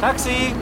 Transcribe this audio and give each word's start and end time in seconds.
Taxi! 0.00 0.54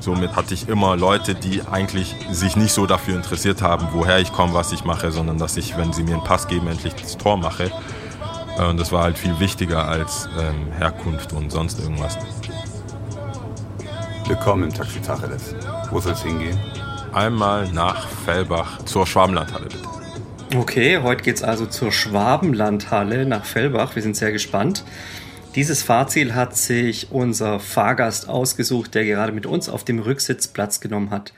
Somit 0.00 0.36
hatte 0.36 0.52
ich 0.52 0.68
immer 0.68 0.96
Leute, 0.96 1.34
die 1.34 1.62
eigentlich 1.62 2.14
sich 2.30 2.56
nicht 2.56 2.72
so 2.72 2.84
dafür 2.84 3.16
interessiert 3.16 3.62
haben, 3.62 3.88
woher 3.92 4.18
ich 4.18 4.32
komme, 4.32 4.52
was 4.52 4.72
ich 4.72 4.84
mache, 4.84 5.12
sondern 5.12 5.38
dass 5.38 5.56
ich, 5.56 5.78
wenn 5.78 5.94
sie 5.94 6.02
mir 6.02 6.14
einen 6.14 6.24
Pass 6.24 6.46
geben, 6.46 6.68
endlich 6.68 6.94
das 6.94 7.16
Tor 7.16 7.38
mache. 7.38 7.70
Äh, 8.58 8.66
und 8.66 8.78
das 8.78 8.92
war 8.92 9.02
halt 9.02 9.16
viel 9.16 9.38
wichtiger 9.40 9.88
als 9.88 10.28
ähm, 10.38 10.70
Herkunft 10.72 11.32
und 11.32 11.50
sonst 11.50 11.80
irgendwas. 11.80 12.18
Willkommen 14.26 14.64
im 14.64 14.74
Taxi 14.74 15.00
Tacheles. 15.00 15.54
Wo 15.90 16.00
soll 16.00 16.12
es 16.12 16.22
hingehen? 16.22 16.58
Einmal 17.12 17.66
nach 17.72 18.06
Fellbach 18.24 18.78
zur 18.84 19.06
Schwabenlandhalle 19.06 19.66
bitte. 19.66 19.89
Okay, 20.52 20.98
heute 20.98 21.22
geht 21.22 21.36
es 21.36 21.44
also 21.44 21.64
zur 21.64 21.92
Schwabenlandhalle 21.92 23.24
nach 23.24 23.44
Fellbach. 23.44 23.94
Wir 23.94 24.02
sind 24.02 24.16
sehr 24.16 24.32
gespannt. 24.32 24.84
Dieses 25.54 25.84
Fahrziel 25.84 26.34
hat 26.34 26.56
sich 26.56 27.12
unser 27.12 27.60
Fahrgast 27.60 28.28
ausgesucht, 28.28 28.96
der 28.96 29.04
gerade 29.04 29.30
mit 29.30 29.46
uns 29.46 29.68
auf 29.68 29.84
dem 29.84 30.00
Rücksitz 30.00 30.48
Platz 30.48 30.80
genommen 30.80 31.10
hat. 31.10 31.32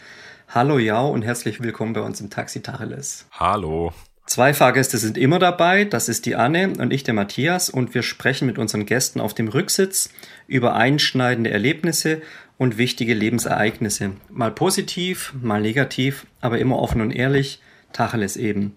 Hallo 0.48 0.78
Jau 0.78 1.10
und 1.10 1.22
herzlich 1.22 1.62
willkommen 1.62 1.92
bei 1.92 2.00
uns 2.00 2.22
im 2.22 2.30
Taxi 2.30 2.62
Tacheles. 2.62 3.26
Hallo. 3.32 3.92
Zwei 4.24 4.54
Fahrgäste 4.54 4.96
sind 4.96 5.18
immer 5.18 5.38
dabei, 5.38 5.84
das 5.84 6.08
ist 6.08 6.24
die 6.24 6.36
Anne 6.36 6.72
und 6.78 6.90
ich 6.90 7.04
der 7.04 7.12
Matthias 7.12 7.68
und 7.68 7.94
wir 7.94 8.02
sprechen 8.02 8.46
mit 8.46 8.56
unseren 8.56 8.86
Gästen 8.86 9.20
auf 9.20 9.34
dem 9.34 9.48
Rücksitz 9.48 10.08
über 10.46 10.74
einschneidende 10.74 11.50
Erlebnisse 11.50 12.22
und 12.56 12.78
wichtige 12.78 13.12
Lebensereignisse. 13.12 14.12
Mal 14.30 14.52
positiv, 14.52 15.34
mal 15.38 15.60
negativ, 15.60 16.24
aber 16.40 16.60
immer 16.60 16.78
offen 16.78 17.02
und 17.02 17.10
ehrlich, 17.10 17.60
Tacheles 17.92 18.38
eben. 18.38 18.74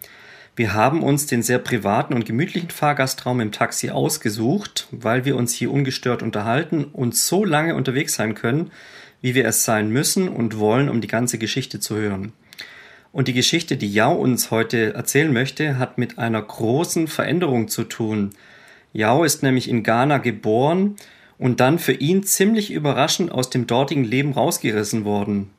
Wir 0.58 0.74
haben 0.74 1.04
uns 1.04 1.26
den 1.26 1.44
sehr 1.44 1.60
privaten 1.60 2.14
und 2.14 2.26
gemütlichen 2.26 2.70
Fahrgastraum 2.70 3.42
im 3.42 3.52
Taxi 3.52 3.90
ausgesucht, 3.90 4.88
weil 4.90 5.26
wir 5.26 5.36
uns 5.36 5.54
hier 5.54 5.70
ungestört 5.70 6.24
unterhalten 6.24 6.86
und 6.86 7.14
so 7.14 7.44
lange 7.44 7.76
unterwegs 7.76 8.16
sein 8.16 8.36
können, 8.36 8.72
wie 9.22 9.36
wir 9.36 9.46
es 9.46 9.66
sein 9.66 9.90
müssen 9.90 10.30
und 10.30 10.58
wollen, 10.58 10.88
um 10.88 11.02
die 11.02 11.10
ganze 11.10 11.38
Geschichte 11.38 11.82
zu 11.82 11.98
hören. 11.98 12.32
Und 13.12 13.28
die 13.28 13.34
Geschichte, 13.34 13.76
die 13.76 13.92
Yao 13.92 14.16
uns 14.16 14.50
heute 14.50 14.94
erzählen 14.94 15.34
möchte, 15.34 15.78
hat 15.78 15.98
mit 15.98 16.18
einer 16.20 16.42
großen 16.42 17.08
Veränderung 17.08 17.68
zu 17.68 17.84
tun. 17.84 18.30
Yao 18.94 19.26
ist 19.26 19.44
nämlich 19.44 19.70
in 19.70 19.84
Ghana 19.84 20.20
geboren 20.20 20.96
und 21.38 21.60
dann 21.60 21.80
für 21.80 21.94
ihn 21.94 22.24
ziemlich 22.24 22.72
überraschend 22.72 23.30
aus 23.30 23.50
dem 23.50 23.68
dortigen 23.68 24.06
Leben 24.06 24.32
rausgerissen 24.32 25.04
worden. 25.04 25.50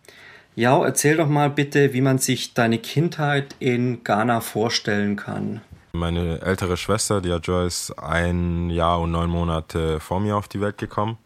Ja, 0.57 0.83
erzähl 0.83 1.19
doch 1.19 1.29
mal 1.29 1.51
bitte, 1.51 1.93
wie 1.93 2.01
man 2.01 2.17
sich 2.17 2.55
deine 2.55 2.79
Kindheit 2.79 3.55
in 3.59 4.03
Ghana 4.05 4.41
vorstellen 4.41 5.15
kann. 5.15 5.61
Meine 5.93 6.41
ältere 6.41 6.79
Schwester, 6.79 7.21
die 7.21 7.29
Joyce, 7.29 7.93
ein 7.99 8.71
Jahr 8.71 9.01
und 9.01 9.11
neun 9.11 9.29
Monate 9.29 10.01
vor 10.01 10.19
mir 10.19 10.35
auf 10.35 10.49
die 10.49 10.63
Welt 10.63 10.79
gekommen. 10.79 11.19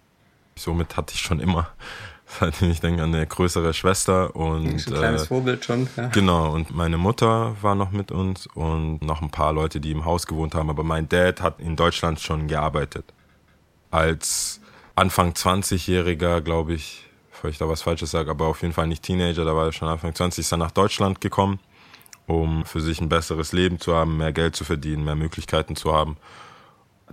Somit 0.56 0.96
hatte 0.96 1.14
ich 1.14 1.20
schon 1.20 1.38
immer, 1.38 1.68
seitdem 2.26 2.72
ich 2.72 2.80
denke, 2.80 3.04
eine 3.04 3.24
größere 3.24 3.72
Schwester. 3.72 4.34
Und, 4.34 4.66
ein 4.66 4.76
kleines 4.78 5.22
äh, 5.22 5.26
Vorbild 5.26 5.64
schon. 5.64 5.88
Ja. 5.96 6.08
Genau, 6.08 6.52
und 6.52 6.74
meine 6.74 6.98
Mutter 6.98 7.54
war 7.62 7.76
noch 7.76 7.92
mit 7.92 8.10
uns 8.10 8.48
und 8.48 9.00
noch 9.00 9.22
ein 9.22 9.30
paar 9.30 9.52
Leute, 9.52 9.78
die 9.78 9.92
im 9.92 10.04
Haus 10.04 10.26
gewohnt 10.26 10.56
haben. 10.56 10.70
Aber 10.70 10.82
mein 10.82 11.08
Dad 11.08 11.40
hat 11.40 11.60
in 11.60 11.76
Deutschland 11.76 12.18
schon 12.18 12.48
gearbeitet. 12.48 13.04
Als 13.92 14.60
Anfang 14.96 15.34
20-Jähriger, 15.34 16.40
glaube 16.40 16.74
ich, 16.74 17.09
bevor 17.40 17.50
ich 17.50 17.56
da 17.56 17.66
was 17.66 17.80
Falsches 17.80 18.10
sage, 18.10 18.30
aber 18.30 18.48
auf 18.48 18.60
jeden 18.60 18.74
Fall 18.74 18.86
nicht 18.86 19.02
Teenager, 19.02 19.46
da 19.46 19.56
war 19.56 19.64
er 19.64 19.72
schon 19.72 19.88
Anfang 19.88 20.14
20, 20.14 20.44
ist 20.44 20.52
er 20.52 20.58
nach 20.58 20.72
Deutschland 20.72 21.22
gekommen, 21.22 21.58
um 22.26 22.66
für 22.66 22.82
sich 22.82 23.00
ein 23.00 23.08
besseres 23.08 23.52
Leben 23.52 23.80
zu 23.80 23.96
haben, 23.96 24.18
mehr 24.18 24.34
Geld 24.34 24.54
zu 24.54 24.64
verdienen, 24.64 25.04
mehr 25.04 25.14
Möglichkeiten 25.14 25.74
zu 25.74 25.94
haben. 25.94 26.18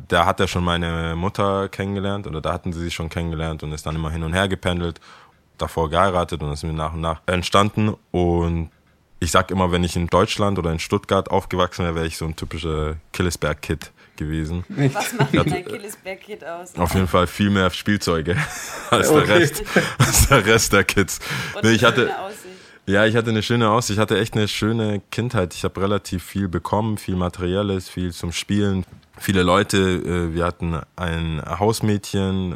Da 0.09 0.25
hat 0.25 0.41
er 0.41 0.49
schon 0.49 0.65
meine 0.65 1.15
Mutter 1.15 1.69
kennengelernt 1.69 2.27
oder 2.27 2.41
da 2.41 2.51
hatten 2.51 2.73
sie 2.73 2.81
sich 2.81 2.93
schon 2.93 3.07
kennengelernt 3.07 3.63
und 3.63 3.71
ist 3.71 3.85
dann 3.85 3.95
immer 3.95 4.11
hin 4.11 4.21
und 4.21 4.33
her 4.33 4.49
gependelt, 4.49 4.99
davor 5.57 5.89
geheiratet 5.89 6.43
und 6.43 6.51
ist 6.51 6.63
mir 6.63 6.73
nach 6.73 6.91
und 6.91 7.01
nach 7.01 7.21
entstanden 7.25 7.95
und 8.11 8.69
ich 9.21 9.31
sag 9.31 9.49
immer, 9.49 9.71
wenn 9.71 9.85
ich 9.85 9.95
in 9.95 10.07
Deutschland 10.07 10.59
oder 10.59 10.73
in 10.73 10.79
Stuttgart 10.79 11.31
aufgewachsen 11.31 11.85
wäre, 11.85 11.95
wäre 11.95 12.05
ich 12.05 12.17
so 12.17 12.25
ein 12.25 12.35
typischer 12.35 12.97
Killesberg-Kid 13.13 13.93
gewesen. 14.17 14.65
Was 14.69 15.13
macht 15.13 15.33
denn 15.33 15.45
dein 15.45 15.65
Killesberg-Kid 15.65 16.43
aus? 16.43 16.75
Auf 16.75 16.93
jeden 16.93 17.07
Fall 17.07 17.27
viel 17.27 17.49
mehr 17.49 17.69
Spielzeuge 17.69 18.35
als 18.89 19.09
der 19.09 19.27
Rest, 19.27 19.63
als 19.97 20.27
der 20.27 20.45
Rest 20.45 20.73
der 20.73 20.83
Kids. 20.83 21.19
Und 21.55 21.63
nee, 21.63 21.71
ich 21.71 21.83
hatte, 21.83 22.11
ja, 22.85 23.05
ich 23.05 23.15
hatte 23.15 23.29
eine 23.29 23.43
schöne 23.43 23.69
Aussicht. 23.69 23.97
Ich 23.97 24.01
hatte 24.01 24.17
echt 24.17 24.35
eine 24.35 24.47
schöne 24.47 25.01
Kindheit. 25.11 25.53
Ich 25.53 25.63
habe 25.63 25.81
relativ 25.81 26.23
viel 26.23 26.47
bekommen, 26.47 26.97
viel 26.97 27.15
Materielles, 27.15 27.89
viel 27.89 28.13
zum 28.13 28.31
Spielen. 28.31 28.85
Viele 29.19 29.43
Leute, 29.43 29.77
äh, 29.77 30.33
wir 30.33 30.45
hatten 30.45 30.79
ein 30.95 31.41
Hausmädchen, 31.45 32.55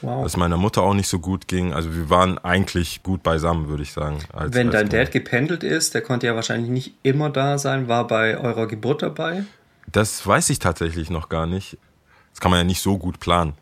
wow. 0.00 0.24
was 0.24 0.36
meiner 0.36 0.56
Mutter 0.56 0.82
auch 0.82 0.94
nicht 0.94 1.08
so 1.08 1.18
gut 1.18 1.48
ging. 1.48 1.74
Also 1.74 1.94
wir 1.94 2.08
waren 2.08 2.38
eigentlich 2.38 3.02
gut 3.02 3.22
beisammen, 3.22 3.68
würde 3.68 3.82
ich 3.82 3.92
sagen. 3.92 4.20
Als, 4.32 4.54
Wenn 4.54 4.68
als 4.68 4.76
dein 4.76 4.88
Dad 4.88 5.12
gependelt 5.12 5.62
ist, 5.62 5.94
der 5.94 6.00
konnte 6.00 6.26
ja 6.26 6.34
wahrscheinlich 6.34 6.70
nicht 6.70 6.94
immer 7.02 7.28
da 7.28 7.58
sein, 7.58 7.88
war 7.88 8.06
bei 8.06 8.38
eurer 8.38 8.66
Geburt 8.66 9.02
dabei? 9.02 9.44
Das 9.86 10.26
weiß 10.26 10.50
ich 10.50 10.58
tatsächlich 10.58 11.10
noch 11.10 11.28
gar 11.28 11.46
nicht. 11.46 11.78
Das 12.30 12.40
kann 12.40 12.50
man 12.50 12.60
ja 12.60 12.64
nicht 12.64 12.82
so 12.82 12.98
gut 12.98 13.20
planen. 13.20 13.54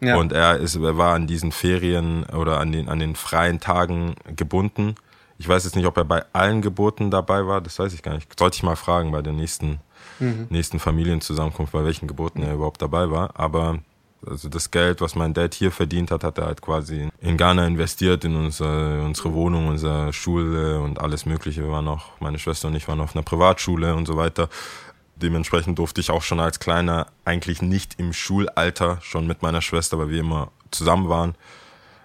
Ja. 0.00 0.16
Und 0.16 0.32
er, 0.32 0.56
ist, 0.56 0.74
er 0.76 0.98
war 0.98 1.14
an 1.14 1.26
diesen 1.26 1.52
Ferien 1.52 2.24
oder 2.24 2.60
an 2.60 2.72
den, 2.72 2.88
an 2.88 2.98
den 2.98 3.14
freien 3.14 3.60
Tagen 3.60 4.16
gebunden. 4.34 4.94
Ich 5.38 5.48
weiß 5.48 5.64
jetzt 5.64 5.76
nicht, 5.76 5.86
ob 5.86 5.96
er 5.96 6.04
bei 6.04 6.24
allen 6.32 6.62
Geburten 6.62 7.10
dabei 7.10 7.46
war, 7.46 7.60
das 7.60 7.78
weiß 7.78 7.92
ich 7.92 8.02
gar 8.02 8.14
nicht. 8.14 8.38
Sollte 8.38 8.56
ich 8.56 8.62
mal 8.62 8.76
fragen 8.76 9.12
bei 9.12 9.22
der 9.22 9.32
nächsten, 9.32 9.80
mhm. 10.18 10.46
nächsten 10.50 10.78
Familienzusammenkunft, 10.78 11.72
bei 11.72 11.84
welchen 11.84 12.08
Geburten 12.08 12.42
er 12.42 12.54
überhaupt 12.54 12.80
dabei 12.80 13.10
war. 13.10 13.38
Aber 13.38 13.78
also 14.26 14.48
das 14.48 14.70
Geld, 14.70 15.00
was 15.00 15.14
mein 15.14 15.34
Dad 15.34 15.54
hier 15.54 15.70
verdient 15.70 16.10
hat, 16.10 16.24
hat 16.24 16.38
er 16.38 16.46
halt 16.46 16.62
quasi 16.62 17.08
in 17.20 17.36
Ghana 17.36 17.66
investiert, 17.66 18.24
in 18.24 18.34
unsere, 18.34 19.02
unsere 19.02 19.34
Wohnung, 19.34 19.68
unsere 19.68 20.12
Schule 20.12 20.80
und 20.80 21.00
alles 21.00 21.26
Mögliche. 21.26 21.62
Wir 21.62 21.70
waren 21.70 21.88
auch, 21.88 22.20
meine 22.20 22.38
Schwester 22.38 22.68
und 22.68 22.74
ich 22.74 22.88
waren 22.88 23.00
auf 23.00 23.14
einer 23.14 23.22
Privatschule 23.22 23.94
und 23.94 24.06
so 24.06 24.16
weiter. 24.16 24.48
Dementsprechend 25.16 25.78
durfte 25.78 26.00
ich 26.00 26.10
auch 26.10 26.22
schon 26.22 26.40
als 26.40 26.60
Kleiner 26.60 27.06
eigentlich 27.24 27.62
nicht 27.62 27.98
im 27.98 28.12
Schulalter, 28.12 28.98
schon 29.00 29.26
mit 29.26 29.42
meiner 29.42 29.62
Schwester, 29.62 29.98
weil 29.98 30.10
wir 30.10 30.20
immer 30.20 30.50
zusammen 30.70 31.08
waren, 31.08 31.34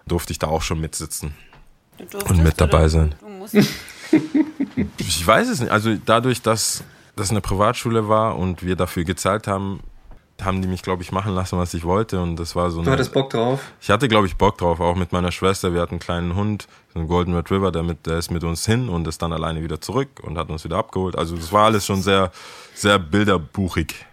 durfte 0.07 0.31
ich 0.31 0.39
da 0.39 0.47
auch 0.47 0.61
schon 0.61 0.79
mitsitzen 0.79 1.33
und 2.27 2.43
mit 2.43 2.59
dabei 2.59 2.87
sein. 2.87 3.15
ich 4.97 5.27
weiß 5.27 5.49
es 5.49 5.59
nicht. 5.59 5.71
Also 5.71 5.95
dadurch, 6.05 6.41
dass 6.41 6.83
das 7.15 7.31
eine 7.31 7.41
Privatschule 7.41 8.07
war 8.07 8.37
und 8.37 8.63
wir 8.63 8.75
dafür 8.75 9.03
gezahlt 9.03 9.47
haben, 9.47 9.81
haben 10.43 10.61
die 10.61 10.67
mich, 10.67 10.81
glaube 10.81 11.03
ich, 11.03 11.11
machen 11.11 11.33
lassen, 11.33 11.57
was 11.57 11.73
ich 11.73 11.83
wollte. 11.83 12.21
Und 12.21 12.35
das 12.35 12.55
war 12.55 12.71
so. 12.71 12.79
Eine, 12.79 12.85
du 12.85 12.91
hattest 12.91 13.13
Bock 13.13 13.29
drauf? 13.29 13.71
Ich 13.81 13.89
hatte, 13.89 14.07
glaube 14.07 14.27
ich, 14.27 14.35
Bock 14.37 14.57
drauf, 14.57 14.79
auch 14.79 14.95
mit 14.95 15.11
meiner 15.11 15.31
Schwester. 15.31 15.73
Wir 15.73 15.81
hatten 15.81 15.93
einen 15.93 15.99
kleinen 15.99 16.35
Hund, 16.35 16.67
einen 16.93 17.07
Golden 17.07 17.33
Retriever, 17.33 17.71
der, 17.71 17.83
mit, 17.83 18.05
der 18.05 18.17
ist 18.17 18.31
mit 18.31 18.43
uns 18.43 18.65
hin 18.65 18.89
und 18.89 19.07
ist 19.07 19.21
dann 19.21 19.33
alleine 19.33 19.63
wieder 19.63 19.81
zurück 19.81 20.21
und 20.21 20.37
hat 20.37 20.49
uns 20.49 20.63
wieder 20.63 20.77
abgeholt. 20.77 21.17
Also 21.17 21.35
das 21.35 21.51
war 21.51 21.65
alles 21.65 21.85
schon 21.85 22.01
sehr, 22.01 22.31
sehr 22.73 22.99
bilderbuchig. 22.99 24.05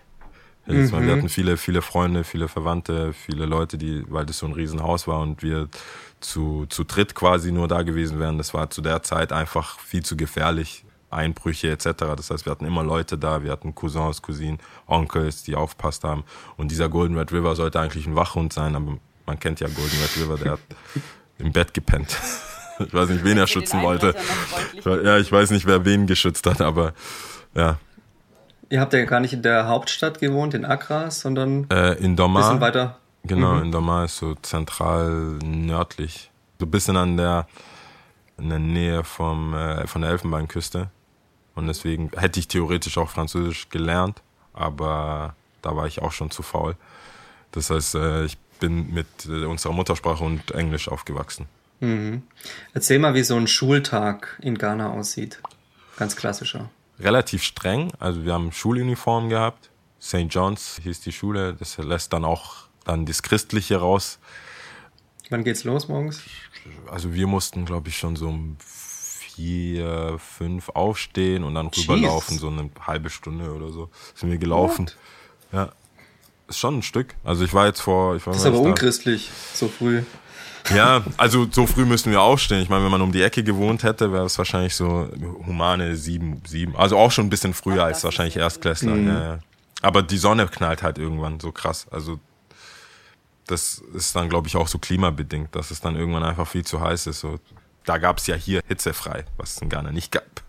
Mhm. 0.67 1.07
Wir 1.07 1.17
hatten 1.17 1.29
viele, 1.31 1.57
viele 1.57 1.81
Freunde, 1.81 2.25
viele 2.25 2.47
Verwandte, 2.47 3.15
viele 3.15 3.47
Leute, 3.47 3.79
die, 3.79 4.05
weil 4.09 4.27
das 4.27 4.39
so 4.39 4.47
ein 4.47 4.53
Riesenhaus 4.53 5.09
war 5.09 5.21
und 5.21 5.43
wir 5.43 5.69
zu, 6.21 6.67
zu 6.69 6.85
dritt 6.85 7.15
quasi 7.15 7.53
nur 7.53 7.69
da 7.69 7.83
gewesen 7.83 8.19
wären. 8.19 8.37
Das 8.37 8.53
war 8.53 8.69
zu 8.69 8.83
der 8.83 9.03
Zeit 9.03 9.33
einfach 9.33 9.79
viel 9.79 10.05
zu 10.05 10.17
gefährlich. 10.17 10.85
Einbrüche 11.11 11.71
etc. 11.71 11.87
Das 12.17 12.31
heißt, 12.31 12.47
wir 12.47 12.51
hatten 12.51 12.67
immer 12.67 12.83
Leute 12.83 13.19
da, 13.19 13.43
wir 13.43 13.53
hatten 13.53 13.75
Cousins, 13.75 14.23
Cousinen, 14.23 14.59
Onkels, 14.87 15.43
die 15.43 15.57
aufpasst 15.57 16.05
haben. 16.05 16.25
Und 16.57 16.71
dieser 16.71 16.89
Golden 16.89 17.17
Red 17.17 17.33
River 17.33 17.57
sollte 17.57 17.81
eigentlich 17.81 18.07
ein 18.07 18.17
Wachhund 18.17 18.53
sein, 18.53 18.75
aber 18.77 18.99
man 19.27 19.41
kennt 19.41 19.61
ja 19.61 19.69
Golden 19.69 19.99
Red 20.01 20.17
River, 20.17 20.37
der 20.39 20.53
hat 20.53 20.61
im 21.39 21.53
Bett 21.53 21.75
gepennt. 21.75 22.17
Ich 22.81 22.95
weiß 22.95 23.09
nicht, 23.09 23.25
wen 23.25 23.37
er 23.37 23.49
schützen 23.49 23.83
wollte. 23.83 24.15
Ja, 24.85 25.19
ich 25.19 25.33
weiß 25.33 25.51
nicht, 25.51 25.67
wer 25.67 25.85
wen 25.85 26.07
geschützt 26.07 26.47
hat, 26.47 26.61
aber 26.61 26.93
ja. 27.53 27.77
Ihr 28.69 28.81
habt 28.81 28.93
ja 28.93 29.05
gar 29.05 29.19
nicht 29.19 29.33
in 29.33 29.43
der 29.43 29.67
Hauptstadt 29.67 30.21
gewohnt, 30.21 30.55
in 30.55 30.65
Accra, 30.65 31.11
sondern 31.11 31.69
äh, 31.71 31.95
in 31.95 32.15
Domar. 32.15 32.45
Ein 32.45 32.49
bisschen 32.51 32.61
weiter. 32.61 32.99
Genau, 33.25 33.55
mhm. 33.55 33.65
in 33.65 33.73
Domar 33.73 34.05
ist 34.05 34.19
so 34.19 34.37
zentral 34.37 35.39
nördlich. 35.43 36.31
So 36.61 36.67
ein 36.67 36.71
bisschen 36.71 36.97
an 36.97 37.17
der, 37.17 37.47
in 38.39 38.49
der 38.49 38.61
Nähe 38.61 39.03
vom, 39.03 39.55
äh, 39.55 39.87
von 39.87 40.03
der 40.03 40.13
Elfenbeinküste. 40.13 40.91
Und 41.59 41.67
deswegen 41.67 42.11
hätte 42.17 42.39
ich 42.39 42.47
theoretisch 42.47 42.99
auch 42.99 43.11
Französisch 43.11 43.69
gelernt, 43.69 44.23
aber 44.53 45.35
da 45.61 45.75
war 45.75 45.89
ich 45.89 46.01
auch 46.01 46.13
schon 46.13 46.31
zu 46.31 46.45
faul. 46.45 46.77
Das 47.51 47.71
heißt, 47.71 47.97
äh, 47.97 48.25
ich 48.27 48.39
bin 48.61 48.95
mit 48.95 49.07
äh, 49.27 49.45
unserer 49.45 49.73
Muttersprache 49.73 50.23
und 50.23 50.53
Englisch 50.53 50.87
aufgewachsen. 50.87 51.47
Mhm. 51.81 52.23
Erzähl 52.75 53.01
mal, 53.01 53.15
wie 53.15 53.25
so 53.25 53.35
ein 53.35 53.49
Schultag 53.49 54.39
in 54.41 54.57
Ghana 54.57 54.93
aussieht. 54.93 55.41
Ganz 55.97 56.15
klassischer. 56.15 56.71
Relativ 57.01 57.43
streng. 57.43 57.91
Also 57.99 58.25
wir 58.25 58.35
haben 58.35 58.53
Schuluniform 58.53 59.29
gehabt. 59.29 59.69
St. 60.01 60.27
John's 60.31 60.81
hieß 60.85 61.01
die 61.01 61.13
Schule. 61.13 61.55
Das 61.55 61.77
lässt 61.79 62.13
dann 62.13 62.25
auch 62.25 62.69
dann 62.85 63.05
das 63.05 63.25
Christliche 63.25 63.79
raus. 63.79 64.21
Wann 65.29 65.43
geht's 65.43 65.65
los 65.65 65.89
morgens? 65.89 66.23
Also 66.89 67.15
wir 67.15 67.27
mussten, 67.27 67.65
glaube 67.65 67.89
ich, 67.89 67.99
schon 67.99 68.15
so 68.15 68.29
um 68.29 68.57
vier, 69.39 70.19
fünf 70.19 70.69
aufstehen 70.71 71.45
und 71.45 71.55
dann 71.55 71.69
rüberlaufen, 71.69 72.39
so 72.39 72.49
eine 72.49 72.71
halbe 72.85 73.09
Stunde 73.09 73.53
oder 73.53 73.71
so. 73.71 73.89
Sind 74.17 74.33
wir 74.33 74.39
gelaufen. 74.39 74.87
What? 74.87 74.97
Ja. 75.53 75.69
Ist 76.49 76.59
schon 76.59 76.79
ein 76.79 76.83
Stück. 76.83 77.15
Also 77.23 77.45
ich 77.45 77.55
war 77.55 77.67
jetzt 77.67 77.81
vor. 77.81 78.17
Ich 78.17 78.27
war 78.27 78.33
das 78.33 78.43
ist 78.43 78.49
aber 78.49 78.59
unchristlich, 78.59 79.31
so 79.55 79.69
früh. 79.69 80.03
Ja, 80.75 81.05
also 81.17 81.47
so 81.49 81.67
früh 81.67 81.85
müssen 81.85 82.11
wir 82.11 82.21
aufstehen. 82.21 82.61
Ich 82.63 82.69
meine, 82.69 82.83
wenn 82.85 82.91
man 82.91 83.01
um 83.01 83.13
die 83.13 83.23
Ecke 83.23 83.45
gewohnt 83.45 83.85
hätte, 83.85 84.13
wäre 84.13 84.25
es 84.25 84.37
wahrscheinlich 84.39 84.75
so 84.75 85.09
humane 85.47 85.97
sieben, 85.97 86.43
sieben. 86.45 86.75
Also 86.75 86.99
auch 86.99 87.13
schon 87.13 87.27
ein 87.27 87.31
bisschen 87.31 87.55
früher 87.55 87.85
als 87.85 88.03
wahrscheinlich 88.03 88.37
Erstklässler. 88.37 88.95
Mhm. 88.95 89.07
Ja, 89.07 89.21
ja. 89.23 89.39
Aber 89.83 90.03
die 90.03 90.19
Sonne 90.19 90.49
knallt 90.49 90.83
halt 90.83 90.99
irgendwann 90.99 91.39
so 91.39 91.53
krass. 91.53 91.87
Also 91.93 92.19
das 93.47 93.83
ist 93.95 94.17
dann, 94.17 94.29
glaube 94.29 94.49
ich, 94.49 94.57
auch 94.57 94.69
so 94.69 94.79
klimabedingt, 94.79 95.55
dass 95.55 95.71
es 95.71 95.81
dann 95.81 95.95
irgendwann 95.95 96.25
einfach 96.25 96.49
viel 96.49 96.65
zu 96.65 96.81
heiß 96.81 97.07
ist. 97.07 97.21
So, 97.21 97.39
da 97.89 97.99
gab 97.99 98.19
es 98.19 98.27
ja 98.27 98.35
hier 98.35 98.63
hitzefrei, 98.69 99.25
was 99.37 99.57
es 99.57 99.63
in 99.63 99.69
Ghana 99.69 99.93
nicht 99.93 100.13
gab. 100.13 100.43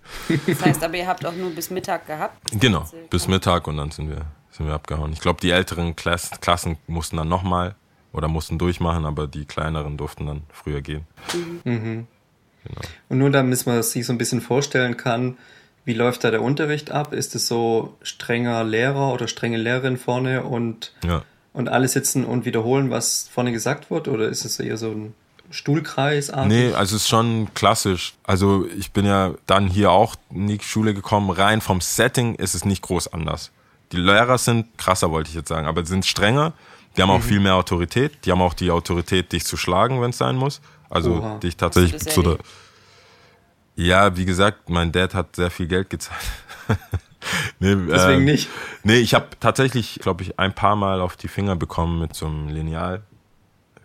Das 0.47 0.65
heißt 0.65 0.83
aber, 0.83 0.95
ihr 0.95 1.07
habt 1.07 1.25
auch 1.25 1.35
nur 1.35 1.51
bis 1.51 1.69
Mittag 1.69 2.07
gehabt? 2.07 2.37
Genau, 2.51 2.85
bis 3.09 3.27
Mittag 3.27 3.67
und 3.67 3.77
dann 3.77 3.91
sind 3.91 4.09
wir, 4.09 4.25
sind 4.51 4.67
wir 4.67 4.73
abgehauen. 4.73 5.13
Ich 5.13 5.21
glaube, 5.21 5.39
die 5.39 5.51
älteren 5.51 5.95
Klassen, 5.95 6.39
Klassen 6.41 6.77
mussten 6.87 7.17
dann 7.17 7.29
nochmal 7.29 7.75
oder 8.11 8.27
mussten 8.27 8.57
durchmachen, 8.57 9.05
aber 9.05 9.27
die 9.27 9.45
kleineren 9.45 9.97
durften 9.97 10.25
dann 10.25 10.43
früher 10.51 10.81
gehen. 10.81 11.05
Mhm. 11.33 11.71
Mhm. 11.71 12.07
Genau. 12.65 12.81
Und 13.07 13.17
nur 13.19 13.29
damit 13.29 13.65
man 13.65 13.81
sich 13.83 14.05
so 14.05 14.13
ein 14.13 14.17
bisschen 14.17 14.41
vorstellen 14.41 14.97
kann, 14.97 15.37
wie 15.85 15.93
läuft 15.93 16.23
da 16.23 16.31
der 16.31 16.41
Unterricht 16.41 16.91
ab? 16.91 17.13
Ist 17.13 17.35
es 17.35 17.47
so 17.47 17.95
strenger 18.01 18.63
Lehrer 18.63 19.13
oder 19.13 19.27
strenge 19.27 19.57
Lehrerin 19.57 19.97
vorne 19.97 20.43
und, 20.43 20.93
ja. 21.03 21.23
und 21.53 21.69
alle 21.69 21.87
sitzen 21.87 22.25
und 22.25 22.45
wiederholen, 22.45 22.89
was 22.89 23.29
vorne 23.31 23.51
gesagt 23.51 23.89
wird? 23.89 24.07
Oder 24.07 24.27
ist 24.27 24.43
es 24.43 24.59
eher 24.59 24.77
so 24.77 24.91
ein 24.91 25.13
Stuhlkreis? 25.51 26.31
Nee, 26.45 26.73
also 26.73 26.95
es 26.95 27.03
ist 27.03 27.07
schon 27.07 27.53
klassisch. 27.53 28.13
Also 28.23 28.67
ich 28.77 28.91
bin 28.91 29.05
ja 29.05 29.33
dann 29.45 29.67
hier 29.67 29.91
auch 29.91 30.15
in 30.29 30.47
die 30.47 30.59
Schule 30.61 30.93
gekommen. 30.93 31.29
Rein 31.29 31.61
vom 31.61 31.81
Setting 31.81 32.35
ist 32.35 32.55
es 32.55 32.65
nicht 32.65 32.81
groß 32.81 33.13
anders. 33.13 33.51
Die 33.91 33.97
Lehrer 33.97 34.37
sind 34.37 34.77
krasser, 34.77 35.11
wollte 35.11 35.29
ich 35.29 35.35
jetzt 35.35 35.49
sagen, 35.49 35.67
aber 35.67 35.85
sind 35.85 36.05
strenger. 36.05 36.53
Die 36.95 37.01
haben 37.01 37.09
auch 37.09 37.19
mhm. 37.19 37.23
viel 37.23 37.39
mehr 37.39 37.55
Autorität. 37.55 38.25
Die 38.25 38.31
haben 38.31 38.41
auch 38.41 38.53
die 38.53 38.71
Autorität, 38.71 39.31
dich 39.31 39.45
zu 39.45 39.57
schlagen, 39.57 40.01
wenn 40.01 40.11
es 40.11 40.17
sein 40.17 40.35
muss. 40.35 40.61
Also 40.89 41.17
Oha. 41.17 41.37
dich 41.37 41.57
tatsächlich 41.57 42.01
zu 42.07 42.21
der. 42.21 42.37
Ja, 43.75 44.17
wie 44.17 44.25
gesagt, 44.25 44.69
mein 44.69 44.91
Dad 44.91 45.13
hat 45.13 45.35
sehr 45.35 45.49
viel 45.49 45.67
Geld 45.67 45.89
gezahlt. 45.89 46.19
nee, 47.59 47.75
Deswegen 47.75 48.27
äh, 48.27 48.31
nicht. 48.31 48.49
Nee, 48.83 48.97
ich 48.97 49.13
habe 49.13 49.27
tatsächlich, 49.39 49.99
glaube 50.01 50.23
ich, 50.23 50.37
ein 50.37 50.53
paar 50.53 50.75
Mal 50.75 50.99
auf 50.99 51.15
die 51.15 51.29
Finger 51.29 51.55
bekommen 51.55 51.99
mit 51.99 52.15
so 52.15 52.25
einem 52.25 52.49
Lineal. 52.49 53.03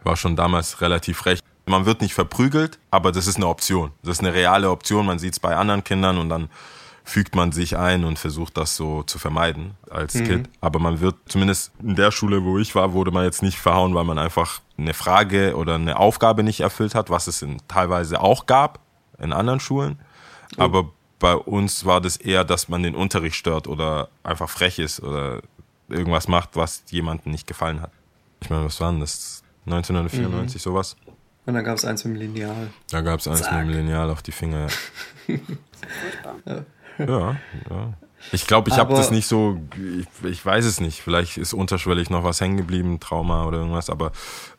War 0.02 0.16
schon 0.16 0.36
damals 0.36 0.80
relativ 0.80 1.24
recht. 1.26 1.42
Man 1.66 1.86
wird 1.86 2.02
nicht 2.02 2.14
verprügelt, 2.14 2.78
aber 2.90 3.10
das 3.10 3.26
ist 3.26 3.36
eine 3.36 3.46
Option. 3.46 3.92
Das 4.02 4.18
ist 4.18 4.20
eine 4.20 4.34
reale 4.34 4.70
Option. 4.70 5.06
Man 5.06 5.18
sieht 5.18 5.32
es 5.32 5.40
bei 5.40 5.56
anderen 5.56 5.82
Kindern 5.82 6.18
und 6.18 6.28
dann 6.28 6.48
fügt 7.04 7.34
man 7.34 7.52
sich 7.52 7.76
ein 7.76 8.04
und 8.04 8.18
versucht 8.18 8.56
das 8.56 8.76
so 8.76 9.02
zu 9.02 9.18
vermeiden 9.18 9.74
als 9.90 10.14
mhm. 10.14 10.24
Kind. 10.24 10.50
Aber 10.60 10.78
man 10.78 11.00
wird, 11.00 11.16
zumindest 11.26 11.72
in 11.82 11.94
der 11.94 12.10
Schule, 12.10 12.44
wo 12.44 12.58
ich 12.58 12.74
war, 12.74 12.94
wurde 12.94 13.10
man 13.10 13.24
jetzt 13.24 13.42
nicht 13.42 13.58
verhauen, 13.58 13.94
weil 13.94 14.04
man 14.04 14.18
einfach 14.18 14.60
eine 14.78 14.94
Frage 14.94 15.54
oder 15.56 15.74
eine 15.74 15.98
Aufgabe 15.98 16.42
nicht 16.42 16.60
erfüllt 16.60 16.94
hat, 16.94 17.10
was 17.10 17.26
es 17.26 17.42
in, 17.42 17.58
teilweise 17.68 18.20
auch 18.20 18.46
gab 18.46 18.80
in 19.18 19.32
anderen 19.32 19.60
Schulen. 19.60 19.98
Oh. 20.56 20.62
Aber 20.62 20.90
bei 21.18 21.34
uns 21.34 21.84
war 21.84 22.00
das 22.00 22.16
eher, 22.16 22.42
dass 22.42 22.68
man 22.68 22.82
den 22.82 22.94
Unterricht 22.94 23.36
stört 23.36 23.68
oder 23.68 24.08
einfach 24.22 24.48
frech 24.48 24.78
ist 24.78 25.00
oder 25.00 25.42
irgendwas 25.88 26.26
macht, 26.26 26.56
was 26.56 26.84
jemandem 26.90 27.32
nicht 27.32 27.46
gefallen 27.46 27.82
hat. 27.82 27.90
Ich 28.40 28.50
meine, 28.50 28.64
was 28.64 28.80
war 28.80 28.90
denn 28.90 29.00
das? 29.00 29.42
1994, 29.66 30.56
mhm. 30.56 30.58
sowas? 30.58 30.96
Und 31.46 31.54
dann 31.54 31.64
gab 31.64 31.76
es 31.76 31.84
eins 31.84 32.04
mit 32.04 32.14
dem 32.14 32.20
Lineal. 32.20 32.70
Da 32.90 33.02
gab 33.02 33.20
es 33.20 33.28
eins 33.28 33.42
Zack. 33.42 33.52
mit 33.52 33.74
dem 33.74 33.80
Lineal 33.80 34.10
auf 34.10 34.22
die 34.22 34.32
Finger. 34.32 34.68
ja. 36.46 36.64
ja, 36.98 37.36
ja. 37.70 37.94
Ich 38.32 38.46
glaube, 38.46 38.70
ich 38.70 38.78
habe 38.78 38.94
das 38.94 39.10
nicht 39.10 39.26
so, 39.26 39.60
ich, 39.76 40.30
ich, 40.30 40.44
weiß 40.44 40.64
es 40.64 40.80
nicht. 40.80 41.02
Vielleicht 41.02 41.36
ist 41.36 41.52
unterschwellig 41.52 42.08
noch 42.08 42.24
was 42.24 42.40
hängen 42.40 42.56
geblieben, 42.56 42.98
Trauma 42.98 43.44
oder 43.44 43.58
irgendwas, 43.58 43.90
aber 43.90 44.12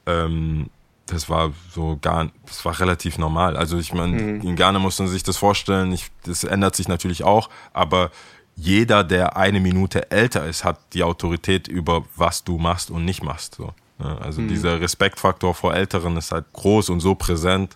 ähm, 0.05 0.69
das 1.07 1.29
war 1.29 1.51
so 1.71 1.97
gar, 2.01 2.31
das 2.45 2.63
war 2.65 2.79
relativ 2.79 3.17
normal. 3.17 3.57
Also 3.57 3.77
ich 3.77 3.93
meine, 3.93 4.21
mhm. 4.21 4.41
in 4.41 4.55
Ghana 4.55 4.79
muss 4.79 4.99
man 4.99 5.07
sich 5.07 5.23
das 5.23 5.37
vorstellen, 5.37 5.91
ich, 5.93 6.11
das 6.23 6.43
ändert 6.43 6.75
sich 6.75 6.87
natürlich 6.87 7.23
auch, 7.23 7.49
aber 7.73 8.11
jeder, 8.55 9.03
der 9.03 9.35
eine 9.35 9.59
Minute 9.59 10.11
älter 10.11 10.45
ist, 10.45 10.63
hat 10.63 10.79
die 10.93 11.03
Autorität 11.03 11.67
über 11.67 12.05
was 12.15 12.43
du 12.43 12.57
machst 12.57 12.89
und 12.89 13.03
nicht 13.03 13.23
machst. 13.23 13.55
So. 13.55 13.73
Ne? 13.99 14.17
Also 14.21 14.41
mhm. 14.41 14.47
dieser 14.47 14.81
Respektfaktor 14.81 15.53
vor 15.53 15.75
Älteren 15.75 16.17
ist 16.17 16.31
halt 16.31 16.45
groß 16.53 16.89
und 16.89 16.99
so 16.99 17.15
präsent. 17.15 17.75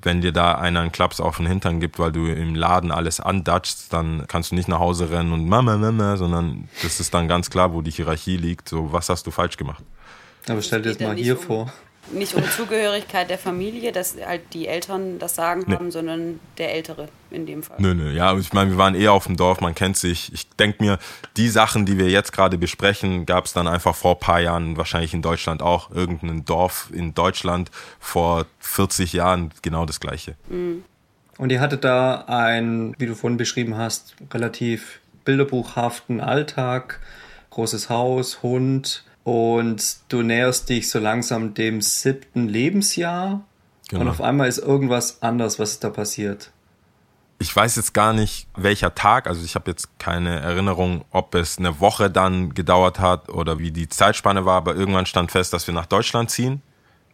Wenn 0.00 0.20
dir 0.20 0.30
da 0.30 0.52
einer 0.52 0.80
einen 0.80 0.92
Klaps 0.92 1.20
auf 1.20 1.38
den 1.38 1.46
Hintern 1.46 1.80
gibt, 1.80 1.98
weil 1.98 2.12
du 2.12 2.26
im 2.26 2.54
Laden 2.54 2.92
alles 2.92 3.18
andatschst, 3.18 3.92
dann 3.92 4.24
kannst 4.28 4.52
du 4.52 4.54
nicht 4.54 4.68
nach 4.68 4.78
Hause 4.78 5.10
rennen 5.10 5.32
und 5.32 5.48
Mama, 5.48 5.76
Mama, 5.76 6.16
sondern 6.16 6.68
das 6.82 7.00
ist 7.00 7.12
dann 7.14 7.26
ganz 7.26 7.50
klar, 7.50 7.72
wo 7.72 7.82
die 7.82 7.90
Hierarchie 7.90 8.36
liegt. 8.36 8.68
So, 8.68 8.92
was 8.92 9.08
hast 9.08 9.26
du 9.26 9.32
falsch 9.32 9.56
gemacht? 9.56 9.82
Aber 10.48 10.62
stell 10.62 10.82
dir 10.82 10.94
das 10.94 11.00
mal 11.00 11.16
hier 11.16 11.36
um, 11.36 11.42
vor 11.42 11.72
nicht 12.12 12.34
um 12.34 12.42
Zugehörigkeit 12.50 13.30
der 13.30 13.38
Familie, 13.38 13.92
dass 13.92 14.16
halt 14.24 14.42
die 14.52 14.66
Eltern 14.66 15.18
das 15.18 15.34
Sagen 15.34 15.64
nee. 15.66 15.74
haben, 15.74 15.90
sondern 15.90 16.40
der 16.58 16.74
Ältere 16.74 17.08
in 17.30 17.46
dem 17.46 17.62
Fall. 17.62 17.76
Nö, 17.78 17.94
nö, 17.94 18.10
ja, 18.10 18.36
ich 18.36 18.52
meine, 18.52 18.70
wir 18.70 18.78
waren 18.78 18.94
eher 18.94 19.12
auf 19.12 19.26
dem 19.26 19.36
Dorf, 19.36 19.60
man 19.60 19.74
kennt 19.74 19.96
sich. 19.96 20.32
Ich 20.32 20.48
denke 20.50 20.82
mir, 20.82 20.98
die 21.36 21.48
Sachen, 21.48 21.86
die 21.86 21.98
wir 21.98 22.08
jetzt 22.08 22.32
gerade 22.32 22.58
besprechen, 22.58 23.26
gab 23.26 23.46
es 23.46 23.52
dann 23.52 23.68
einfach 23.68 23.94
vor 23.94 24.14
ein 24.14 24.20
paar 24.20 24.40
Jahren, 24.40 24.76
wahrscheinlich 24.76 25.14
in 25.14 25.22
Deutschland 25.22 25.62
auch, 25.62 25.90
irgendein 25.90 26.44
Dorf 26.44 26.90
in 26.92 27.14
Deutschland 27.14 27.70
vor 28.00 28.46
40 28.60 29.12
Jahren 29.12 29.50
genau 29.62 29.84
das 29.84 30.00
Gleiche. 30.00 30.34
Mhm. 30.48 30.84
Und 31.38 31.52
ihr 31.52 31.60
hattet 31.60 31.84
da 31.84 32.24
ein, 32.26 32.94
wie 32.98 33.06
du 33.06 33.14
vorhin 33.14 33.36
beschrieben 33.36 33.76
hast, 33.76 34.16
relativ 34.32 35.00
bilderbuchhaften 35.24 36.20
Alltag, 36.20 37.00
großes 37.50 37.90
Haus, 37.90 38.42
Hund, 38.42 39.04
und 39.28 39.98
du 40.08 40.22
näherst 40.22 40.70
dich 40.70 40.88
so 40.88 40.98
langsam 40.98 41.52
dem 41.52 41.82
siebten 41.82 42.48
Lebensjahr 42.48 43.44
genau. 43.90 44.00
und 44.00 44.08
auf 44.08 44.22
einmal 44.22 44.48
ist 44.48 44.56
irgendwas 44.56 45.20
anders, 45.20 45.58
was 45.58 45.80
da 45.80 45.90
passiert. 45.90 46.50
Ich 47.38 47.54
weiß 47.54 47.76
jetzt 47.76 47.92
gar 47.92 48.14
nicht, 48.14 48.48
welcher 48.56 48.94
Tag, 48.94 49.26
also 49.26 49.44
ich 49.44 49.54
habe 49.54 49.70
jetzt 49.70 49.98
keine 49.98 50.40
Erinnerung, 50.40 51.04
ob 51.10 51.34
es 51.34 51.58
eine 51.58 51.78
Woche 51.78 52.10
dann 52.10 52.54
gedauert 52.54 53.00
hat 53.00 53.28
oder 53.28 53.58
wie 53.58 53.70
die 53.70 53.90
Zeitspanne 53.90 54.46
war, 54.46 54.56
aber 54.56 54.74
irgendwann 54.74 55.04
stand 55.04 55.30
fest, 55.30 55.52
dass 55.52 55.66
wir 55.66 55.74
nach 55.74 55.84
Deutschland 55.84 56.30
ziehen. 56.30 56.62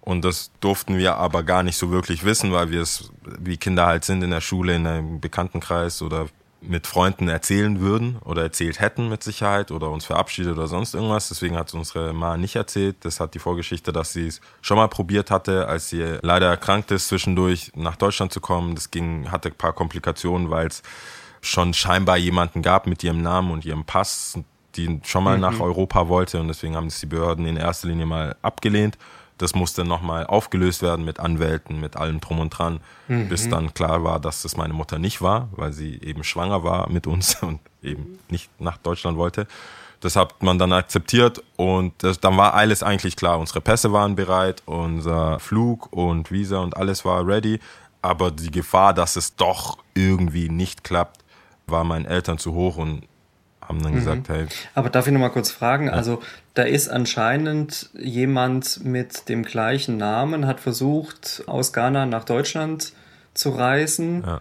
Und 0.01 0.25
das 0.25 0.53
durften 0.61 0.97
wir 0.99 1.17
aber 1.17 1.43
gar 1.43 1.65
nicht 1.65 1.77
so 1.77 1.91
wirklich 1.91 2.25
wissen, 2.25 2.53
weil 2.53 2.71
wir 2.71 2.83
es, 2.83 3.11
wie 3.41 3.57
Kinder 3.57 3.87
halt 3.87 4.05
sind 4.05 4.23
in 4.23 4.31
der 4.31 4.41
Schule, 4.41 4.77
in 4.77 4.87
einem 4.87 5.21
Bekanntenkreis 5.21 6.01
oder 6.01 6.29
mit 6.69 6.87
Freunden 6.87 7.29
erzählen 7.29 7.81
würden 7.81 8.19
oder 8.25 8.43
erzählt 8.43 8.81
hätten 8.81 9.09
mit 9.09 9.23
Sicherheit 9.23 9.71
oder 9.71 9.91
uns 9.91 10.05
verabschiedet 10.05 10.53
oder 10.53 10.67
sonst 10.67 10.95
irgendwas. 10.95 11.29
Deswegen 11.29 11.57
hat 11.57 11.73
unsere 11.75 12.13
Ma 12.13 12.37
nicht 12.37 12.57
erzählt. 12.57 12.97
Das 13.01 13.21
hat 13.21 13.35
die 13.35 13.39
Vorgeschichte, 13.39 13.93
dass 13.93 14.13
sie 14.13 14.27
es 14.27 14.41
schon 14.63 14.77
mal 14.77 14.89
probiert 14.89 15.31
hatte, 15.31 15.69
als 15.69 15.89
sie 15.89 16.19
leider 16.23 16.49
erkrankt 16.49 16.91
ist, 16.91 17.09
zwischendurch 17.09 17.73
nach 17.75 17.97
Deutschland 17.97 18.33
zu 18.33 18.41
kommen. 18.41 18.75
Das 18.75 18.91
ging, 18.91 19.31
hatte 19.31 19.49
ein 19.49 19.55
paar 19.55 19.73
Komplikationen, 19.73 20.51
weil 20.51 20.67
es 20.69 20.83
schon 21.41 21.75
scheinbar 21.75 22.17
jemanden 22.17 22.63
gab 22.63 22.87
mit 22.87 23.05
ihrem 23.05 23.23
Namen 23.23 23.51
und 23.51 23.65
ihrem 23.65 23.85
Pass, 23.85 24.39
die 24.77 25.01
schon 25.05 25.25
mal 25.25 25.37
mhm. 25.37 25.43
nach 25.43 25.61
Europa 25.61 26.09
wollte 26.09 26.41
und 26.41 26.49
deswegen 26.49 26.75
haben 26.75 26.87
es 26.87 27.01
die 27.01 27.07
Behörden 27.07 27.47
in 27.47 27.57
erster 27.57 27.89
Linie 27.89 28.07
mal 28.07 28.37
abgelehnt. 28.43 28.99
Das 29.45 29.55
musste 29.55 29.85
nochmal 29.85 30.27
aufgelöst 30.27 30.81
werden 30.81 31.05
mit 31.05 31.21
Anwälten, 31.21 31.79
mit 31.79 31.99
allem 31.99 32.19
drum 32.19 32.39
und 32.41 32.49
dran, 32.49 32.81
mhm. 33.09 33.29
bis 33.29 33.47
dann 33.47 33.75
klar 33.75 34.03
war, 34.03 34.19
dass 34.19 34.41
das 34.41 34.57
meine 34.57 34.73
Mutter 34.73 34.99
nicht 34.99 35.21
war, 35.21 35.51
weil 35.53 35.75
sie 35.75 36.01
eben 36.01 36.25
schwanger 36.25 36.65
war 36.65 36.89
mit 36.89 37.07
uns 37.07 37.35
und 37.43 37.61
eben 37.83 38.19
nicht 38.31 38.49
nach 38.59 38.79
Deutschland 38.79 39.19
wollte. 39.19 39.47
Das 40.01 40.17
hat 40.17 40.43
man 40.43 40.59
dann 40.59 40.73
akzeptiert 40.73 41.43
und 41.57 41.93
das, 41.99 42.21
dann 42.21 42.39
war 42.39 42.55
alles 42.55 42.83
eigentlich 42.83 43.17
klar. 43.17 43.39
Unsere 43.39 43.61
Pässe 43.61 43.93
waren 43.93 44.17
bereit, 44.17 44.63
unser 44.65 45.39
Flug 45.41 45.93
und 45.93 46.31
Visa 46.31 46.61
und 46.61 46.79
alles 46.79 47.05
war 47.05 47.27
ready. 47.27 47.61
Aber 48.01 48.31
die 48.31 48.51
Gefahr, 48.51 48.95
dass 48.95 49.17
es 49.17 49.37
doch 49.37 49.77
irgendwie 49.93 50.49
nicht 50.49 50.85
klappt, 50.85 51.23
war 51.67 51.85
meinen 51.85 52.07
Eltern 52.07 52.39
zu 52.39 52.55
hoch 52.55 52.79
und 52.79 53.03
haben 53.69 53.83
dann 53.83 53.93
mhm. 53.93 53.97
gesagt, 53.97 54.29
hey. 54.29 54.47
Aber 54.75 54.91
darf 54.91 55.07
ich 55.07 55.13
noch 55.13 55.21
mal 55.21 55.31
kurz 55.31 55.51
fragen? 55.51 55.87
Ja. 55.87 55.93
Also 55.93 56.23
da 56.55 56.63
ist 56.63 56.89
anscheinend 56.89 57.91
jemand 57.95 58.85
mit 58.85 59.29
dem 59.29 59.43
gleichen 59.43 59.97
Namen, 59.97 60.47
hat 60.47 60.61
versucht, 60.61 61.43
aus 61.47 61.73
Ghana 61.73 62.07
nach 62.07 62.25
Deutschland 62.25 62.93
zu 63.35 63.51
reisen. 63.51 64.23
Ja. 64.25 64.41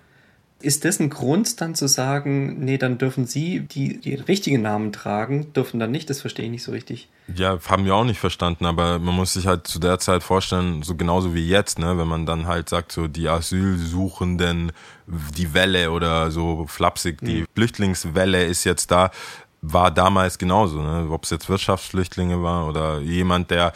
Ist 0.64 0.86
das 0.86 1.00
ein 1.00 1.10
Grund, 1.10 1.60
dann 1.60 1.76
zu 1.76 1.88
sagen, 1.88 2.64
nee, 2.64 2.78
dann 2.78 2.98
dürfen 2.98 3.26
Sie, 3.28 3.60
die, 3.60 4.00
die 4.00 4.16
richtigen 4.16 4.62
Namen 4.62 4.94
tragen, 4.94 5.52
dürfen 5.52 5.78
dann 5.78 5.92
nicht? 5.92 6.10
Das 6.10 6.22
verstehe 6.22 6.46
ich 6.46 6.52
nicht 6.52 6.64
so 6.64 6.72
richtig. 6.72 7.10
Ja, 7.36 7.60
haben 7.68 7.84
wir 7.84 7.94
auch 7.96 8.06
nicht 8.06 8.20
verstanden, 8.20 8.66
aber 8.66 8.98
man 8.98 9.14
muss 9.14 9.34
sich 9.34 9.46
halt 9.46 9.68
zu 9.68 9.80
der 9.80 10.00
Zeit 10.00 10.24
vorstellen, 10.24 10.82
so 10.82 10.96
genauso 10.96 11.36
wie 11.36 11.46
jetzt, 11.46 11.80
ne, 11.80 11.98
wenn 11.98 12.08
man 12.08 12.26
dann 12.26 12.48
halt 12.48 12.70
sagt, 12.70 12.94
so 12.94 13.08
die 13.08 13.28
Asylsuchenden, 13.28 14.72
die 15.06 15.54
Welle 15.54 15.92
oder 15.92 16.32
so 16.32 16.66
flapsig, 16.66 17.20
die 17.20 17.42
mhm. 17.42 17.46
Flüchtlingswelle 17.56 18.46
ist 18.46 18.64
jetzt 18.64 18.90
da, 18.90 19.12
war 19.62 19.92
damals 19.92 20.38
genauso, 20.38 20.82
ne? 20.82 21.08
ob 21.10 21.24
es 21.24 21.30
jetzt 21.30 21.50
Wirtschaftsflüchtlinge 21.50 22.42
war 22.42 22.68
oder 22.68 23.00
jemand, 23.00 23.52
der 23.52 23.74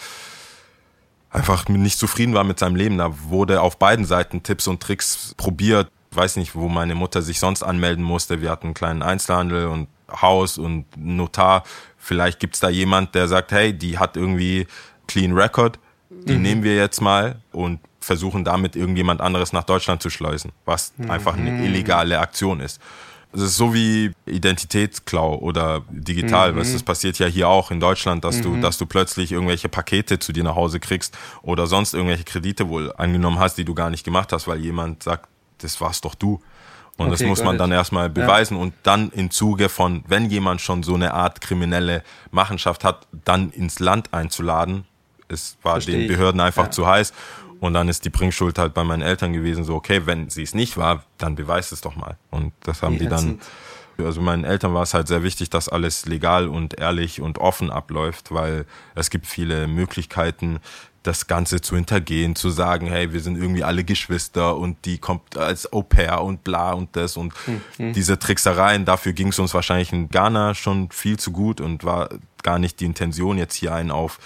einfach 1.29 1.67
nicht 1.67 1.97
zufrieden 1.97 2.33
war 2.33 2.43
mit 2.43 2.59
seinem 2.59 2.75
Leben. 2.75 2.97
Da 2.97 3.13
wurde 3.29 3.61
auf 3.61 3.77
beiden 3.77 4.05
Seiten 4.05 4.43
Tipps 4.43 4.67
und 4.67 4.81
Tricks 4.81 5.33
probiert, 5.37 5.89
weiß 6.11 6.37
nicht, 6.37 6.55
wo 6.55 6.67
meine 6.67 6.95
Mutter 6.95 7.21
sich 7.21 7.39
sonst 7.39 7.63
anmelden 7.63 8.03
musste. 8.03 8.41
Wir 8.41 8.51
hatten 8.51 8.67
einen 8.67 8.73
kleinen 8.73 9.01
Einzelhandel 9.01 9.67
und 9.67 9.87
Haus 10.09 10.57
und 10.57 10.85
Notar. 10.95 11.63
Vielleicht 11.97 12.39
gibt's 12.39 12.59
da 12.59 12.69
jemand, 12.69 13.15
der 13.15 13.27
sagt, 13.27 13.51
hey, 13.51 13.73
die 13.73 13.97
hat 13.97 14.15
irgendwie 14.15 14.67
Clean 15.07 15.33
Record, 15.33 15.79
die 16.09 16.35
mhm. 16.35 16.41
nehmen 16.41 16.63
wir 16.63 16.75
jetzt 16.75 17.01
mal 17.01 17.41
und 17.51 17.79
versuchen 17.99 18.45
damit 18.45 18.75
irgendjemand 18.75 19.19
anderes 19.21 19.51
nach 19.51 19.63
Deutschland 19.63 20.01
zu 20.01 20.09
schleusen, 20.09 20.51
was 20.65 20.93
mhm. 20.97 21.11
einfach 21.11 21.35
eine 21.35 21.65
illegale 21.65 22.19
Aktion 22.19 22.61
ist. 22.61 22.79
Es 23.33 23.41
ist 23.41 23.57
so 23.57 23.73
wie 23.73 24.13
Identitätsklau 24.25 25.35
oder 25.35 25.83
digital, 25.89 26.53
mhm. 26.53 26.59
was 26.59 26.71
das 26.71 26.83
passiert 26.83 27.19
ja 27.19 27.27
hier 27.27 27.49
auch 27.49 27.71
in 27.71 27.81
Deutschland, 27.81 28.23
dass 28.23 28.37
mhm. 28.37 28.43
du, 28.43 28.61
dass 28.61 28.77
du 28.77 28.85
plötzlich 28.85 29.33
irgendwelche 29.33 29.67
Pakete 29.67 30.19
zu 30.19 30.31
dir 30.31 30.43
nach 30.43 30.55
Hause 30.55 30.79
kriegst 30.79 31.17
oder 31.41 31.67
sonst 31.67 31.93
irgendwelche 31.93 32.23
Kredite 32.23 32.69
wohl 32.69 32.93
angenommen 32.97 33.39
hast, 33.39 33.57
die 33.57 33.65
du 33.65 33.73
gar 33.73 33.89
nicht 33.89 34.05
gemacht 34.05 34.31
hast, 34.31 34.47
weil 34.47 34.59
jemand 34.59 35.03
sagt, 35.03 35.27
das 35.59 35.79
warst 35.81 36.05
doch 36.05 36.15
du. 36.15 36.41
Und 36.97 37.07
okay, 37.07 37.11
das 37.11 37.21
muss 37.23 37.43
man 37.43 37.57
dann 37.59 37.71
erstmal 37.71 38.09
beweisen 38.09 38.55
ja. 38.55 38.63
und 38.63 38.73
dann 38.83 39.11
im 39.11 39.29
Zuge 39.29 39.69
von, 39.69 40.03
wenn 40.07 40.29
jemand 40.29 40.61
schon 40.61 40.81
so 40.81 40.95
eine 40.95 41.13
Art 41.13 41.41
kriminelle 41.41 42.03
Machenschaft 42.31 42.83
hat, 42.83 43.07
dann 43.23 43.51
ins 43.51 43.79
Land 43.79 44.13
einzuladen. 44.13 44.85
Es 45.27 45.57
war 45.61 45.73
Versteh 45.73 45.91
den 45.91 46.07
Behörden 46.07 46.41
einfach 46.41 46.65
ja. 46.65 46.71
zu 46.71 46.87
heiß. 46.87 47.13
Und 47.59 47.73
dann 47.73 47.87
ist 47.87 48.05
die 48.05 48.09
Bringschuld 48.09 48.57
halt 48.57 48.73
bei 48.73 48.83
meinen 48.83 49.01
Eltern 49.01 49.33
gewesen, 49.33 49.63
so, 49.63 49.75
okay, 49.75 50.05
wenn 50.05 50.29
sie 50.29 50.43
es 50.43 50.53
nicht 50.53 50.77
war, 50.77 51.03
dann 51.17 51.35
beweist 51.35 51.71
es 51.71 51.81
doch 51.81 51.95
mal. 51.95 52.17
Und 52.29 52.53
das 52.63 52.81
haben 52.81 52.95
Wie 52.95 52.99
die 52.99 53.07
dann, 53.07 53.39
also 53.97 54.21
meinen 54.21 54.43
Eltern 54.43 54.73
war 54.73 54.83
es 54.83 54.93
halt 54.93 55.07
sehr 55.07 55.23
wichtig, 55.23 55.49
dass 55.49 55.69
alles 55.69 56.05
legal 56.05 56.47
und 56.47 56.79
ehrlich 56.79 57.21
und 57.21 57.39
offen 57.39 57.71
abläuft, 57.71 58.31
weil 58.31 58.65
es 58.95 59.09
gibt 59.09 59.25
viele 59.25 59.67
Möglichkeiten, 59.67 60.59
das 61.07 61.27
Ganze 61.27 61.61
zu 61.61 61.75
hintergehen, 61.75 62.35
zu 62.35 62.49
sagen, 62.49 62.87
hey, 62.87 63.13
wir 63.13 63.21
sind 63.21 63.37
irgendwie 63.37 63.63
alle 63.63 63.83
Geschwister 63.83 64.57
und 64.57 64.85
die 64.85 64.97
kommt 64.97 65.37
als 65.37 65.71
Au 65.71 65.81
pair 65.81 66.21
und 66.21 66.43
bla 66.43 66.73
und 66.73 66.95
das 66.95 67.15
und 67.15 67.33
mhm. 67.77 67.93
diese 67.93 68.19
Tricksereien, 68.19 68.83
dafür 68.85 69.13
ging 69.13 69.29
es 69.29 69.39
uns 69.39 69.53
wahrscheinlich 69.53 69.93
in 69.93 70.09
Ghana 70.09 70.53
schon 70.53 70.91
viel 70.91 71.17
zu 71.17 71.31
gut 71.31 71.61
und 71.61 71.83
war 71.83 72.09
gar 72.43 72.59
nicht 72.59 72.79
die 72.81 72.85
Intention, 72.85 73.37
jetzt 73.37 73.55
hier 73.55 73.73
einen 73.73 73.91
auf 73.91 74.19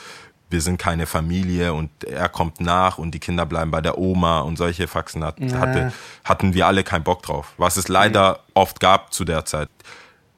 wir 0.52 0.60
sind 0.60 0.78
keine 0.78 1.06
Familie 1.06 1.74
und 1.74 2.04
er 2.04 2.28
kommt 2.28 2.60
nach 2.60 2.98
und 2.98 3.12
die 3.12 3.20
Kinder 3.20 3.46
bleiben 3.46 3.72
bei 3.72 3.80
der 3.80 3.98
Oma 3.98 4.42
und 4.42 4.58
solche 4.58 4.88
Faxen 4.88 5.24
hat, 5.24 5.40
ja. 5.40 5.58
hatte, 5.60 5.94
hatten 6.26 6.54
wir 6.54 6.68
alle 6.68 6.84
keinen 6.84 7.04
Bock 7.04 7.24
drauf. 7.24 7.54
Was 7.58 7.78
es 7.78 7.88
leider 7.88 8.34
mhm. 8.34 8.52
oft 8.56 8.80
gab 8.82 9.14
zu 9.14 9.24
der 9.24 9.46
Zeit. 9.46 9.70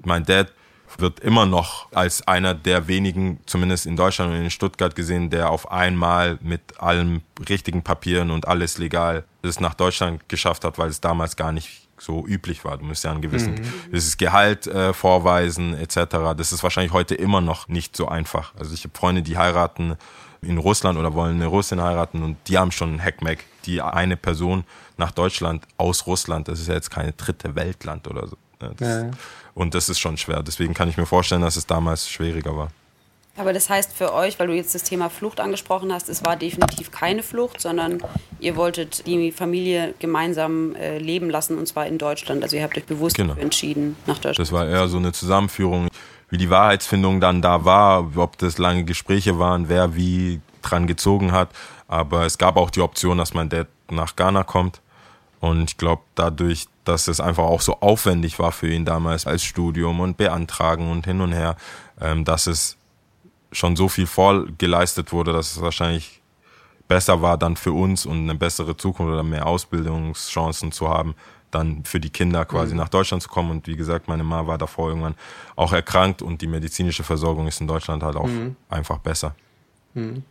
Mein 0.03 0.23
Dad 0.23 0.51
wird 1.00 1.19
immer 1.19 1.45
noch 1.45 1.91
als 1.91 2.27
einer 2.27 2.53
der 2.53 2.88
wenigen, 2.88 3.39
zumindest 3.45 3.85
in 3.85 3.95
Deutschland 3.95 4.31
und 4.31 4.41
in 4.41 4.50
Stuttgart 4.50 4.95
gesehen, 4.95 5.29
der 5.29 5.50
auf 5.50 5.71
einmal 5.71 6.38
mit 6.41 6.62
allen 6.79 7.23
richtigen 7.50 7.83
Papieren 7.83 8.31
und 8.31 8.47
alles 8.47 8.77
legal 8.77 9.23
es 9.41 9.59
nach 9.59 9.73
Deutschland 9.73 10.27
geschafft 10.29 10.63
hat, 10.63 10.77
weil 10.77 10.89
es 10.89 11.01
damals 11.01 11.35
gar 11.35 11.51
nicht 11.51 11.88
so 11.97 12.25
üblich 12.25 12.65
war. 12.65 12.77
Du 12.77 12.85
musst 12.85 13.03
ja 13.03 13.12
einen 13.12 13.21
gewissen 13.21 13.55
mhm. 13.55 13.91
dieses 13.91 14.17
Gehalt 14.17 14.67
äh, 14.67 14.93
vorweisen 14.93 15.73
etc. 15.73 16.35
Das 16.35 16.51
ist 16.51 16.63
wahrscheinlich 16.63 16.93
heute 16.93 17.15
immer 17.15 17.41
noch 17.41 17.67
nicht 17.67 17.95
so 17.95 18.07
einfach. 18.07 18.53
Also 18.57 18.73
ich 18.73 18.83
habe 18.83 18.97
Freunde, 18.97 19.21
die 19.21 19.38
heiraten 19.38 19.95
in 20.41 20.57
Russland 20.57 21.00
oder 21.00 21.13
wollen 21.13 21.35
eine 21.35 21.47
Russin 21.47 21.81
heiraten 21.81 22.21
und 22.21 22.38
die 22.47 22.57
haben 22.57 22.71
schon 22.71 22.89
einen 22.89 23.03
Hackmack. 23.03 23.39
Die 23.65 23.81
eine 23.81 24.17
Person 24.17 24.65
nach 24.97 25.12
Deutschland 25.12 25.65
aus 25.77 26.05
Russland, 26.05 26.50
das 26.50 26.59
ist 26.59 26.67
ja 26.67 26.73
jetzt 26.73 26.91
keine 26.91 27.13
dritte 27.13 27.55
Weltland 27.55 28.07
oder 28.07 28.27
so. 28.27 28.38
Ne? 28.63 28.75
Das, 28.77 28.88
ja. 28.88 29.12
Und 29.53 29.75
das 29.75 29.89
ist 29.89 30.00
schon 30.00 30.17
schwer. 30.17 30.43
Deswegen 30.43 30.74
kann 30.74 30.89
ich 30.89 30.98
mir 30.98 31.05
vorstellen, 31.05 31.41
dass 31.41 31.55
es 31.55 31.65
damals 31.67 32.10
schwieriger 32.10 32.55
war. 32.58 32.70
Aber 33.36 33.51
das 33.51 33.67
heißt 33.67 33.93
für 33.93 34.13
euch, 34.13 34.38
weil 34.38 34.48
du 34.48 34.53
jetzt 34.53 34.75
das 34.75 34.84
Thema 34.84 35.10
Flucht 35.10 35.39
angesprochen 35.39 35.91
hast, 35.91 36.08
es 36.08 36.24
war 36.24 36.36
definitiv 36.36 36.91
keine 36.91 37.24
Flucht, 37.24 37.60
sondern 37.60 37.98
ihr 38.39 38.55
wolltet 38.55 39.08
die 39.08 39.32
Familie 39.32 39.96
gemeinsam 39.98 40.75
äh, 40.75 41.00
leben 41.00 41.32
lassen 41.32 41.58
und 41.58 41.67
zwar 41.67 41.88
in 41.88 41.98
Deutschland. 41.98 42.43
Also 42.43 42.58
ihr 42.58 42.63
habt 42.63 42.77
euch 42.77 42.86
bewusst 42.86 43.15
genau. 43.15 43.34
entschieden, 43.34 43.96
nach 44.05 44.17
Deutschland. 44.17 44.39
Das 44.39 44.51
war 44.51 44.67
eher 44.67 44.88
so 44.88 44.98
eine 44.98 45.13
Zusammenführung, 45.13 45.88
wie 46.29 46.38
die 46.38 46.51
Wahrheitsfindung 46.51 47.20
dann 47.22 47.41
da 47.41 47.65
war, 47.65 48.15
ob 48.17 48.38
das 48.38 48.60
lange 48.60 48.84
Gespräche 48.84 49.39
waren, 49.39 49.67
wer 49.67 49.96
wie 49.96 50.39
dran 50.62 50.86
gezogen 50.86 51.32
hat. 51.32 51.50
Aber 51.88 52.27
es 52.27 52.38
gab 52.38 52.55
auch 52.55 52.70
die 52.70 52.82
Option, 52.82 53.17
dass 53.17 53.34
mein 53.34 53.50
Dad 53.50 53.67
nach 53.89 54.15
Ghana 54.15 54.43
kommt. 54.43 54.79
Und 55.43 55.71
ich 55.71 55.77
glaube, 55.77 56.03
dadurch, 56.15 56.67
dass 56.85 57.09
es 57.09 57.19
einfach 57.19 57.43
auch 57.43 57.59
so 57.59 57.81
aufwendig 57.81 58.39
war 58.39 58.53
für 58.53 58.69
ihn 58.69 58.85
damals 58.85 59.27
als 59.27 59.43
Studium 59.43 60.00
und 60.00 60.15
beantragen 60.15 60.89
und 60.89 61.05
hin 61.05 61.19
und 61.19 61.33
her, 61.33 61.57
ähm, 62.00 62.23
dass 62.23 62.47
es 62.47 62.77
schon 63.51 63.75
so 63.75 63.89
viel 63.89 64.07
vorgeleistet 64.07 65.12
wurde, 65.12 65.33
dass 65.33 65.51
es 65.51 65.62
wahrscheinlich 65.62 66.21
besser 66.88 67.21
war 67.21 67.38
dann 67.38 67.57
für 67.57 67.73
uns 67.73 68.05
und 68.05 68.19
eine 68.19 68.35
bessere 68.35 68.77
Zukunft 68.77 69.12
oder 69.12 69.23
mehr 69.23 69.45
Ausbildungschancen 69.45 70.71
zu 70.71 70.88
haben, 70.88 71.13
dann 71.51 71.83
für 71.83 72.00
die 72.00 72.09
Kinder 72.09 72.45
quasi 72.45 72.73
mhm. 72.73 72.79
nach 72.79 72.88
Deutschland 72.88 73.21
zu 73.21 73.27
kommen. 73.27 73.51
Und 73.51 73.67
wie 73.67 73.75
gesagt, 73.75 74.07
meine 74.07 74.23
Mama 74.23 74.47
war 74.47 74.57
davor 74.57 74.88
irgendwann 74.88 75.15
auch 75.57 75.73
erkrankt 75.73 76.21
und 76.21 76.41
die 76.41 76.47
medizinische 76.47 77.03
Versorgung 77.03 77.47
ist 77.50 77.59
in 77.59 77.67
Deutschland 77.67 78.01
halt 78.01 78.15
auch 78.15 78.27
mhm. 78.27 78.55
einfach 78.69 79.00
besser. 79.00 79.35
Mhm. 79.93 80.23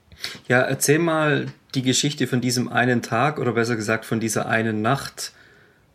Ja, 0.49 0.61
erzähl 0.61 0.99
mal 0.99 1.47
die 1.75 1.83
Geschichte 1.83 2.27
von 2.27 2.41
diesem 2.41 2.69
einen 2.69 3.03
Tag 3.03 3.39
oder 3.39 3.53
besser 3.53 3.77
gesagt 3.77 4.05
von 4.05 4.21
dieser 4.21 4.47
einen 4.47 4.83
Nacht, 4.83 5.33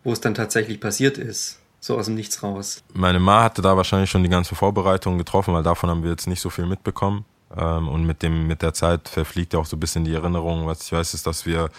wo 0.04 0.12
es 0.12 0.22
dann 0.22 0.34
tatsächlich 0.34 0.80
passiert 0.80 1.18
ist 1.18 1.60
so 1.80 1.98
aus 1.98 2.06
dem 2.06 2.16
Nichts 2.16 2.44
raus. 2.44 2.84
Meine 2.94 3.20
Ma 3.20 3.44
hatte 3.44 3.62
da 3.62 3.78
wahrscheinlich 3.78 4.10
schon 4.10 4.24
die 4.24 4.30
ganzen 4.30 4.56
Vorbereitungen 4.56 5.18
getroffen, 5.18 5.54
weil 5.54 5.64
davon 5.64 5.90
haben 5.90 6.04
wir 6.04 6.12
jetzt 6.12 6.28
nicht 6.28 6.42
so 6.42 6.50
viel 6.50 6.66
mitbekommen. 6.66 7.26
Ähm, 7.56 7.88
und 7.88 8.06
mit 8.06 8.22
dem, 8.24 8.48
mit 8.48 8.62
der 8.62 8.74
Zeit 8.74 9.08
verfliegt 9.08 9.54
ja 9.54 9.60
auch 9.60 9.66
so 9.66 9.78
ein 9.78 9.80
bisschen 9.80 10.04
die 10.04 10.14
Erinnerung. 10.14 10.68
Was 10.68 10.84
ich 10.84 10.92
weiß, 10.92 11.14
ist, 11.14 11.26
dass 11.26 11.46
wir 11.46 11.70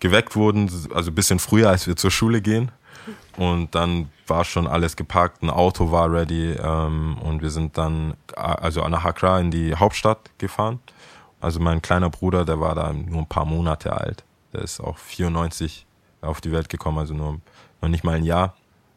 geweckt 0.00 0.34
wurden, 0.34 0.70
also 0.92 1.10
ein 1.10 1.14
bisschen 1.14 1.38
früher, 1.38 1.70
als 1.70 1.86
wir 1.86 1.96
zur 1.96 2.10
Schule 2.10 2.40
gehen. 2.40 2.72
Und 3.36 3.74
dann 3.74 4.10
war 4.26 4.44
schon 4.44 4.66
alles 4.66 4.96
gepackt, 4.96 5.42
ein 5.42 5.50
Auto 5.50 5.90
war 5.90 6.12
ready 6.12 6.52
ähm, 6.52 7.18
und 7.18 7.42
wir 7.42 7.50
sind 7.50 7.76
dann 7.76 8.14
also 8.36 8.86
nach 8.88 9.04
Accra 9.04 9.40
in 9.40 9.50
die 9.50 9.74
Hauptstadt 9.74 10.30
gefahren. 10.38 10.78
Also 11.42 11.60
mein 11.60 11.82
kleiner 11.82 12.08
Bruder, 12.08 12.44
der 12.44 12.60
war 12.60 12.74
da 12.74 12.92
nur 12.92 13.20
ein 13.20 13.28
paar 13.28 13.44
Monate 13.44 13.92
alt. 13.92 14.24
Der 14.52 14.62
ist 14.62 14.80
auch 14.80 14.96
94 14.96 15.86
auf 16.20 16.40
die 16.40 16.52
Welt 16.52 16.68
gekommen, 16.68 16.98
also 16.98 17.14
nur 17.14 17.40
noch 17.80 17.88
nicht 17.88 18.04
mal 18.04 18.14
ein 18.14 18.24
Jahr 18.24 18.54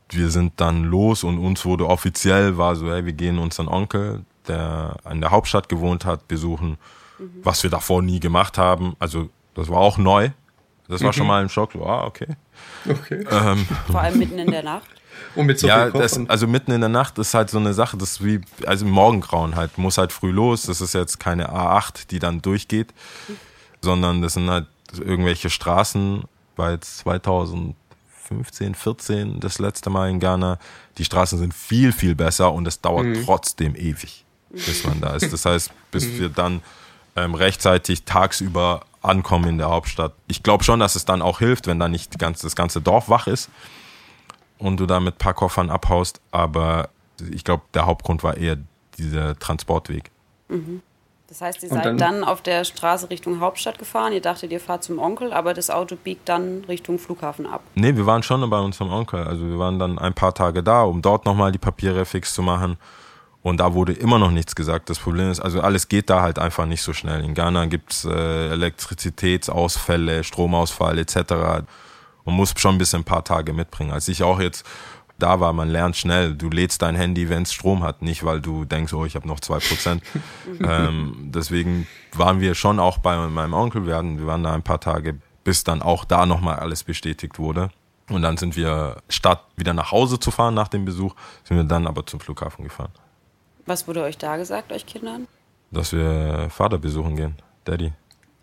wir 0.09 0.29
sind 0.29 0.53
dann 0.57 0.83
los 0.83 1.23
und 1.23 1.39
uns 1.39 1.65
wurde 1.65 1.87
offiziell, 1.87 2.57
war 2.57 2.75
so, 2.75 2.91
hey, 2.91 3.05
wir 3.05 3.13
gehen 3.13 3.39
unseren 3.39 3.67
Onkel, 3.67 4.23
der 4.47 4.97
in 5.09 5.21
der 5.21 5.31
Hauptstadt 5.31 5.69
gewohnt 5.69 6.05
hat, 6.05 6.27
besuchen, 6.27 6.77
mhm. 7.17 7.31
was 7.43 7.63
wir 7.63 7.69
davor 7.69 8.01
nie 8.01 8.19
gemacht 8.19 8.57
haben. 8.57 8.95
Also 8.99 9.29
das 9.55 9.69
war 9.69 9.77
auch 9.77 9.97
neu. 9.97 10.29
Das 10.87 11.01
war 11.01 11.09
mhm. 11.09 11.13
schon 11.13 11.27
mal 11.27 11.41
ein 11.41 11.49
Schock. 11.49 11.71
So, 11.73 11.85
ah, 11.85 12.05
okay. 12.05 12.27
okay. 12.87 13.25
Ähm, 13.29 13.67
Vor 13.89 14.01
allem 14.01 14.19
mitten 14.19 14.37
in 14.37 14.51
der 14.51 14.63
Nacht. 14.63 14.87
Und 15.35 15.47
mit 15.47 15.59
so 15.59 15.67
ja, 15.67 15.89
das, 15.89 16.19
also 16.29 16.47
mitten 16.47 16.71
in 16.71 16.81
der 16.81 16.89
Nacht 16.89 17.17
ist 17.19 17.33
halt 17.33 17.49
so 17.49 17.57
eine 17.57 17.73
Sache, 17.73 17.97
das 17.97 18.13
ist 18.13 18.25
wie, 18.25 18.41
also 18.65 18.85
im 18.85 18.91
Morgengrauen 18.91 19.55
halt, 19.55 19.77
muss 19.77 19.97
halt 19.97 20.11
früh 20.11 20.31
los. 20.31 20.63
Das 20.63 20.81
ist 20.81 20.93
jetzt 20.93 21.19
keine 21.19 21.49
A8, 21.49 22.07
die 22.09 22.19
dann 22.19 22.41
durchgeht, 22.41 22.93
sondern 23.81 24.21
das 24.21 24.33
sind 24.33 24.49
halt 24.49 24.67
irgendwelche 24.93 25.49
Straßen, 25.49 26.23
weil 26.55 26.73
jetzt 26.73 26.99
2000 26.99 27.75
15, 28.27 28.73
14 28.73 29.39
das 29.39 29.59
letzte 29.59 29.89
Mal 29.89 30.09
in 30.09 30.19
Ghana. 30.19 30.57
Die 30.97 31.05
Straßen 31.05 31.37
sind 31.37 31.53
viel, 31.53 31.91
viel 31.91 32.15
besser 32.15 32.51
und 32.51 32.67
es 32.67 32.81
dauert 32.81 33.05
mhm. 33.05 33.23
trotzdem 33.23 33.75
ewig, 33.75 34.25
bis 34.49 34.83
man 34.83 34.99
da 34.99 35.15
ist. 35.15 35.31
Das 35.31 35.45
heißt, 35.45 35.71
bis 35.91 36.05
mhm. 36.05 36.19
wir 36.19 36.29
dann 36.29 36.61
ähm, 37.15 37.35
rechtzeitig 37.35 38.03
tagsüber 38.03 38.81
ankommen 39.01 39.47
in 39.49 39.57
der 39.59 39.69
Hauptstadt. 39.69 40.13
Ich 40.27 40.41
glaube 40.41 40.63
schon, 40.63 40.79
dass 40.79 40.95
es 40.95 41.05
dann 41.05 41.21
auch 41.21 41.39
hilft, 41.39 41.67
wenn 41.67 41.79
da 41.79 41.87
nicht 41.87 42.17
ganze, 42.17 42.43
das 42.43 42.55
ganze 42.55 42.81
Dorf 42.81 43.09
wach 43.09 43.27
ist 43.27 43.49
und 44.57 44.79
du 44.79 44.85
da 44.85 44.99
mit 44.99 45.15
ein 45.15 45.17
paar 45.17 45.33
Koffern 45.33 45.69
abhaust. 45.69 46.21
Aber 46.31 46.89
ich 47.31 47.43
glaube, 47.43 47.63
der 47.73 47.85
Hauptgrund 47.85 48.23
war 48.23 48.37
eher 48.37 48.57
dieser 48.97 49.37
Transportweg. 49.37 50.11
Mhm. 50.47 50.81
Das 51.27 51.41
heißt, 51.41 51.63
ihr 51.63 51.69
seid 51.69 51.85
dann, 51.85 51.97
dann, 51.97 52.23
auf 52.23 52.41
der 52.41 52.63
Straße 52.65 53.09
Richtung 53.09 53.39
Hauptstadt 53.39 53.79
gefahren, 53.79 54.13
ihr 54.13 54.21
dachtet, 54.21 54.51
ihr 54.51 54.59
fahrt 54.59 54.83
zum 54.83 54.99
Onkel, 54.99 55.33
aber 55.33 55.55
das 55.55 55.71
Auto 55.71 55.95
biegt 55.95 56.29
dann 56.29 56.63
Richtung 56.67 56.99
Flughafen 56.99 57.47
ab. 57.47 57.61
Nee, 57.73 57.95
wir 57.95 58.05
waren 58.05 58.21
schon 58.21 58.47
bei 58.47 58.59
unserem 58.59 58.91
Onkel. 58.91 59.23
Also 59.23 59.43
wir 59.47 59.57
waren 59.57 59.79
dann 59.79 59.97
ein 59.97 60.13
paar 60.13 60.35
Tage 60.35 60.61
da, 60.61 60.83
um 60.83 61.01
dort 61.01 61.25
nochmal 61.25 61.51
die 61.51 61.57
Papiere 61.57 62.05
fix 62.05 62.35
zu 62.35 62.43
machen. 62.43 62.77
Und 63.41 63.59
da 63.59 63.73
wurde 63.73 63.93
immer 63.93 64.19
noch 64.19 64.31
nichts 64.31 64.55
gesagt. 64.55 64.89
Das 64.89 64.99
Problem 64.99 65.29
ist, 65.29 65.39
also 65.39 65.61
alles 65.61 65.87
geht 65.87 66.09
da 66.09 66.21
halt 66.21 66.39
einfach 66.39 66.65
nicht 66.65 66.81
so 66.81 66.93
schnell. 66.93 67.23
In 67.23 67.33
Ghana 67.33 67.65
gibt's 67.65 68.05
äh, 68.05 68.49
Elektrizitätsausfälle, 68.49 70.23
Stromausfall 70.23 70.97
etc. 70.99 71.65
Man 72.25 72.35
muss 72.35 72.53
schon 72.57 72.75
ein 72.75 72.77
bisschen 72.77 73.01
ein 73.01 73.05
paar 73.05 73.23
Tage 73.23 73.53
mitbringen. 73.53 73.91
Als 73.91 74.07
ich 74.07 74.23
auch 74.23 74.39
jetzt 74.39 74.65
da 75.17 75.39
war, 75.39 75.53
man 75.53 75.69
lernt 75.69 75.95
schnell. 75.95 76.35
Du 76.35 76.49
lädst 76.49 76.81
dein 76.81 76.95
Handy, 76.95 77.29
wenn 77.29 77.43
es 77.43 77.53
Strom 77.53 77.83
hat, 77.83 78.01
nicht 78.01 78.23
weil 78.23 78.41
du 78.41 78.65
denkst, 78.65 78.93
oh, 78.93 79.05
ich 79.05 79.15
habe 79.15 79.27
noch 79.27 79.39
zwei 79.39 79.59
Prozent. 79.59 80.03
ähm, 80.61 81.29
deswegen 81.33 81.87
waren 82.13 82.41
wir 82.41 82.55
schon 82.55 82.79
auch 82.79 82.97
bei 82.97 83.15
meinem 83.15 83.53
Onkel. 83.53 83.85
Wir, 83.85 83.95
hatten, 83.95 84.19
wir 84.19 84.27
waren 84.27 84.43
da 84.43 84.53
ein 84.53 84.63
paar 84.63 84.81
Tage, 84.81 85.17
bis 85.43 85.63
dann 85.63 85.81
auch 85.81 86.03
da 86.03 86.25
nochmal 86.25 86.57
alles 86.57 86.83
bestätigt 86.83 87.39
wurde. 87.39 87.69
Und 88.09 88.21
dann 88.21 88.37
sind 88.37 88.55
wir, 88.55 88.97
statt 89.09 89.45
wieder 89.55 89.73
nach 89.73 89.91
Hause 89.91 90.19
zu 90.19 90.31
fahren 90.31 90.53
nach 90.53 90.67
dem 90.67 90.85
Besuch, 90.85 91.15
sind 91.43 91.57
wir 91.57 91.63
dann 91.63 91.87
aber 91.87 92.05
zum 92.05 92.19
Flughafen 92.19 92.63
gefahren. 92.63 92.91
Was 93.65 93.87
wurde 93.87 94.03
euch 94.03 94.17
da 94.17 94.37
gesagt, 94.37 94.71
euch 94.71 94.85
Kindern? 94.85 95.27
Dass 95.71 95.91
wir 95.91 96.49
Vater 96.51 96.77
besuchen 96.77 97.15
gehen, 97.15 97.35
Daddy. 97.63 97.93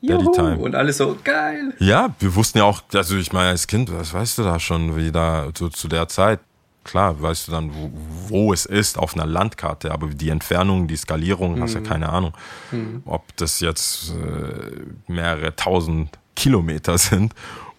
Daddy 0.02 0.26
Time. 0.34 0.58
Und 0.58 0.74
alles 0.74 0.96
so 0.96 1.16
geil. 1.22 1.74
Ja, 1.78 2.14
wir 2.18 2.34
wussten 2.34 2.58
ja 2.58 2.64
auch, 2.64 2.82
also 2.92 3.16
ich 3.16 3.32
meine, 3.32 3.50
als 3.50 3.66
Kind, 3.66 3.92
was 3.92 4.12
weißt 4.12 4.38
du 4.38 4.42
da 4.42 4.58
schon, 4.58 4.96
wie 4.96 5.12
da 5.12 5.48
so 5.56 5.68
zu 5.68 5.88
der 5.88 6.08
Zeit, 6.08 6.40
klar, 6.84 7.20
weißt 7.20 7.48
du 7.48 7.52
dann, 7.52 7.70
wo, 7.74 7.90
wo 8.28 8.52
es 8.52 8.66
ist 8.66 8.98
auf 8.98 9.14
einer 9.14 9.26
Landkarte, 9.26 9.92
aber 9.92 10.08
die 10.08 10.30
Entfernung, 10.30 10.88
die 10.88 10.96
Skalierung, 10.96 11.56
mhm. 11.56 11.62
hast 11.62 11.74
ja 11.74 11.80
mhm. 11.80 11.84
keine 11.84 12.08
Ahnung. 12.08 12.32
Mhm. 12.70 13.02
Ob 13.04 13.36
das 13.36 13.60
jetzt 13.60 14.10
äh, 14.10 15.12
mehrere 15.12 15.54
tausend 15.54 16.10
Kilometer 16.34 16.98
sind 16.98 17.34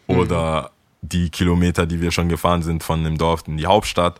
oder 0.07 0.71
mhm. 1.01 1.09
die 1.09 1.29
Kilometer, 1.29 1.85
die 1.85 2.01
wir 2.01 2.11
schon 2.11 2.29
gefahren 2.29 2.63
sind 2.63 2.83
von 2.83 3.03
dem 3.03 3.17
Dorf 3.17 3.43
in 3.47 3.57
die 3.57 3.67
Hauptstadt. 3.67 4.19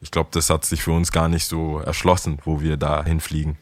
Ich 0.00 0.10
glaube, 0.10 0.30
das 0.32 0.50
hat 0.50 0.64
sich 0.64 0.82
für 0.82 0.92
uns 0.92 1.12
gar 1.12 1.28
nicht 1.28 1.46
so 1.46 1.78
erschlossen, 1.78 2.38
wo 2.44 2.60
wir 2.60 2.76
da 2.76 3.04
hinfliegen. 3.04 3.56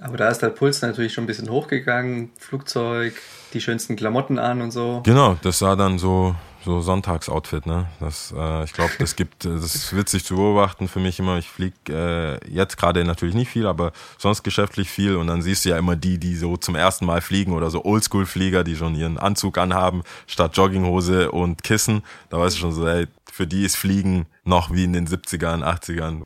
Aber 0.00 0.16
da 0.16 0.28
ist 0.28 0.40
der 0.40 0.50
Puls 0.50 0.80
natürlich 0.82 1.12
schon 1.12 1.24
ein 1.24 1.26
bisschen 1.26 1.50
hochgegangen. 1.50 2.30
Flugzeug, 2.38 3.14
die 3.52 3.60
schönsten 3.60 3.96
Klamotten 3.96 4.38
an 4.38 4.62
und 4.62 4.70
so. 4.70 5.02
Genau, 5.04 5.36
das 5.42 5.58
sah 5.58 5.76
dann 5.76 5.98
so 5.98 6.34
so 6.64 6.80
Sonntagsoutfit, 6.80 7.66
ne? 7.66 7.86
Das, 8.00 8.34
äh, 8.36 8.64
ich 8.64 8.72
glaube, 8.72 8.92
das 8.98 9.16
gibt, 9.16 9.44
äh, 9.44 9.54
das 9.54 9.74
ist 9.74 9.96
witzig 9.96 10.24
zu 10.24 10.36
beobachten 10.36 10.88
für 10.88 11.00
mich 11.00 11.18
immer. 11.18 11.38
Ich 11.38 11.48
fliege 11.48 11.74
äh, 11.88 12.50
jetzt 12.52 12.76
gerade 12.76 13.04
natürlich 13.04 13.34
nicht 13.34 13.48
viel, 13.48 13.66
aber 13.66 13.92
sonst 14.18 14.42
geschäftlich 14.42 14.90
viel 14.90 15.16
und 15.16 15.26
dann 15.28 15.40
siehst 15.42 15.64
du 15.64 15.70
ja 15.70 15.78
immer 15.78 15.96
die, 15.96 16.18
die 16.18 16.36
so 16.36 16.56
zum 16.56 16.74
ersten 16.74 17.06
Mal 17.06 17.20
fliegen 17.20 17.52
oder 17.52 17.70
so 17.70 17.84
Oldschool-Flieger, 17.84 18.64
die 18.64 18.76
schon 18.76 18.94
ihren 18.94 19.18
Anzug 19.18 19.56
anhaben 19.58 20.02
statt 20.26 20.56
Jogginghose 20.56 21.30
und 21.30 21.62
Kissen. 21.62 22.02
Da 22.28 22.38
weißt 22.38 22.56
du 22.56 22.60
schon 22.60 22.72
so, 22.72 22.86
ey, 22.86 23.06
für 23.32 23.46
die 23.46 23.64
ist 23.64 23.76
Fliegen 23.76 24.26
noch 24.44 24.72
wie 24.72 24.84
in 24.84 24.92
den 24.92 25.06
70ern, 25.06 25.62
80ern. 25.62 26.22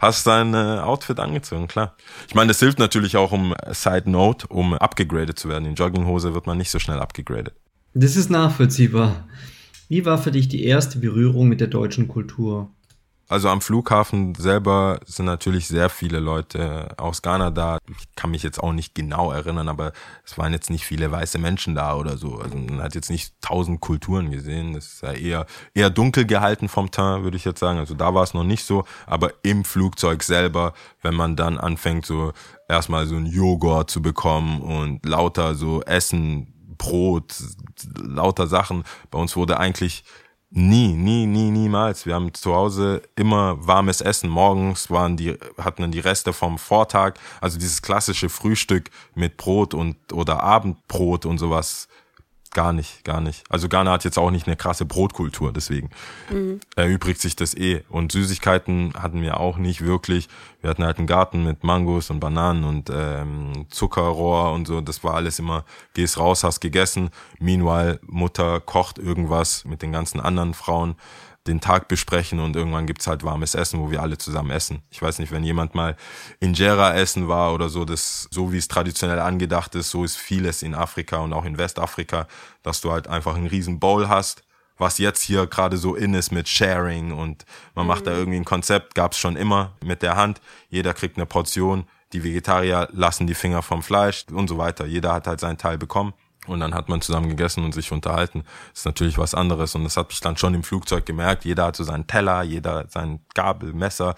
Hast 0.00 0.26
dein 0.26 0.54
äh, 0.54 0.80
Outfit 0.82 1.20
angezogen, 1.20 1.68
klar. 1.68 1.94
Ich 2.26 2.34
meine, 2.34 2.48
das 2.48 2.58
hilft 2.58 2.78
natürlich 2.78 3.18
auch 3.18 3.32
um 3.32 3.54
Side 3.70 4.10
Note, 4.10 4.46
um 4.48 4.72
abgegradet 4.74 5.38
zu 5.38 5.50
werden. 5.50 5.66
In 5.66 5.74
Jogginghose 5.74 6.32
wird 6.32 6.46
man 6.46 6.56
nicht 6.56 6.70
so 6.70 6.78
schnell 6.78 6.98
abgegradet. 6.98 7.54
Das 7.92 8.16
ist 8.16 8.30
nachvollziehbar. 8.30 9.28
Wie 9.88 10.06
war 10.06 10.16
für 10.18 10.30
dich 10.30 10.48
die 10.48 10.64
erste 10.64 10.98
Berührung 10.98 11.48
mit 11.48 11.60
der 11.60 11.68
deutschen 11.68 12.08
Kultur? 12.08 12.70
Also 13.30 13.48
am 13.48 13.60
Flughafen 13.60 14.34
selber 14.34 14.98
sind 15.06 15.26
natürlich 15.26 15.68
sehr 15.68 15.88
viele 15.88 16.18
Leute 16.18 16.88
aus 16.96 17.22
Ghana 17.22 17.52
da. 17.52 17.78
Ich 17.88 18.16
kann 18.16 18.32
mich 18.32 18.42
jetzt 18.42 18.60
auch 18.60 18.72
nicht 18.72 18.92
genau 18.92 19.30
erinnern, 19.30 19.68
aber 19.68 19.92
es 20.24 20.36
waren 20.36 20.52
jetzt 20.52 20.68
nicht 20.68 20.84
viele 20.84 21.12
weiße 21.12 21.38
Menschen 21.38 21.76
da 21.76 21.94
oder 21.94 22.16
so. 22.16 22.40
Also 22.40 22.56
man 22.56 22.82
hat 22.82 22.96
jetzt 22.96 23.08
nicht 23.08 23.40
tausend 23.40 23.80
Kulturen 23.80 24.32
gesehen. 24.32 24.72
Das 24.74 24.94
ist 24.94 25.02
ja 25.02 25.12
eher, 25.12 25.46
eher 25.74 25.90
dunkel 25.90 26.26
gehalten 26.26 26.68
vom 26.68 26.90
Teint, 26.90 27.22
würde 27.22 27.36
ich 27.36 27.44
jetzt 27.44 27.60
sagen. 27.60 27.78
Also 27.78 27.94
da 27.94 28.12
war 28.14 28.24
es 28.24 28.34
noch 28.34 28.42
nicht 28.42 28.64
so. 28.64 28.82
Aber 29.06 29.30
im 29.44 29.64
Flugzeug 29.64 30.24
selber, 30.24 30.72
wenn 31.00 31.14
man 31.14 31.36
dann 31.36 31.56
anfängt, 31.56 32.06
so 32.06 32.32
erstmal 32.68 33.06
so 33.06 33.14
ein 33.14 33.26
Joghurt 33.26 33.92
zu 33.92 34.02
bekommen 34.02 34.60
und 34.60 35.06
lauter 35.06 35.54
so 35.54 35.82
Essen 35.82 36.52
Brot, 36.78 37.36
lauter 37.96 38.48
Sachen. 38.48 38.82
Bei 39.12 39.20
uns 39.20 39.36
wurde 39.36 39.60
eigentlich 39.60 40.02
nie, 40.52 40.94
nie, 40.94 41.26
nie, 41.26 41.50
niemals. 41.50 42.06
Wir 42.06 42.14
haben 42.14 42.34
zu 42.34 42.54
Hause 42.54 43.02
immer 43.14 43.64
warmes 43.64 44.00
Essen. 44.00 44.28
Morgens 44.28 44.90
waren 44.90 45.16
die, 45.16 45.38
hatten 45.56 45.82
dann 45.82 45.92
die 45.92 46.00
Reste 46.00 46.32
vom 46.32 46.58
Vortag. 46.58 47.14
Also 47.40 47.58
dieses 47.58 47.82
klassische 47.82 48.28
Frühstück 48.28 48.90
mit 49.14 49.36
Brot 49.36 49.74
und, 49.74 50.12
oder 50.12 50.42
Abendbrot 50.42 51.24
und 51.24 51.38
sowas 51.38 51.86
Gar 52.52 52.72
nicht, 52.72 53.04
gar 53.04 53.20
nicht. 53.20 53.44
Also 53.48 53.68
Ghana 53.68 53.92
hat 53.92 54.02
jetzt 54.02 54.18
auch 54.18 54.32
nicht 54.32 54.48
eine 54.48 54.56
krasse 54.56 54.84
Brotkultur, 54.84 55.52
deswegen 55.52 55.90
mhm. 56.30 56.58
erübrigt 56.74 57.20
sich 57.20 57.36
das 57.36 57.54
eh. 57.56 57.84
Und 57.88 58.10
Süßigkeiten 58.10 58.94
hatten 58.98 59.22
wir 59.22 59.38
auch 59.38 59.56
nicht 59.56 59.84
wirklich. 59.84 60.28
Wir 60.60 60.70
hatten 60.70 60.84
halt 60.84 60.98
einen 60.98 61.06
Garten 61.06 61.44
mit 61.44 61.62
Mangos 61.62 62.10
und 62.10 62.18
Bananen 62.18 62.64
und 62.64 62.90
ähm, 62.92 63.66
Zuckerrohr 63.70 64.52
und 64.52 64.66
so. 64.66 64.80
Das 64.80 65.04
war 65.04 65.14
alles 65.14 65.38
immer, 65.38 65.64
gehst 65.94 66.18
raus, 66.18 66.42
hast 66.42 66.58
gegessen. 66.58 67.10
Meanwhile, 67.38 68.00
Mutter 68.02 68.58
kocht 68.58 68.98
irgendwas 68.98 69.64
mit 69.64 69.80
den 69.80 69.92
ganzen 69.92 70.18
anderen 70.18 70.52
Frauen 70.52 70.96
den 71.46 71.60
Tag 71.60 71.88
besprechen 71.88 72.38
und 72.38 72.54
irgendwann 72.54 72.86
gibt's 72.86 73.06
halt 73.06 73.24
warmes 73.24 73.54
Essen, 73.54 73.80
wo 73.80 73.90
wir 73.90 74.02
alle 74.02 74.18
zusammen 74.18 74.50
essen. 74.50 74.82
Ich 74.90 75.00
weiß 75.00 75.18
nicht, 75.18 75.32
wenn 75.32 75.42
jemand 75.42 75.74
mal 75.74 75.96
Injera 76.38 76.94
essen 76.94 77.28
war 77.28 77.54
oder 77.54 77.68
so, 77.70 77.84
das, 77.84 78.28
so 78.30 78.52
wie 78.52 78.58
es 78.58 78.68
traditionell 78.68 79.18
angedacht 79.18 79.74
ist, 79.74 79.90
so 79.90 80.04
ist 80.04 80.16
vieles 80.16 80.62
in 80.62 80.74
Afrika 80.74 81.18
und 81.18 81.32
auch 81.32 81.46
in 81.46 81.56
Westafrika, 81.56 82.28
dass 82.62 82.82
du 82.82 82.92
halt 82.92 83.08
einfach 83.08 83.36
einen 83.36 83.46
riesen 83.46 83.80
Bowl 83.80 84.08
hast, 84.08 84.42
was 84.76 84.98
jetzt 84.98 85.22
hier 85.22 85.46
gerade 85.46 85.78
so 85.78 85.94
in 85.94 86.14
ist 86.14 86.30
mit 86.30 86.48
Sharing 86.48 87.12
und 87.12 87.44
man 87.74 87.86
macht 87.86 88.06
da 88.06 88.12
mhm. 88.12 88.18
irgendwie 88.18 88.38
ein 88.38 88.44
Konzept, 88.44 88.94
gab's 88.94 89.18
schon 89.18 89.36
immer 89.36 89.72
mit 89.82 90.02
der 90.02 90.16
Hand. 90.16 90.40
Jeder 90.68 90.92
kriegt 90.92 91.16
eine 91.16 91.26
Portion, 91.26 91.84
die 92.12 92.24
Vegetarier 92.24 92.88
lassen 92.92 93.26
die 93.26 93.34
Finger 93.34 93.62
vom 93.62 93.82
Fleisch 93.82 94.26
und 94.32 94.48
so 94.48 94.58
weiter. 94.58 94.84
Jeder 94.84 95.12
hat 95.12 95.26
halt 95.26 95.40
seinen 95.40 95.58
Teil 95.58 95.78
bekommen. 95.78 96.12
Und 96.50 96.60
dann 96.60 96.74
hat 96.74 96.88
man 96.88 97.00
zusammen 97.00 97.28
gegessen 97.28 97.64
und 97.64 97.72
sich 97.72 97.92
unterhalten. 97.92 98.42
Das 98.70 98.80
ist 98.80 98.86
natürlich 98.86 99.18
was 99.18 99.34
anderes. 99.34 99.74
Und 99.74 99.84
das 99.84 99.96
habe 99.96 100.08
ich 100.10 100.20
dann 100.20 100.36
schon 100.36 100.54
im 100.54 100.62
Flugzeug 100.62 101.06
gemerkt. 101.06 101.44
Jeder 101.44 101.66
hatte 101.66 101.78
so 101.78 101.84
seinen 101.84 102.06
Teller, 102.06 102.42
jeder 102.42 102.86
sein 102.88 103.20
Gabel, 103.34 103.72
Messer. 103.72 104.14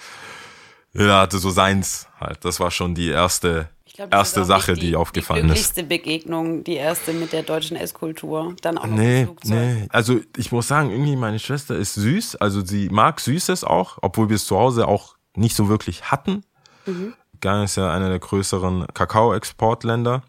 Jeder 0.95 1.21
hatte 1.21 1.39
so 1.39 1.51
seins 1.51 2.09
halt. 2.19 2.45
Das 2.45 2.59
war 2.59 2.71
schon 2.71 2.95
die 2.95 3.09
erste, 3.09 3.69
glaub, 3.95 4.13
erste 4.13 4.45
Sache, 4.45 4.75
die, 4.75 4.89
die, 4.89 4.97
aufgefallen 4.97 5.41
ist. 5.41 5.43
Die 5.43 5.49
glücklichste 5.49 5.83
Begegnung, 5.85 6.65
die 6.65 6.77
erste 6.77 7.13
mit 7.13 7.33
der 7.33 7.43
deutschen 7.43 7.77
Esskultur. 7.77 8.55
Dann 8.63 8.79
auch 8.79 8.87
nee, 8.87 9.29
Nee, 9.45 9.87
also 9.91 10.19
ich 10.37 10.53
muss 10.53 10.69
sagen, 10.69 10.91
irgendwie 10.91 11.17
meine 11.17 11.39
Schwester 11.39 11.77
ist 11.77 11.95
süß. 11.95 12.37
Also 12.37 12.65
sie 12.65 12.89
mag 12.89 13.21
Süßes 13.21 13.65
auch, 13.65 13.99
obwohl 14.01 14.29
wir 14.29 14.37
es 14.37 14.47
zu 14.47 14.59
Hause 14.59 14.89
auch 14.89 15.17
nicht 15.37 15.55
so 15.55 15.69
wirklich 15.69 16.11
hatten. 16.11 16.45
Mhm. 16.87 17.15
Ghana 17.41 17.65
ist 17.65 17.77
ja 17.77 17.93
einer 17.93 18.09
der 18.09 18.21
größeren 18.21 18.87
Kakao-Exportländer. 18.95 20.23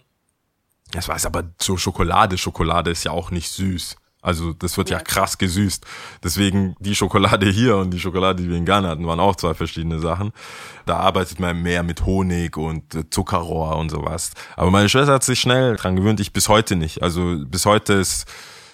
Das 0.92 1.08
war 1.08 1.18
aber 1.26 1.44
so 1.60 1.78
Schokolade. 1.78 2.38
Schokolade 2.38 2.92
ist 2.92 3.04
ja 3.04 3.12
auch 3.12 3.32
nicht 3.32 3.50
süß. 3.50 3.96
Also 4.24 4.54
das 4.54 4.78
wird 4.78 4.90
ja. 4.90 4.98
ja 4.98 5.04
krass 5.04 5.38
gesüßt. 5.38 5.86
Deswegen 6.24 6.76
die 6.80 6.96
Schokolade 6.96 7.50
hier 7.50 7.76
und 7.76 7.92
die 7.92 8.00
Schokolade, 8.00 8.42
die 8.42 8.50
wir 8.50 8.58
in 8.58 8.66
Ghana 8.66 8.90
hatten, 8.90 9.06
waren 9.06 9.20
auch 9.20 9.36
zwei 9.36 9.54
verschiedene 9.54 10.00
Sachen. 10.00 10.32
Da 10.86 10.96
arbeitet 10.96 11.42
man 11.42 11.62
mehr 11.62 11.84
mit 11.84 12.06
Honig 12.06 12.56
und 12.56 12.96
äh, 12.96 13.10
Zuckerrohr 13.10 13.76
und 13.76 13.90
sowas. 13.90 14.32
Aber 14.56 14.72
meine 14.72 14.88
Schwester 14.88 15.14
hat 15.14 15.26
sich 15.26 15.42
schnell 15.42 15.76
dran 15.76 15.98
gewöhnt, 15.98 16.22
ich 16.22 16.32
bis 16.32 16.48
heute 16.48 16.78
nicht. 16.78 17.04
Also 17.04 17.38
bis 17.46 17.66
heute 17.66 17.94
ist, 17.94 18.26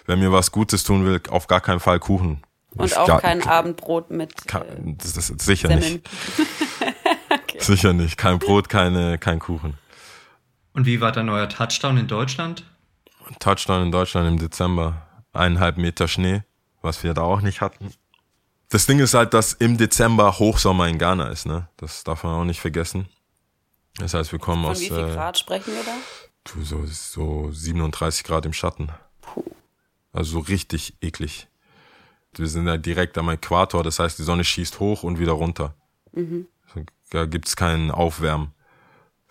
wenn 0.06 0.20
mir 0.20 0.32
was 0.32 0.52
Gutes 0.52 0.84
tun 0.84 1.04
will, 1.04 1.20
auf 1.30 1.48
gar 1.48 1.62
keinen 1.62 1.80
Fall 1.80 2.00
Kuchen. 2.00 2.44
Und 2.76 2.86
ich 2.86 2.96
auch 2.96 3.08
gar, 3.08 3.20
kein 3.20 3.42
Abendbrot 3.42 4.12
mit. 4.12 4.48
Kann, 4.48 4.62
äh, 4.62 4.96
das 4.98 5.18
ist 5.18 5.42
sicher 5.42 5.70
Semmeln. 5.70 5.94
nicht. 5.94 6.10
okay. 7.32 7.58
Sicher 7.60 7.94
nicht. 7.94 8.18
Kein 8.18 8.38
Brot, 8.38 8.70
keine, 8.70 9.18
kein 9.18 9.40
Kuchen. 9.40 9.74
Und 10.80 10.86
wie 10.86 11.02
war 11.02 11.12
dein 11.12 11.26
neuer 11.26 11.50
Touchdown 11.50 11.98
in 11.98 12.08
Deutschland? 12.08 12.64
Touchdown 13.42 13.88
in 13.88 13.92
Deutschland 13.92 14.30
im 14.30 14.40
Dezember. 14.40 15.06
Eineinhalb 15.34 15.78
Meter 15.78 16.08
Schnee, 16.08 16.44
was 16.82 17.04
wir 17.04 17.14
da 17.14 17.24
auch 17.24 17.42
nicht 17.42 17.60
hatten. 17.60 17.92
Das 18.70 18.86
Ding 18.86 19.00
ist 19.00 19.14
halt, 19.14 19.34
dass 19.34 19.52
im 19.52 19.78
Dezember 19.78 20.40
Hochsommer 20.40 20.88
in 20.88 20.98
Ghana 20.98 21.28
ist, 21.32 21.46
ne? 21.46 21.68
Das 21.76 22.06
darf 22.06 22.24
man 22.24 22.34
auch 22.34 22.46
nicht 22.46 22.62
vergessen. 22.62 23.10
Das 23.98 24.14
heißt, 24.14 24.32
wir 24.32 24.40
kommen 24.40 24.64
Von 24.64 24.72
aus. 24.72 24.80
Wie 24.80 24.88
viel 24.88 25.00
äh, 25.00 25.14
Grad 25.16 25.38
sprechen 25.38 25.74
wir 25.74 25.84
da? 25.84 25.98
Du, 26.46 26.64
so, 26.64 26.86
so 26.86 27.52
37 27.52 28.24
Grad 28.24 28.46
im 28.46 28.54
Schatten. 28.54 28.88
Puh. 29.20 29.44
Also 30.14 30.32
so 30.32 30.40
richtig 30.40 30.94
eklig. 31.02 31.50
Wir 32.38 32.48
sind 32.48 32.66
ja 32.68 32.78
direkt 32.78 33.18
am 33.18 33.28
Äquator, 33.28 33.84
das 33.84 34.00
heißt, 34.00 34.18
die 34.18 34.24
Sonne 34.24 34.46
schießt 34.46 34.80
hoch 34.80 35.04
und 35.04 35.20
wieder 35.20 35.34
runter. 35.34 35.76
Mhm. 36.14 36.48
Da 37.10 37.26
gibt's 37.26 37.58
keinen 37.58 37.92
Aufwärmen. 37.92 38.54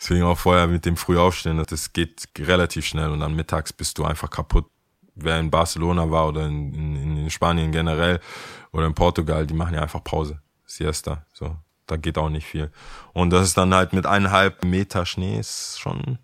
Deswegen 0.00 0.22
auch 0.22 0.38
vorher 0.38 0.68
mit 0.68 0.84
dem 0.84 0.96
Frühaufstehen, 0.96 1.60
das 1.68 1.92
geht 1.92 2.28
relativ 2.38 2.86
schnell 2.86 3.10
und 3.10 3.18
dann 3.20 3.34
mittags 3.34 3.72
bist 3.72 3.98
du 3.98 4.04
einfach 4.04 4.30
kaputt. 4.30 4.66
Wer 5.14 5.40
in 5.40 5.50
Barcelona 5.50 6.10
war 6.10 6.28
oder 6.28 6.46
in, 6.46 6.72
in, 6.72 7.16
in 7.16 7.30
Spanien 7.30 7.72
generell 7.72 8.20
oder 8.70 8.86
in 8.86 8.94
Portugal, 8.94 9.44
die 9.46 9.54
machen 9.54 9.74
ja 9.74 9.82
einfach 9.82 10.04
Pause. 10.04 10.40
Siesta, 10.64 11.26
so. 11.32 11.56
Da 11.86 11.96
geht 11.96 12.18
auch 12.18 12.28
nicht 12.28 12.46
viel. 12.46 12.70
Und 13.14 13.30
das 13.30 13.46
ist 13.46 13.56
dann 13.56 13.74
halt 13.74 13.94
mit 13.94 14.04
eineinhalb 14.04 14.62
Meter 14.62 15.06
Schnee 15.06 15.40
ist 15.40 15.80
schon, 15.80 16.18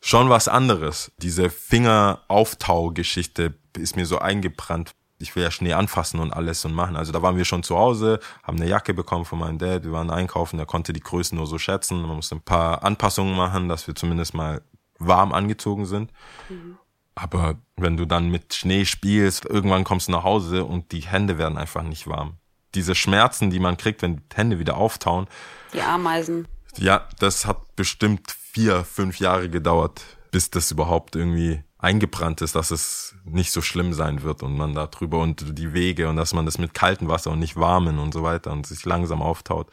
schon 0.00 0.30
was 0.30 0.46
anderes. 0.46 1.10
Diese 1.18 1.50
Fingerauftauggeschichte 1.50 3.54
ist 3.76 3.96
mir 3.96 4.06
so 4.06 4.20
eingebrannt 4.20 4.94
ich 5.18 5.34
will 5.34 5.42
ja 5.42 5.50
Schnee 5.50 5.72
anfassen 5.72 6.20
und 6.20 6.32
alles 6.32 6.64
und 6.64 6.74
machen. 6.74 6.96
Also 6.96 7.12
da 7.12 7.22
waren 7.22 7.36
wir 7.36 7.44
schon 7.44 7.62
zu 7.62 7.76
Hause, 7.76 8.20
haben 8.42 8.56
eine 8.56 8.68
Jacke 8.68 8.94
bekommen 8.94 9.24
von 9.24 9.38
meinem 9.38 9.58
Dad, 9.58 9.84
wir 9.84 9.92
waren 9.92 10.10
einkaufen, 10.10 10.56
der 10.56 10.66
konnte 10.66 10.92
die 10.92 11.00
Größen 11.00 11.36
nur 11.36 11.46
so 11.46 11.58
schätzen. 11.58 12.02
Man 12.02 12.16
musste 12.16 12.36
ein 12.36 12.40
paar 12.40 12.84
Anpassungen 12.84 13.36
machen, 13.36 13.68
dass 13.68 13.86
wir 13.86 13.94
zumindest 13.94 14.34
mal 14.34 14.62
warm 14.98 15.32
angezogen 15.32 15.86
sind. 15.86 16.12
Mhm. 16.48 16.78
Aber 17.14 17.56
wenn 17.76 17.96
du 17.96 18.04
dann 18.04 18.30
mit 18.30 18.54
Schnee 18.54 18.84
spielst, 18.84 19.44
irgendwann 19.44 19.82
kommst 19.82 20.06
du 20.06 20.12
nach 20.12 20.22
Hause 20.22 20.64
und 20.64 20.92
die 20.92 21.00
Hände 21.00 21.36
werden 21.36 21.58
einfach 21.58 21.82
nicht 21.82 22.06
warm. 22.06 22.34
Diese 22.74 22.94
Schmerzen, 22.94 23.50
die 23.50 23.58
man 23.58 23.76
kriegt, 23.76 24.02
wenn 24.02 24.16
die 24.16 24.36
Hände 24.36 24.60
wieder 24.60 24.76
auftauen. 24.76 25.26
Die 25.72 25.80
Ameisen. 25.80 26.46
Ja, 26.76 27.08
das 27.18 27.44
hat 27.44 27.74
bestimmt 27.74 28.30
vier, 28.30 28.84
fünf 28.84 29.18
Jahre 29.18 29.48
gedauert, 29.48 30.02
bis 30.30 30.50
das 30.50 30.70
überhaupt 30.70 31.16
irgendwie 31.16 31.64
eingebrannt 31.78 32.40
ist, 32.40 32.54
dass 32.54 32.70
es 32.70 33.14
nicht 33.24 33.52
so 33.52 33.62
schlimm 33.62 33.92
sein 33.92 34.22
wird 34.22 34.42
und 34.42 34.56
man 34.56 34.74
da 34.74 34.86
drüber 34.86 35.20
und 35.20 35.58
die 35.58 35.72
Wege 35.72 36.08
und 36.08 36.16
dass 36.16 36.34
man 36.34 36.44
das 36.44 36.58
mit 36.58 36.74
kaltem 36.74 37.08
Wasser 37.08 37.30
und 37.30 37.38
nicht 37.38 37.56
warmen 37.56 37.98
und 37.98 38.12
so 38.12 38.22
weiter 38.22 38.50
und 38.50 38.66
sich 38.66 38.84
langsam 38.84 39.22
auftaut. 39.22 39.68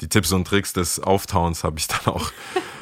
Die 0.00 0.08
Tipps 0.08 0.32
und 0.32 0.46
Tricks 0.46 0.72
des 0.72 1.00
Auftauens 1.00 1.62
habe 1.62 1.78
ich 1.78 1.86
dann 1.86 2.14
auch, 2.14 2.32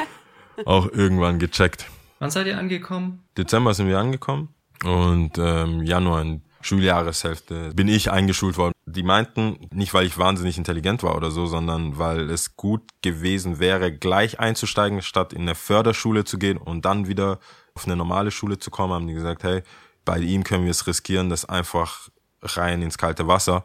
auch 0.65 0.87
irgendwann 0.91 1.39
gecheckt. 1.39 1.87
Wann 2.21 2.31
seid 2.31 2.47
ihr 2.47 2.57
angekommen? 2.57 3.25
Dezember 3.37 3.75
sind 3.75 3.89
wir 3.89 3.99
angekommen 3.99 4.49
und 4.85 5.39
ähm, 5.39 5.83
Januar 5.83 6.23
in 6.23 6.43
Schuljahreshälfte 6.61 7.75
bin 7.75 7.89
ich 7.89 8.13
eingeschult 8.13 8.57
worden. 8.57 8.73
die 8.87 9.03
meinten, 9.03 9.69
nicht 9.73 9.93
weil 9.95 10.07
ich 10.07 10.17
wahnsinnig 10.19 10.59
intelligent 10.59 11.03
war 11.03 11.17
oder 11.17 11.33
so, 11.33 11.47
sondern 11.47 11.99
weil 11.99 12.31
es 12.31 12.57
gut 12.57 12.83
gewesen 13.03 13.59
wäre, 13.59 13.91
gleich 13.93 14.39
einzusteigen, 14.39 15.03
statt 15.03 15.33
in 15.33 15.43
eine 15.43 15.57
Förderschule 15.57 16.25
zu 16.25 16.39
gehen 16.39 16.59
und 16.59 16.85
dann 16.85 17.09
wieder 17.09 17.41
auf 17.75 17.87
eine 17.87 17.97
normale 17.97 18.31
Schule 18.31 18.59
zu 18.59 18.71
kommen, 18.71 18.93
haben 18.93 19.07
die 19.07 19.15
gesagt, 19.15 19.45
hey, 19.45 19.63
bei 20.05 20.19
ihm 20.19 20.45
können 20.45 20.65
wir 20.65 20.71
es 20.71 20.87
riskieren, 20.87 21.31
das 21.31 21.45
einfach 21.45 22.09
rein 22.43 22.83
ins 22.83 22.99
kalte 22.99 23.29
Wasser. 23.29 23.65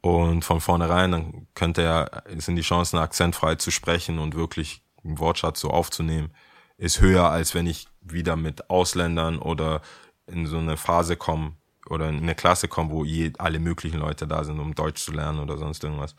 Und 0.00 0.44
von 0.44 0.60
vornherein, 0.60 1.12
dann 1.12 1.46
könnte 1.54 1.82
er, 1.82 2.24
sind 2.36 2.56
die 2.56 2.62
Chancen, 2.62 2.98
akzentfrei 2.98 3.54
zu 3.54 3.70
sprechen 3.70 4.18
und 4.18 4.34
wirklich 4.34 4.82
einen 5.02 5.18
Wortschatz 5.18 5.60
so 5.60 5.70
aufzunehmen, 5.70 6.30
ist 6.76 7.00
höher, 7.00 7.30
als 7.30 7.54
wenn 7.54 7.66
ich 7.66 7.86
wieder 8.02 8.36
mit 8.36 8.68
Ausländern 8.68 9.38
oder 9.38 9.80
in 10.26 10.46
so 10.46 10.58
eine 10.58 10.76
Phase 10.76 11.16
komme 11.16 11.52
oder 11.88 12.08
in 12.08 12.18
eine 12.18 12.34
Klasse 12.34 12.68
komme, 12.68 12.90
wo 12.90 13.04
je, 13.04 13.32
alle 13.38 13.58
möglichen 13.58 13.98
Leute 13.98 14.26
da 14.26 14.44
sind, 14.44 14.60
um 14.60 14.74
Deutsch 14.74 15.02
zu 15.02 15.12
lernen 15.12 15.40
oder 15.40 15.56
sonst 15.56 15.84
irgendwas. 15.84 16.14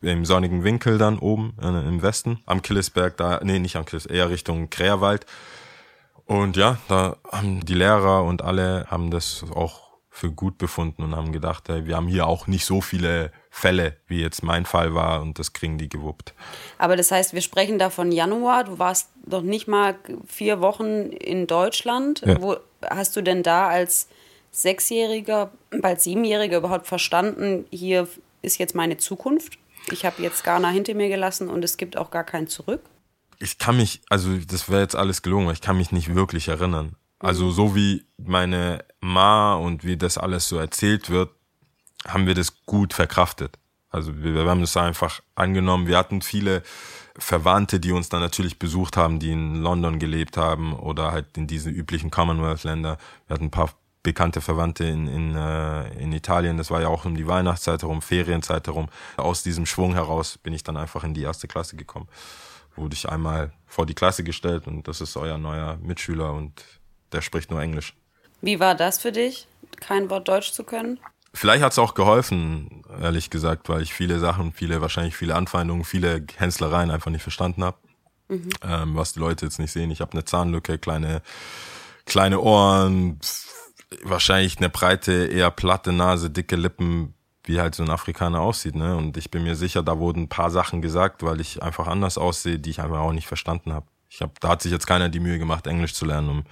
Im 0.00 0.24
sonnigen 0.24 0.64
Winkel 0.64 0.98
dann 0.98 1.18
oben 1.18 1.56
äh, 1.60 1.88
im 1.88 2.02
Westen, 2.02 2.40
am 2.46 2.62
Killesberg, 2.62 3.16
da, 3.16 3.40
nee, 3.42 3.58
nicht 3.58 3.76
am 3.76 3.84
Killes, 3.84 4.06
eher 4.06 4.28
Richtung 4.28 4.68
Kräherwald. 4.70 5.26
Und 6.26 6.56
ja, 6.56 6.78
da 6.88 7.16
haben 7.30 7.64
die 7.64 7.74
Lehrer 7.74 8.24
und 8.24 8.42
alle 8.42 8.86
haben 8.90 9.10
das 9.10 9.44
auch 9.54 9.84
für 10.14 10.30
gut 10.30 10.58
befunden 10.58 11.02
und 11.02 11.16
haben 11.16 11.32
gedacht, 11.32 11.68
hey, 11.68 11.86
wir 11.86 11.96
haben 11.96 12.06
hier 12.06 12.28
auch 12.28 12.46
nicht 12.46 12.64
so 12.64 12.80
viele 12.80 13.32
Fälle, 13.50 13.96
wie 14.06 14.20
jetzt 14.20 14.44
mein 14.44 14.64
Fall 14.64 14.94
war 14.94 15.20
und 15.20 15.40
das 15.40 15.52
kriegen 15.52 15.76
die 15.76 15.88
gewuppt. 15.88 16.34
Aber 16.78 16.94
das 16.94 17.10
heißt, 17.10 17.34
wir 17.34 17.40
sprechen 17.40 17.80
da 17.80 17.90
von 17.90 18.12
Januar, 18.12 18.62
du 18.62 18.78
warst 18.78 19.10
noch 19.26 19.42
nicht 19.42 19.66
mal 19.66 19.96
vier 20.24 20.60
Wochen 20.60 21.10
in 21.10 21.48
Deutschland. 21.48 22.22
Ja. 22.24 22.40
Wo 22.40 22.56
hast 22.88 23.16
du 23.16 23.22
denn 23.22 23.42
da 23.42 23.66
als 23.66 24.08
Sechsjähriger, 24.52 25.50
bald 25.80 26.00
Siebenjähriger 26.00 26.58
überhaupt 26.58 26.86
verstanden, 26.86 27.66
hier 27.70 28.06
ist 28.40 28.58
jetzt 28.58 28.76
meine 28.76 28.98
Zukunft? 28.98 29.58
Ich 29.90 30.04
habe 30.04 30.22
jetzt 30.22 30.44
Ghana 30.44 30.68
hinter 30.68 30.94
mir 30.94 31.08
gelassen 31.08 31.50
und 31.50 31.64
es 31.64 31.76
gibt 31.76 31.96
auch 31.96 32.12
gar 32.12 32.24
kein 32.24 32.46
Zurück? 32.46 32.82
Ich 33.38 33.58
kann 33.58 33.76
mich, 33.76 34.02
also 34.08 34.36
das 34.36 34.68
wäre 34.68 34.82
jetzt 34.82 34.96
alles 34.96 35.22
gelungen, 35.22 35.46
aber 35.46 35.52
ich 35.52 35.60
kann 35.60 35.76
mich 35.76 35.92
nicht 35.92 36.14
wirklich 36.14 36.48
erinnern. 36.48 36.96
Also 37.18 37.50
so 37.50 37.74
wie 37.74 38.04
meine 38.18 38.84
Ma 39.00 39.54
und 39.54 39.84
wie 39.84 39.96
das 39.96 40.18
alles 40.18 40.48
so 40.48 40.58
erzählt 40.58 41.10
wird, 41.10 41.30
haben 42.06 42.26
wir 42.26 42.34
das 42.34 42.64
gut 42.66 42.92
verkraftet. 42.92 43.58
Also 43.88 44.22
wir, 44.22 44.34
wir 44.34 44.44
haben 44.44 44.60
das 44.60 44.76
einfach 44.76 45.20
angenommen. 45.34 45.86
Wir 45.86 45.96
hatten 45.96 46.20
viele 46.20 46.62
Verwandte, 47.16 47.78
die 47.78 47.92
uns 47.92 48.08
dann 48.08 48.20
natürlich 48.20 48.58
besucht 48.58 48.96
haben, 48.96 49.20
die 49.20 49.30
in 49.30 49.56
London 49.56 49.98
gelebt 49.98 50.36
haben 50.36 50.74
oder 50.74 51.12
halt 51.12 51.36
in 51.38 51.46
diesen 51.46 51.72
üblichen 51.72 52.10
Commonwealth-Länder. 52.10 52.98
Wir 53.26 53.34
hatten 53.34 53.44
ein 53.44 53.50
paar 53.50 53.70
bekannte 54.02 54.40
Verwandte 54.40 54.84
in, 54.84 55.06
in, 55.06 55.34
äh, 55.34 55.88
in 55.94 56.12
Italien. 56.12 56.58
Das 56.58 56.70
war 56.70 56.80
ja 56.80 56.88
auch 56.88 57.04
um 57.04 57.16
die 57.16 57.26
Weihnachtszeit 57.26 57.82
herum, 57.82 58.02
Ferienzeit 58.02 58.66
herum. 58.66 58.88
Aus 59.16 59.42
diesem 59.42 59.64
Schwung 59.64 59.94
heraus 59.94 60.38
bin 60.38 60.52
ich 60.52 60.62
dann 60.62 60.76
einfach 60.76 61.04
in 61.04 61.14
die 61.14 61.22
erste 61.22 61.48
Klasse 61.48 61.76
gekommen. 61.76 62.08
Wurde 62.76 62.94
ich 62.94 63.08
einmal 63.08 63.52
vor 63.66 63.86
die 63.86 63.94
Klasse 63.94 64.24
gestellt 64.24 64.66
und 64.66 64.88
das 64.88 65.00
ist 65.00 65.16
euer 65.16 65.38
neuer 65.38 65.76
Mitschüler 65.82 66.32
und 66.32 66.64
der 67.12 67.22
spricht 67.22 67.50
nur 67.50 67.60
Englisch. 67.60 67.94
Wie 68.40 68.60
war 68.60 68.74
das 68.74 68.98
für 68.98 69.12
dich, 69.12 69.46
kein 69.80 70.10
Wort 70.10 70.28
Deutsch 70.28 70.52
zu 70.52 70.64
können? 70.64 70.98
Vielleicht 71.32 71.64
hat 71.64 71.72
es 71.72 71.78
auch 71.78 71.94
geholfen, 71.94 72.84
ehrlich 73.00 73.28
gesagt, 73.28 73.68
weil 73.68 73.82
ich 73.82 73.92
viele 73.92 74.20
Sachen, 74.20 74.52
viele, 74.52 74.80
wahrscheinlich 74.80 75.16
viele 75.16 75.34
Anfeindungen, 75.34 75.84
viele 75.84 76.24
Hänzlereien 76.36 76.90
einfach 76.90 77.10
nicht 77.10 77.22
verstanden 77.22 77.64
habe. 77.64 77.76
Mhm. 78.28 78.50
Ähm, 78.62 78.96
was 78.96 79.12
die 79.12 79.20
Leute 79.20 79.44
jetzt 79.44 79.58
nicht 79.58 79.72
sehen. 79.72 79.90
Ich 79.90 80.00
habe 80.00 80.12
eine 80.12 80.24
Zahnlücke, 80.24 80.78
kleine, 80.78 81.22
kleine 82.06 82.40
Ohren, 82.40 83.18
wahrscheinlich 84.02 84.58
eine 84.58 84.70
breite, 84.70 85.26
eher 85.26 85.50
platte 85.50 85.92
Nase, 85.92 86.30
dicke 86.30 86.56
Lippen, 86.56 87.14
wie 87.44 87.60
halt 87.60 87.74
so 87.74 87.82
ein 87.82 87.90
Afrikaner 87.90 88.40
aussieht. 88.40 88.74
Ne? 88.74 88.96
Und 88.96 89.16
ich 89.16 89.30
bin 89.30 89.44
mir 89.44 89.54
sicher, 89.54 89.82
da 89.82 89.98
wurden 89.98 90.24
ein 90.24 90.28
paar 90.28 90.50
Sachen 90.50 90.82
gesagt, 90.82 91.22
weil 91.22 91.40
ich 91.40 91.62
einfach 91.62 91.86
anders 91.86 92.18
aussehe, 92.18 92.58
die 92.58 92.70
ich 92.70 92.80
einfach 92.80 93.00
auch 93.00 93.12
nicht 93.12 93.26
verstanden 93.26 93.72
habe. 93.72 93.86
Ich 94.08 94.20
hab, 94.20 94.40
da 94.40 94.48
hat 94.48 94.62
sich 94.62 94.72
jetzt 94.72 94.86
keiner 94.86 95.08
die 95.08 95.20
Mühe 95.20 95.38
gemacht, 95.38 95.66
Englisch 95.66 95.94
zu 95.94 96.04
lernen, 96.06 96.28
um 96.28 96.44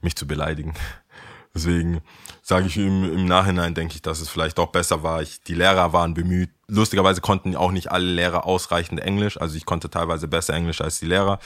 mich 0.00 0.16
zu 0.16 0.26
beleidigen. 0.26 0.74
Deswegen 1.54 2.00
sage 2.42 2.66
ich 2.66 2.76
im, 2.76 3.04
im 3.12 3.24
Nachhinein, 3.26 3.74
denke 3.74 3.94
ich, 3.94 4.02
dass 4.02 4.20
es 4.20 4.28
vielleicht 4.28 4.58
auch 4.58 4.68
besser 4.68 5.02
war. 5.02 5.20
Ich, 5.20 5.42
die 5.42 5.54
Lehrer 5.54 5.92
waren 5.92 6.14
bemüht. 6.14 6.50
Lustigerweise 6.68 7.20
konnten 7.20 7.56
auch 7.56 7.72
nicht 7.72 7.90
alle 7.90 8.06
Lehrer 8.06 8.46
ausreichend 8.46 9.00
Englisch. 9.00 9.40
Also 9.40 9.56
ich 9.56 9.66
konnte 9.66 9.90
teilweise 9.90 10.28
besser 10.28 10.54
Englisch 10.54 10.80
als 10.80 11.00
die 11.00 11.06
Lehrer. 11.06 11.40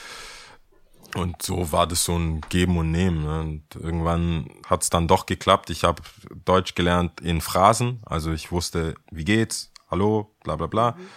Und 1.15 1.41
so 1.41 1.71
war 1.71 1.87
das 1.87 2.03
so 2.03 2.17
ein 2.17 2.41
Geben 2.49 2.77
und 2.77 2.91
Nehmen. 2.91 3.23
Ne? 3.23 3.39
Und 3.39 3.75
irgendwann 3.75 4.49
hat 4.67 4.83
es 4.83 4.89
dann 4.89 5.07
doch 5.07 5.25
geklappt. 5.25 5.69
Ich 5.69 5.85
habe 5.85 6.03
Deutsch 6.43 6.75
gelernt 6.75 7.21
in 7.21 7.39
Phrasen. 7.39 8.01
Also 8.05 8.33
ich 8.33 8.51
wusste, 8.51 8.95
wie 9.11 9.23
geht's, 9.23 9.71
hallo, 9.89 10.35
bla 10.43 10.57
bla 10.57 10.67
bla. 10.67 10.91
Mhm. 10.91 11.07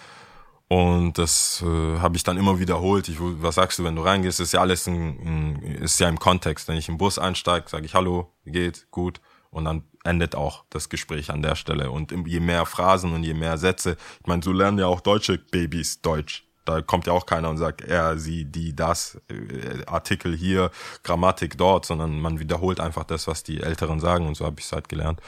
Und 0.68 1.18
das 1.18 1.64
äh, 1.66 1.98
habe 1.98 2.16
ich 2.16 2.22
dann 2.22 2.36
immer 2.36 2.60
wiederholt. 2.60 3.08
Ich, 3.08 3.16
was 3.18 3.56
sagst 3.56 3.78
du, 3.78 3.84
wenn 3.84 3.96
du 3.96 4.02
reingehst? 4.02 4.38
Ist 4.38 4.52
ja 4.52 4.60
alles 4.60 4.86
in, 4.86 5.18
in, 5.18 5.62
ist 5.62 5.98
ja 5.98 6.08
im 6.08 6.18
Kontext. 6.18 6.68
Wenn 6.68 6.76
ich 6.76 6.88
im 6.88 6.98
Bus 6.98 7.18
einsteige, 7.18 7.68
sage 7.68 7.86
ich 7.86 7.94
Hallo, 7.94 8.32
wie 8.44 8.52
geht, 8.52 8.86
gut. 8.90 9.20
Und 9.50 9.64
dann 9.64 9.84
endet 10.04 10.34
auch 10.34 10.64
das 10.70 10.90
Gespräch 10.90 11.30
an 11.30 11.42
der 11.42 11.56
Stelle. 11.56 11.90
Und 11.90 12.12
je 12.26 12.40
mehr 12.40 12.66
Phrasen 12.66 13.14
und 13.14 13.24
je 13.24 13.34
mehr 13.34 13.58
Sätze, 13.58 13.96
ich 14.20 14.26
meine, 14.26 14.42
so 14.42 14.52
lernen 14.52 14.78
ja 14.78 14.86
auch 14.86 15.00
deutsche 15.00 15.38
Babys 15.38 16.02
Deutsch. 16.02 16.47
Da 16.68 16.82
kommt 16.82 17.06
ja 17.06 17.12
auch 17.12 17.24
keiner 17.24 17.48
und 17.48 17.56
sagt, 17.56 17.80
er, 17.80 18.18
sie, 18.18 18.44
die, 18.44 18.76
das, 18.76 19.18
äh, 19.30 19.84
Artikel 19.86 20.36
hier, 20.36 20.70
Grammatik 21.02 21.56
dort, 21.56 21.86
sondern 21.86 22.20
man 22.20 22.40
wiederholt 22.40 22.78
einfach 22.78 23.04
das, 23.04 23.26
was 23.26 23.42
die 23.42 23.60
Älteren 23.60 24.00
sagen. 24.00 24.26
Und 24.26 24.36
so 24.36 24.44
habe 24.44 24.56
ich 24.58 24.66
es 24.66 24.72
halt 24.72 24.88
gelernt. 24.88 25.20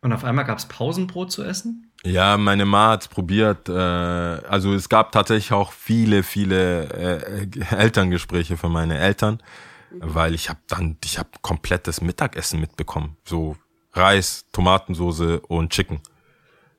Und 0.00 0.12
auf 0.12 0.24
einmal 0.24 0.44
gab 0.44 0.58
es 0.58 0.66
Pausenbrot 0.66 1.30
zu 1.30 1.42
essen? 1.42 1.92
Ja, 2.04 2.36
meine 2.36 2.64
Ma 2.64 2.90
hat 2.90 3.10
probiert. 3.10 3.68
Äh, 3.68 3.72
also 3.72 4.72
es 4.72 4.88
gab 4.88 5.12
tatsächlich 5.12 5.52
auch 5.52 5.72
viele, 5.72 6.22
viele 6.22 6.84
äh, 6.92 7.48
Elterngespräche 7.76 8.56
für 8.56 8.68
meine 8.68 8.98
Eltern, 8.98 9.42
weil 9.90 10.34
ich 10.34 10.48
habe 10.48 10.60
dann, 10.68 10.96
ich 11.04 11.18
habe 11.18 11.28
komplettes 11.42 12.00
Mittagessen 12.00 12.60
mitbekommen. 12.60 13.16
So 13.24 13.56
Reis, 13.92 14.46
Tomatensoße 14.52 15.40
und 15.40 15.70
Chicken. 15.70 16.00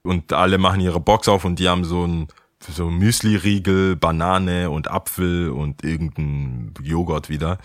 Und 0.03 0.31
alle 0.31 0.57
machen 0.57 0.79
ihre 0.79 1.01
Box 1.01 1.27
auf 1.27 1.43
und 1.43 1.59
die 1.59 1.67
haben 1.67 1.83
so 1.83 2.07
ein 2.07 2.27
so 2.59 2.89
Müsli-Riegel, 2.89 3.95
Banane 3.95 4.69
und 4.69 4.89
Apfel 4.89 5.49
und 5.49 5.83
irgendein 5.83 6.73
Joghurt 6.81 7.29
wieder. 7.29 7.59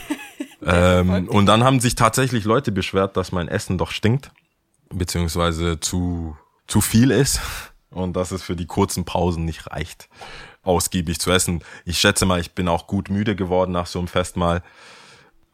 ähm, 0.64 1.28
und 1.28 1.46
dann 1.46 1.64
haben 1.64 1.80
sich 1.80 1.94
tatsächlich 1.94 2.44
Leute 2.44 2.72
beschwert, 2.72 3.16
dass 3.16 3.32
mein 3.32 3.48
Essen 3.48 3.78
doch 3.78 3.90
stinkt 3.90 4.30
beziehungsweise 4.92 5.80
zu, 5.80 6.36
zu 6.66 6.80
viel 6.80 7.10
ist 7.10 7.40
und 7.90 8.14
dass 8.14 8.32
es 8.32 8.42
für 8.42 8.56
die 8.56 8.66
kurzen 8.66 9.04
Pausen 9.04 9.44
nicht 9.44 9.70
reicht, 9.70 10.08
ausgiebig 10.62 11.20
zu 11.20 11.30
essen. 11.30 11.62
Ich 11.84 11.98
schätze 11.98 12.26
mal, 12.26 12.40
ich 12.40 12.52
bin 12.52 12.68
auch 12.68 12.86
gut 12.86 13.08
müde 13.08 13.36
geworden 13.36 13.72
nach 13.72 13.86
so 13.86 13.98
einem 13.98 14.08
Festmahl. 14.08 14.62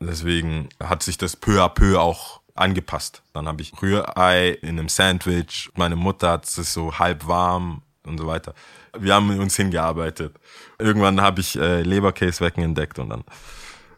Deswegen 0.01 0.69
hat 0.83 1.03
sich 1.03 1.17
das 1.19 1.37
peu 1.37 1.63
à 1.63 1.69
peu 1.69 1.99
auch 1.99 2.41
angepasst. 2.55 3.23
Dann 3.33 3.47
habe 3.47 3.63
ich 3.63 3.81
Rührei 3.81 4.51
in 4.51 4.79
einem 4.79 4.89
Sandwich. 4.89 5.71
Meine 5.75 5.97
Mutter 5.97 6.33
hat 6.33 6.45
es 6.45 6.73
so 6.73 6.99
halb 6.99 7.27
warm 7.27 7.83
und 8.07 8.19
so 8.19 8.27
weiter. 8.27 8.55
Wir 8.99 9.15
haben 9.15 9.39
uns 9.39 9.57
hingearbeitet. 9.57 10.35
Irgendwann 10.79 11.21
habe 11.21 11.41
ich 11.41 11.57
äh, 11.57 11.83
Leberkäse-Wecken 11.83 12.63
entdeckt 12.63 12.99
und 12.99 13.11
dann, 13.11 13.21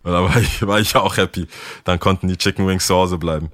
und 0.03 0.13
dann 0.13 0.25
war, 0.25 0.37
ich, 0.37 0.67
war 0.67 0.81
ich 0.81 0.95
auch 0.97 1.17
happy. 1.17 1.47
Dann 1.85 1.99
konnten 1.99 2.29
die 2.29 2.37
Chicken 2.37 2.67
Wings 2.67 2.87
zu 2.87 2.95
Hause 2.95 3.19
bleiben. 3.19 3.51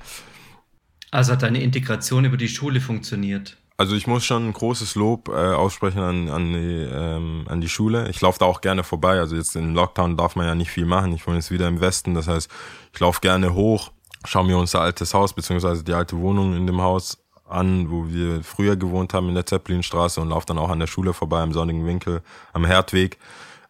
Also 1.10 1.32
hat 1.32 1.42
deine 1.42 1.62
Integration 1.62 2.24
über 2.24 2.36
die 2.36 2.48
Schule 2.48 2.80
funktioniert? 2.80 3.56
Also 3.76 3.96
ich 3.96 4.06
muss 4.06 4.24
schon 4.24 4.48
ein 4.48 4.52
großes 4.52 4.94
Lob 4.94 5.28
äh, 5.28 5.32
aussprechen 5.32 6.00
an, 6.00 6.28
an, 6.28 6.52
die, 6.52 6.88
ähm, 6.92 7.44
an 7.48 7.60
die 7.60 7.68
Schule. 7.68 8.08
Ich 8.08 8.20
laufe 8.20 8.38
da 8.38 8.44
auch 8.44 8.60
gerne 8.60 8.84
vorbei. 8.84 9.18
Also 9.18 9.34
jetzt 9.34 9.56
im 9.56 9.74
Lockdown 9.74 10.16
darf 10.16 10.36
man 10.36 10.46
ja 10.46 10.54
nicht 10.54 10.70
viel 10.70 10.86
machen. 10.86 11.12
Ich 11.12 11.26
wohne 11.26 11.38
jetzt 11.38 11.50
wieder 11.50 11.66
im 11.66 11.80
Westen. 11.80 12.14
Das 12.14 12.28
heißt, 12.28 12.48
ich 12.92 13.00
laufe 13.00 13.20
gerne 13.20 13.54
hoch, 13.54 13.90
schaue 14.24 14.46
mir 14.46 14.58
unser 14.58 14.80
altes 14.80 15.12
Haus 15.12 15.32
beziehungsweise 15.32 15.82
die 15.82 15.92
alte 15.92 16.16
Wohnung 16.16 16.56
in 16.56 16.68
dem 16.68 16.80
Haus 16.80 17.23
an, 17.44 17.90
wo 17.90 18.08
wir 18.08 18.42
früher 18.42 18.76
gewohnt 18.76 19.14
haben 19.14 19.28
in 19.28 19.34
der 19.34 19.46
Zeppelinstraße 19.46 20.20
und 20.20 20.28
laufe 20.28 20.46
dann 20.46 20.58
auch 20.58 20.70
an 20.70 20.80
der 20.80 20.86
Schule 20.86 21.12
vorbei 21.12 21.42
im 21.42 21.52
sonnigen 21.52 21.86
Winkel 21.86 22.22
am 22.52 22.64
Herdweg, 22.64 23.18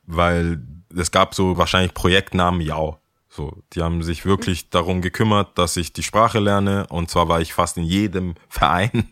weil 0.06 0.62
es 0.96 1.10
gab 1.10 1.34
so 1.34 1.56
wahrscheinlich 1.56 1.94
Projektnamen 1.94 2.60
Jau. 2.60 2.98
So, 3.28 3.62
die 3.72 3.82
haben 3.82 4.02
sich 4.04 4.24
wirklich 4.24 4.70
darum 4.70 5.02
gekümmert, 5.02 5.58
dass 5.58 5.76
ich 5.76 5.92
die 5.92 6.04
Sprache 6.04 6.38
lerne. 6.38 6.86
Und 6.86 7.10
zwar 7.10 7.28
war 7.28 7.40
ich 7.40 7.52
fast 7.52 7.76
in 7.76 7.82
jedem 7.82 8.34
Verein 8.48 9.08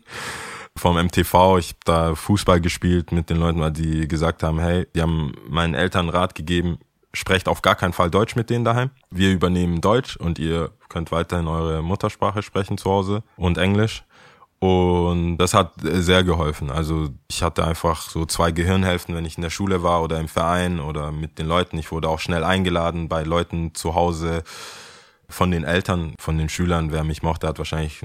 vom 0.77 0.95
MTV. 0.95 1.57
Ich 1.57 1.69
habe 1.69 1.79
da 1.83 2.15
Fußball 2.15 2.61
gespielt 2.61 3.11
mit 3.11 3.29
den 3.29 3.37
Leuten, 3.37 3.59
weil 3.59 3.73
die 3.73 4.07
gesagt 4.07 4.41
haben, 4.43 4.59
hey, 4.59 4.87
die 4.95 5.01
haben 5.01 5.33
meinen 5.49 5.73
Eltern 5.73 6.07
Rat 6.07 6.35
gegeben, 6.35 6.77
sprecht 7.13 7.49
auf 7.49 7.61
gar 7.61 7.75
keinen 7.75 7.91
Fall 7.91 8.09
Deutsch 8.09 8.37
mit 8.37 8.49
denen 8.49 8.63
daheim. 8.63 8.91
Wir 9.11 9.31
übernehmen 9.31 9.81
Deutsch 9.81 10.15
und 10.15 10.39
ihr 10.39 10.71
könnt 10.87 11.11
weiterhin 11.11 11.47
eure 11.47 11.81
Muttersprache 11.81 12.43
sprechen 12.43 12.77
zu 12.77 12.89
Hause 12.89 13.23
und 13.35 13.57
Englisch. 13.57 14.05
Und 14.63 15.39
das 15.39 15.53
hat 15.53 15.73
sehr 15.81 16.23
geholfen. 16.23 16.71
Also 16.71 17.09
ich 17.29 17.43
hatte 17.43 17.67
einfach 17.67 18.09
so 18.09 18.25
zwei 18.25 18.53
Gehirnhälften, 18.53 19.13
wenn 19.13 19.25
ich 19.25 19.35
in 19.35 19.41
der 19.41 19.49
Schule 19.49 19.83
war 19.83 20.01
oder 20.01 20.21
im 20.21 20.29
Verein 20.29 20.79
oder 20.79 21.11
mit 21.11 21.37
den 21.37 21.47
Leuten. 21.47 21.77
Ich 21.77 21.91
wurde 21.91 22.07
auch 22.07 22.21
schnell 22.21 22.45
eingeladen 22.45 23.09
bei 23.09 23.23
Leuten 23.23 23.75
zu 23.75 23.93
Hause 23.93 24.45
von 25.27 25.51
den 25.51 25.65
Eltern, 25.65 26.15
von 26.17 26.37
den 26.37 26.47
Schülern. 26.47 26.93
Wer 26.93 27.03
mich 27.03 27.23
mochte, 27.23 27.45
hat 27.45 27.57
wahrscheinlich 27.57 27.99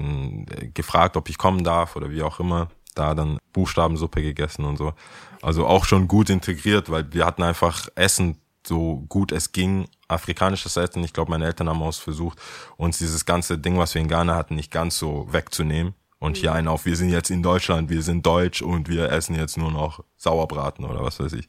gefragt, 0.73 1.15
ob 1.15 1.29
ich 1.29 1.37
kommen 1.37 1.63
darf 1.63 1.95
oder 1.95 2.11
wie 2.11 2.23
auch 2.23 2.41
immer. 2.41 2.67
da 2.99 3.15
dann 3.15 3.39
Buchstabensuppe 3.53 4.21
gegessen 4.21 4.65
und 4.65 4.77
so. 4.77 4.93
Also 5.41 5.65
auch 5.65 5.85
schon 5.85 6.07
gut 6.07 6.29
integriert, 6.29 6.91
weil 6.91 7.11
wir 7.13 7.25
hatten 7.25 7.43
einfach 7.43 7.87
Essen 7.95 8.37
so 8.67 9.05
gut 9.07 9.31
es 9.31 9.51
ging, 9.53 9.87
afrikanisches 10.07 10.75
Essen. 10.75 11.03
Ich 11.03 11.13
glaube, 11.13 11.31
meine 11.31 11.45
Eltern 11.45 11.69
haben 11.69 11.81
auch 11.81 11.93
versucht, 11.93 12.37
uns 12.77 12.97
dieses 12.97 13.25
ganze 13.25 13.57
Ding, 13.57 13.77
was 13.77 13.95
wir 13.95 14.01
in 14.01 14.09
Ghana 14.09 14.35
hatten, 14.35 14.55
nicht 14.55 14.71
ganz 14.71 14.97
so 14.99 15.27
wegzunehmen. 15.31 15.93
Und 16.19 16.35
hier 16.35 16.53
einen 16.53 16.67
auf, 16.67 16.85
wir 16.85 16.97
sind 16.97 17.09
jetzt 17.09 17.29
in 17.29 17.41
Deutschland, 17.41 17.89
wir 17.89 18.01
sind 18.01 18.25
deutsch 18.25 18.61
und 18.61 18.89
wir 18.89 19.09
essen 19.09 19.35
jetzt 19.35 19.57
nur 19.57 19.71
noch 19.71 20.03
Sauerbraten 20.17 20.83
oder 20.83 21.01
was 21.03 21.19
weiß 21.19 21.31
ich. 21.33 21.47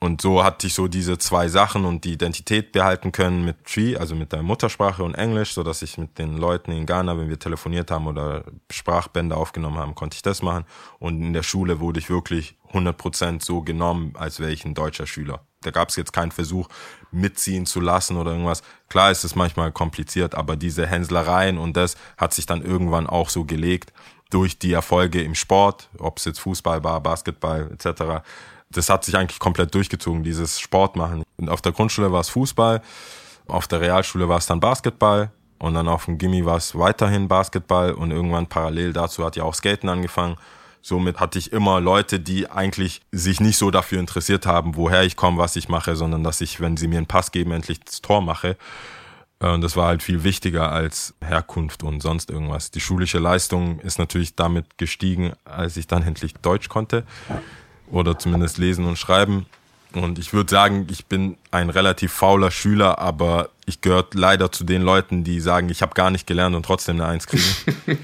Und 0.00 0.20
so 0.20 0.44
hatte 0.44 0.68
ich 0.68 0.74
so 0.74 0.86
diese 0.86 1.18
zwei 1.18 1.48
Sachen 1.48 1.84
und 1.84 2.04
die 2.04 2.12
Identität 2.12 2.70
behalten 2.70 3.10
können 3.10 3.44
mit 3.44 3.64
Tree, 3.64 3.96
also 3.96 4.14
mit 4.14 4.32
der 4.32 4.42
Muttersprache 4.42 5.02
und 5.02 5.14
Englisch, 5.14 5.54
so 5.54 5.64
dass 5.64 5.82
ich 5.82 5.98
mit 5.98 6.18
den 6.18 6.36
Leuten 6.36 6.70
in 6.70 6.86
Ghana, 6.86 7.18
wenn 7.18 7.28
wir 7.28 7.38
telefoniert 7.38 7.90
haben 7.90 8.06
oder 8.06 8.44
Sprachbände 8.70 9.36
aufgenommen 9.36 9.78
haben, 9.78 9.96
konnte 9.96 10.14
ich 10.14 10.22
das 10.22 10.40
machen. 10.40 10.64
Und 11.00 11.20
in 11.20 11.32
der 11.32 11.42
Schule 11.42 11.80
wurde 11.80 11.98
ich 11.98 12.10
wirklich 12.10 12.56
100% 12.72 13.42
so 13.44 13.62
genommen, 13.62 14.14
als 14.16 14.38
wäre 14.38 14.52
ich 14.52 14.64
ein 14.64 14.74
deutscher 14.74 15.06
Schüler. 15.06 15.40
Da 15.62 15.72
gab 15.72 15.88
es 15.88 15.96
jetzt 15.96 16.12
keinen 16.12 16.30
Versuch, 16.30 16.68
mitziehen 17.10 17.66
zu 17.66 17.80
lassen 17.80 18.16
oder 18.16 18.30
irgendwas. 18.30 18.62
Klar 18.88 19.10
ist 19.10 19.24
es 19.24 19.34
manchmal 19.34 19.72
kompliziert, 19.72 20.36
aber 20.36 20.54
diese 20.54 20.86
Hänslereien 20.86 21.58
und 21.58 21.76
das 21.76 21.96
hat 22.16 22.32
sich 22.32 22.46
dann 22.46 22.62
irgendwann 22.62 23.08
auch 23.08 23.30
so 23.30 23.44
gelegt 23.44 23.92
durch 24.30 24.58
die 24.58 24.74
Erfolge 24.74 25.22
im 25.22 25.34
Sport, 25.34 25.88
ob 25.98 26.18
es 26.18 26.26
jetzt 26.26 26.38
Fußball 26.38 26.84
war, 26.84 27.00
Basketball 27.00 27.72
etc 27.72 28.22
das 28.70 28.90
hat 28.90 29.04
sich 29.04 29.16
eigentlich 29.16 29.38
komplett 29.38 29.74
durchgezogen, 29.74 30.22
dieses 30.22 30.60
Sport 30.60 30.96
machen. 30.96 31.22
Und 31.36 31.48
auf 31.48 31.62
der 31.62 31.72
Grundschule 31.72 32.12
war 32.12 32.20
es 32.20 32.28
Fußball, 32.28 32.82
auf 33.46 33.66
der 33.66 33.80
Realschule 33.80 34.28
war 34.28 34.38
es 34.38 34.46
dann 34.46 34.60
Basketball 34.60 35.30
und 35.58 35.74
dann 35.74 35.88
auf 35.88 36.04
dem 36.04 36.18
Gimmi 36.18 36.44
war 36.44 36.56
es 36.56 36.78
weiterhin 36.78 37.28
Basketball 37.28 37.92
und 37.92 38.10
irgendwann 38.10 38.46
parallel 38.46 38.92
dazu 38.92 39.24
hat 39.24 39.36
ja 39.36 39.44
auch 39.44 39.54
Skaten 39.54 39.88
angefangen. 39.88 40.36
Somit 40.82 41.18
hatte 41.18 41.38
ich 41.38 41.52
immer 41.52 41.80
Leute, 41.80 42.20
die 42.20 42.48
eigentlich 42.50 43.00
sich 43.10 43.40
nicht 43.40 43.58
so 43.58 43.70
dafür 43.70 43.98
interessiert 43.98 44.46
haben, 44.46 44.76
woher 44.76 45.02
ich 45.02 45.16
komme, 45.16 45.38
was 45.38 45.56
ich 45.56 45.68
mache, 45.68 45.96
sondern 45.96 46.22
dass 46.22 46.40
ich, 46.40 46.60
wenn 46.60 46.76
sie 46.76 46.86
mir 46.86 46.98
einen 46.98 47.06
Pass 47.06 47.32
geben, 47.32 47.50
endlich 47.50 47.80
das 47.80 48.00
Tor 48.00 48.22
mache. 48.22 48.56
Und 49.40 49.60
das 49.62 49.76
war 49.76 49.86
halt 49.86 50.02
viel 50.02 50.24
wichtiger 50.24 50.70
als 50.70 51.14
Herkunft 51.20 51.82
und 51.82 52.00
sonst 52.00 52.30
irgendwas. 52.30 52.70
Die 52.70 52.80
schulische 52.80 53.18
Leistung 53.18 53.80
ist 53.80 53.98
natürlich 53.98 54.34
damit 54.36 54.78
gestiegen, 54.78 55.32
als 55.44 55.76
ich 55.76 55.86
dann 55.86 56.02
endlich 56.02 56.34
Deutsch 56.34 56.68
konnte 56.68 57.04
oder 57.90 58.18
zumindest 58.18 58.58
lesen 58.58 58.84
und 58.86 58.98
schreiben. 58.98 59.46
Und 59.94 60.18
ich 60.18 60.32
würde 60.32 60.50
sagen, 60.50 60.86
ich 60.90 61.06
bin 61.06 61.36
ein 61.50 61.70
relativ 61.70 62.12
fauler 62.12 62.50
Schüler, 62.50 62.98
aber 62.98 63.48
ich 63.64 63.80
gehöre 63.80 64.06
leider 64.12 64.52
zu 64.52 64.64
den 64.64 64.82
Leuten, 64.82 65.24
die 65.24 65.40
sagen, 65.40 65.70
ich 65.70 65.80
habe 65.80 65.94
gar 65.94 66.10
nicht 66.10 66.26
gelernt 66.26 66.54
und 66.54 66.64
trotzdem 66.64 66.96
eine 66.96 67.06
Eins 67.06 67.26
kriegen. 67.26 67.44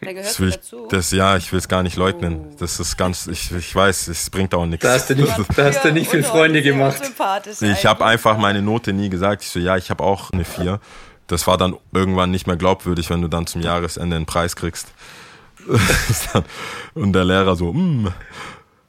Da 0.00 0.12
das 0.12 0.38
will 0.38 0.50
ich, 0.50 0.60
das, 0.90 1.10
ja, 1.10 1.36
ich 1.36 1.50
will 1.50 1.58
es 1.58 1.66
gar 1.66 1.82
nicht 1.82 1.96
leugnen. 1.96 2.52
Oh. 2.52 2.56
Das 2.60 2.78
ist 2.78 2.96
ganz, 2.96 3.26
ich, 3.26 3.50
ich 3.50 3.74
weiß, 3.74 4.06
es 4.08 4.30
bringt 4.30 4.54
auch 4.54 4.64
nichts. 4.64 4.84
Da 4.84 4.92
hast 4.92 5.10
du 5.10 5.16
nicht, 5.16 5.32
da 5.56 5.64
hast 5.64 5.84
du 5.84 5.92
nicht 5.92 6.08
viel 6.08 6.22
Freunde 6.22 6.62
gemacht. 6.62 7.02
Ich 7.60 7.84
habe 7.84 8.04
einfach 8.04 8.38
meine 8.38 8.62
Note 8.62 8.92
nie 8.92 9.08
gesagt. 9.08 9.42
Ich 9.42 9.50
so, 9.50 9.58
ja, 9.58 9.76
ich 9.76 9.90
habe 9.90 10.04
auch 10.04 10.30
eine 10.30 10.44
vier. 10.44 10.80
Das 11.26 11.46
war 11.46 11.58
dann 11.58 11.76
irgendwann 11.92 12.30
nicht 12.30 12.46
mehr 12.46 12.56
glaubwürdig, 12.56 13.10
wenn 13.10 13.22
du 13.22 13.28
dann 13.28 13.46
zum 13.46 13.60
Jahresende 13.60 14.16
einen 14.16 14.26
Preis 14.26 14.54
kriegst. 14.54 14.88
Und 16.94 17.12
der 17.12 17.24
Lehrer 17.24 17.56
so, 17.56 17.72
mm. 17.72 18.12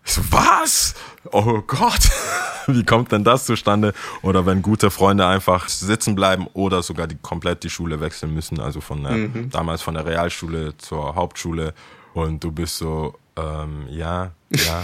Ich 0.10 0.15
so, 0.15 0.24
was? 0.32 0.95
Oh 1.32 1.62
Gott, 1.67 2.00
wie 2.67 2.84
kommt 2.84 3.12
denn 3.12 3.24
das 3.24 3.45
zustande? 3.45 3.93
Oder 4.24 4.43
wenn 4.48 4.63
gute 4.63 4.89
Freunde 4.89 5.28
einfach 5.28 5.69
sitzen 5.69 6.15
bleiben 6.15 6.48
oder 6.54 6.82
sogar 6.82 7.06
die 7.06 7.15
komplett 7.22 7.63
die 7.63 7.69
Schule 7.69 8.00
wechseln 8.00 8.34
müssen, 8.34 8.60
also 8.60 8.82
von 8.82 9.04
der, 9.04 9.12
Mhm. 9.12 9.52
damals 9.52 9.84
von 9.84 9.93
der 9.93 10.08
Realschule 10.08 10.76
zur 10.80 11.13
Hauptschule 11.13 11.76
und 12.15 12.43
du 12.43 12.52
bist 12.52 12.78
so, 12.78 13.19
ähm, 13.36 13.86
ja, 13.88 14.32
ja, 14.50 14.84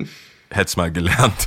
hätt's 0.50 0.76
mal 0.76 0.90
gelernt. 0.90 1.46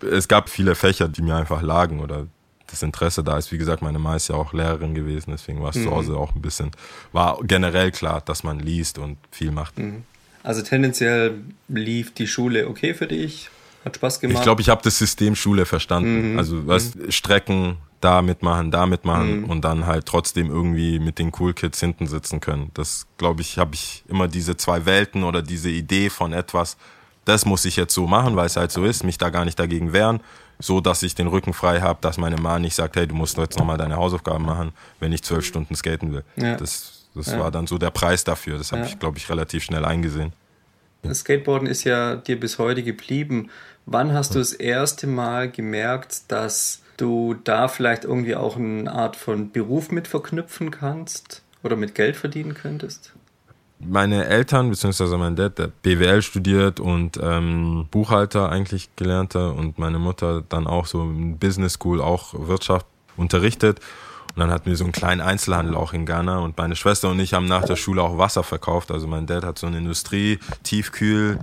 Es 0.00 0.28
gab 0.28 0.48
viele 0.48 0.76
Fächer, 0.76 1.08
die 1.08 1.22
mir 1.22 1.34
einfach 1.34 1.60
lagen 1.60 1.98
oder 1.98 2.28
das 2.68 2.84
Interesse 2.84 3.24
da 3.24 3.36
ist. 3.36 3.50
Wie 3.50 3.58
gesagt, 3.58 3.82
meine 3.82 3.98
Mama 3.98 4.14
ist 4.14 4.28
ja 4.28 4.36
auch 4.36 4.52
Lehrerin 4.52 4.94
gewesen, 4.94 5.32
deswegen 5.32 5.60
war 5.60 5.70
es 5.70 5.76
Mhm. 5.76 5.84
zu 5.86 5.90
Hause 5.90 6.16
auch 6.16 6.36
ein 6.36 6.40
bisschen, 6.42 6.70
war 7.10 7.38
generell 7.42 7.90
klar, 7.90 8.20
dass 8.20 8.44
man 8.44 8.60
liest 8.60 8.98
und 8.98 9.18
viel 9.32 9.50
macht. 9.50 9.74
Also 10.44 10.62
tendenziell 10.62 11.40
lief 11.68 12.14
die 12.14 12.28
Schule 12.28 12.68
okay 12.68 12.94
für 12.94 13.08
dich, 13.08 13.50
hat 13.84 13.96
Spaß 13.96 14.20
gemacht. 14.20 14.38
Ich 14.38 14.42
glaube, 14.42 14.62
ich 14.62 14.68
habe 14.68 14.82
das 14.84 14.98
System 14.98 15.34
Schule 15.34 15.66
verstanden. 15.66 16.38
Also 16.38 16.66
was 16.66 16.92
Strecken, 17.08 17.78
da 18.04 18.20
mitmachen, 18.20 18.70
da 18.70 18.84
mitmachen 18.84 19.44
und 19.44 19.62
dann 19.62 19.86
halt 19.86 20.04
trotzdem 20.04 20.50
irgendwie 20.50 20.98
mit 20.98 21.18
den 21.18 21.32
Cool 21.38 21.54
Kids 21.54 21.80
hinten 21.80 22.06
sitzen 22.06 22.38
können. 22.40 22.70
Das 22.74 23.06
glaube 23.16 23.40
ich, 23.40 23.56
habe 23.56 23.74
ich 23.74 24.04
immer 24.08 24.28
diese 24.28 24.58
zwei 24.58 24.84
Welten 24.84 25.24
oder 25.24 25.40
diese 25.40 25.70
Idee 25.70 26.10
von 26.10 26.34
etwas, 26.34 26.76
das 27.24 27.46
muss 27.46 27.64
ich 27.64 27.76
jetzt 27.76 27.94
so 27.94 28.06
machen, 28.06 28.36
weil 28.36 28.44
es 28.44 28.56
halt 28.56 28.70
so 28.70 28.84
ist, 28.84 29.04
mich 29.04 29.16
da 29.16 29.30
gar 29.30 29.46
nicht 29.46 29.58
dagegen 29.58 29.94
wehren, 29.94 30.20
so 30.58 30.82
dass 30.82 31.02
ich 31.02 31.14
den 31.14 31.28
Rücken 31.28 31.54
frei 31.54 31.80
habe, 31.80 31.98
dass 32.02 32.18
meine 32.18 32.36
Mama 32.36 32.58
nicht 32.58 32.74
sagt, 32.74 32.96
hey, 32.96 33.06
du 33.06 33.14
musst 33.14 33.38
jetzt 33.38 33.58
nochmal 33.58 33.78
deine 33.78 33.96
Hausaufgaben 33.96 34.44
machen, 34.44 34.72
wenn 35.00 35.10
ich 35.12 35.22
zwölf 35.22 35.46
Stunden 35.46 35.74
skaten 35.74 36.12
will. 36.12 36.24
Ja. 36.36 36.56
Das, 36.56 36.93
das 37.14 37.26
Ja. 37.32 37.38
war 37.40 37.50
dann 37.50 37.66
so 37.66 37.78
der 37.78 37.90
Preis 37.90 38.24
dafür. 38.24 38.58
Das 38.58 38.72
habe 38.72 38.82
Ja. 38.82 38.88
ich, 38.88 38.98
glaube 38.98 39.18
ich, 39.18 39.28
relativ 39.28 39.64
schnell 39.64 39.84
eingesehen. 39.84 40.32
Das 41.02 41.18
Skateboarden 41.20 41.68
ist 41.68 41.84
ja 41.84 42.16
dir 42.16 42.38
bis 42.40 42.58
heute 42.58 42.82
geblieben. 42.82 43.50
Wann 43.86 44.12
hast 44.14 44.34
du 44.34 44.38
das 44.38 44.52
erste 44.52 45.06
Mal 45.06 45.50
gemerkt, 45.50 46.32
dass 46.32 46.80
du 46.96 47.34
da 47.44 47.68
vielleicht 47.68 48.04
irgendwie 48.04 48.34
auch 48.36 48.56
eine 48.56 48.90
Art 48.90 49.16
von 49.16 49.50
Beruf 49.50 49.90
mit 49.90 50.08
verknüpfen 50.08 50.70
kannst 50.70 51.42
oder 51.62 51.76
mit 51.76 51.94
Geld 51.94 52.16
verdienen 52.16 52.54
könntest? 52.54 53.12
meine 53.86 54.24
Eltern, 54.26 54.70
beziehungsweise 54.70 55.18
mein 55.18 55.36
Dad, 55.36 55.58
der 55.58 55.66
BWL 55.66 56.22
studiert 56.22 56.80
und 56.80 57.18
ähm, 57.22 57.86
Buchhalter 57.90 58.48
eigentlich 58.50 58.94
gelernter 58.96 59.54
und 59.54 59.78
meine 59.78 59.98
Mutter 59.98 60.42
dann 60.48 60.66
auch 60.66 60.86
so 60.86 61.02
in 61.02 61.38
Business 61.38 61.74
School 61.74 62.00
auch 62.00 62.34
Wirtschaft 62.48 62.86
unterrichtet. 63.16 63.80
Und 64.34 64.40
dann 64.40 64.50
hatten 64.50 64.66
wir 64.66 64.76
so 64.76 64.84
einen 64.84 64.92
kleinen 64.92 65.20
Einzelhandel 65.20 65.76
auch 65.76 65.92
in 65.92 66.06
Ghana 66.06 66.38
und 66.38 66.56
meine 66.58 66.74
Schwester 66.74 67.08
und 67.08 67.20
ich 67.20 67.34
haben 67.34 67.46
nach 67.46 67.64
der 67.64 67.76
Schule 67.76 68.02
auch 68.02 68.18
Wasser 68.18 68.42
verkauft. 68.42 68.90
Also 68.90 69.06
mein 69.06 69.26
Dad 69.26 69.44
hat 69.44 69.58
so 69.58 69.68
eine 69.68 69.78
Industrie, 69.78 70.40
tiefkühl, 70.64 71.38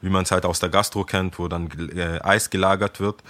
wie 0.00 0.10
man 0.10 0.24
es 0.24 0.32
halt 0.32 0.44
aus 0.44 0.58
der 0.58 0.68
Gastro 0.68 1.04
kennt, 1.04 1.38
wo 1.38 1.46
dann 1.46 1.68
äh, 1.94 2.20
Eis 2.22 2.50
gelagert 2.50 2.98
wird. 2.98 3.22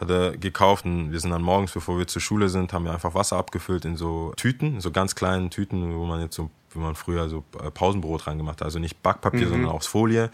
Hat 0.00 0.10
er 0.10 0.36
gekauft 0.36 0.84
und 0.84 1.12
wir 1.12 1.20
sind 1.20 1.30
dann 1.30 1.42
morgens, 1.42 1.70
bevor 1.70 1.96
wir 1.96 2.08
zur 2.08 2.20
Schule 2.20 2.48
sind, 2.48 2.72
haben 2.72 2.84
wir 2.84 2.92
einfach 2.92 3.14
Wasser 3.14 3.36
abgefüllt 3.36 3.84
in 3.84 3.96
so 3.96 4.32
Tüten, 4.36 4.74
in 4.74 4.80
so 4.80 4.90
ganz 4.90 5.14
kleinen 5.14 5.50
Tüten, 5.50 5.94
wo 5.94 6.04
man 6.04 6.20
jetzt 6.20 6.34
so, 6.34 6.50
wie 6.72 6.80
man 6.80 6.96
früher 6.96 7.28
so 7.28 7.44
äh, 7.62 7.70
Pausenbrot 7.70 8.26
dran 8.26 8.36
gemacht 8.38 8.60
hat. 8.60 8.64
Also 8.64 8.80
nicht 8.80 9.00
Backpapier, 9.00 9.48
sondern 9.48 9.70
aus 9.70 9.86
Folie. 9.86 10.30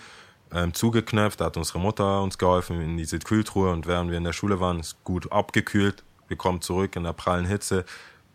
Ähm, 0.53 0.73
zugeknöpft, 0.73 1.41
da 1.41 1.45
hat 1.45 1.57
unsere 1.59 1.79
Mutter 1.79 2.23
uns 2.23 2.39
geholfen 2.39 2.81
in 2.81 2.97
diese 2.97 3.19
Kühltruhe 3.19 3.71
und 3.71 3.87
während 3.87 4.11
wir 4.11 4.19
in 4.19 4.25
der 4.25 4.33
Schule 4.33 4.59
waren, 4.59 4.81
ist 4.81 4.97
gut 5.05 5.31
abgekühlt. 5.31 6.03
Wir 6.31 6.37
kommen 6.37 6.61
zurück 6.61 6.95
in 6.95 7.03
der 7.03 7.13
prallen 7.13 7.45
Hitze. 7.45 7.85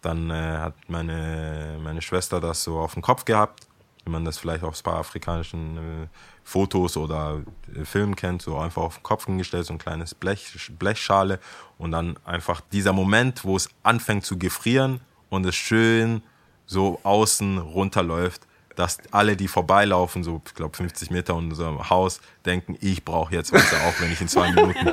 Dann 0.01 0.29
äh, 0.29 0.34
hat 0.34 0.73
meine, 0.89 1.79
meine 1.81 2.01
Schwester 2.01 2.41
das 2.41 2.62
so 2.62 2.77
auf 2.77 2.93
dem 2.93 3.01
Kopf 3.01 3.23
gehabt, 3.23 3.65
wie 4.03 4.12
man 4.12 4.25
das 4.25 4.38
vielleicht 4.38 4.65
aus 4.65 4.81
ein 4.81 4.84
paar 4.84 4.99
afrikanischen 4.99 5.77
äh, 5.77 6.08
Fotos 6.43 6.97
oder 6.97 7.41
äh, 7.73 7.86
Filmen 7.86 8.17
kennt, 8.17 8.41
so 8.41 8.58
einfach 8.58 8.81
auf 8.81 8.97
den 8.97 9.03
Kopf 9.03 9.27
hingestellt, 9.27 9.65
so 9.65 9.73
ein 9.73 9.79
kleines 9.79 10.13
Blech, 10.13 10.71
Blechschale 10.77 11.39
und 11.77 11.91
dann 11.91 12.17
einfach 12.25 12.60
dieser 12.73 12.91
Moment, 12.91 13.45
wo 13.45 13.55
es 13.55 13.69
anfängt 13.81 14.25
zu 14.25 14.38
gefrieren 14.38 14.99
und 15.29 15.45
es 15.45 15.55
schön 15.55 16.21
so 16.65 16.99
außen 17.03 17.60
runterläuft, 17.60 18.45
dass 18.75 18.97
alle, 19.12 19.38
die 19.38 19.47
vorbeilaufen, 19.47 20.25
so 20.25 20.41
ich 20.45 20.53
glaube 20.53 20.75
50 20.75 21.12
Meter 21.12 21.34
unserem 21.34 21.89
Haus, 21.89 22.19
denken, 22.45 22.77
ich 22.81 23.05
brauche 23.05 23.34
jetzt 23.34 23.53
Wasser, 23.53 23.77
auch 23.88 24.01
wenn 24.01 24.12
ich 24.12 24.19
in 24.19 24.27
zwei 24.27 24.51
Minuten, 24.51 24.91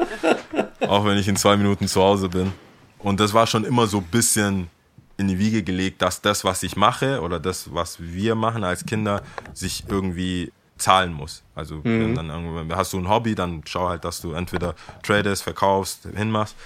auch 0.87 1.05
wenn 1.05 1.19
ich 1.19 1.27
in 1.27 1.35
zwei 1.35 1.57
Minuten 1.57 1.89
zu 1.89 2.01
Hause 2.01 2.29
bin. 2.29 2.53
Und 3.03 3.21
das 3.21 3.35
war 3.35 3.47
schon 3.47 3.65
immer 3.65 3.87
so 3.87 3.99
ein 3.99 4.05
bisschen 4.05 4.71
in 5.17 5.29
die 5.29 5.39
Wiege 5.39 5.63
gelegt, 5.63 6.03
dass 6.03 6.21
das, 6.21 6.45
was 6.45 6.63
ich 6.63 6.77
mache 6.77 7.21
oder 7.21 7.39
das, 7.41 7.75
was 7.75 8.01
wir 8.01 8.35
machen 8.35 8.65
als 8.65 8.85
Kinder, 8.87 9.23
sich 9.55 9.85
irgendwie 9.89 10.53
zahlen 10.79 11.13
muss. 11.13 11.43
Also 11.55 11.85
wenn 11.85 12.15
dann 12.15 12.31
irgendwann- 12.31 12.75
hast 12.77 12.93
du 12.93 12.99
ein 12.99 13.09
Hobby, 13.09 13.35
dann 13.35 13.63
schau 13.67 13.89
halt, 13.89 14.05
dass 14.05 14.21
du 14.21 14.33
entweder 14.33 14.75
tradest, 15.03 15.43
verkaufst, 15.43 16.09
hinmachst. 16.15 16.57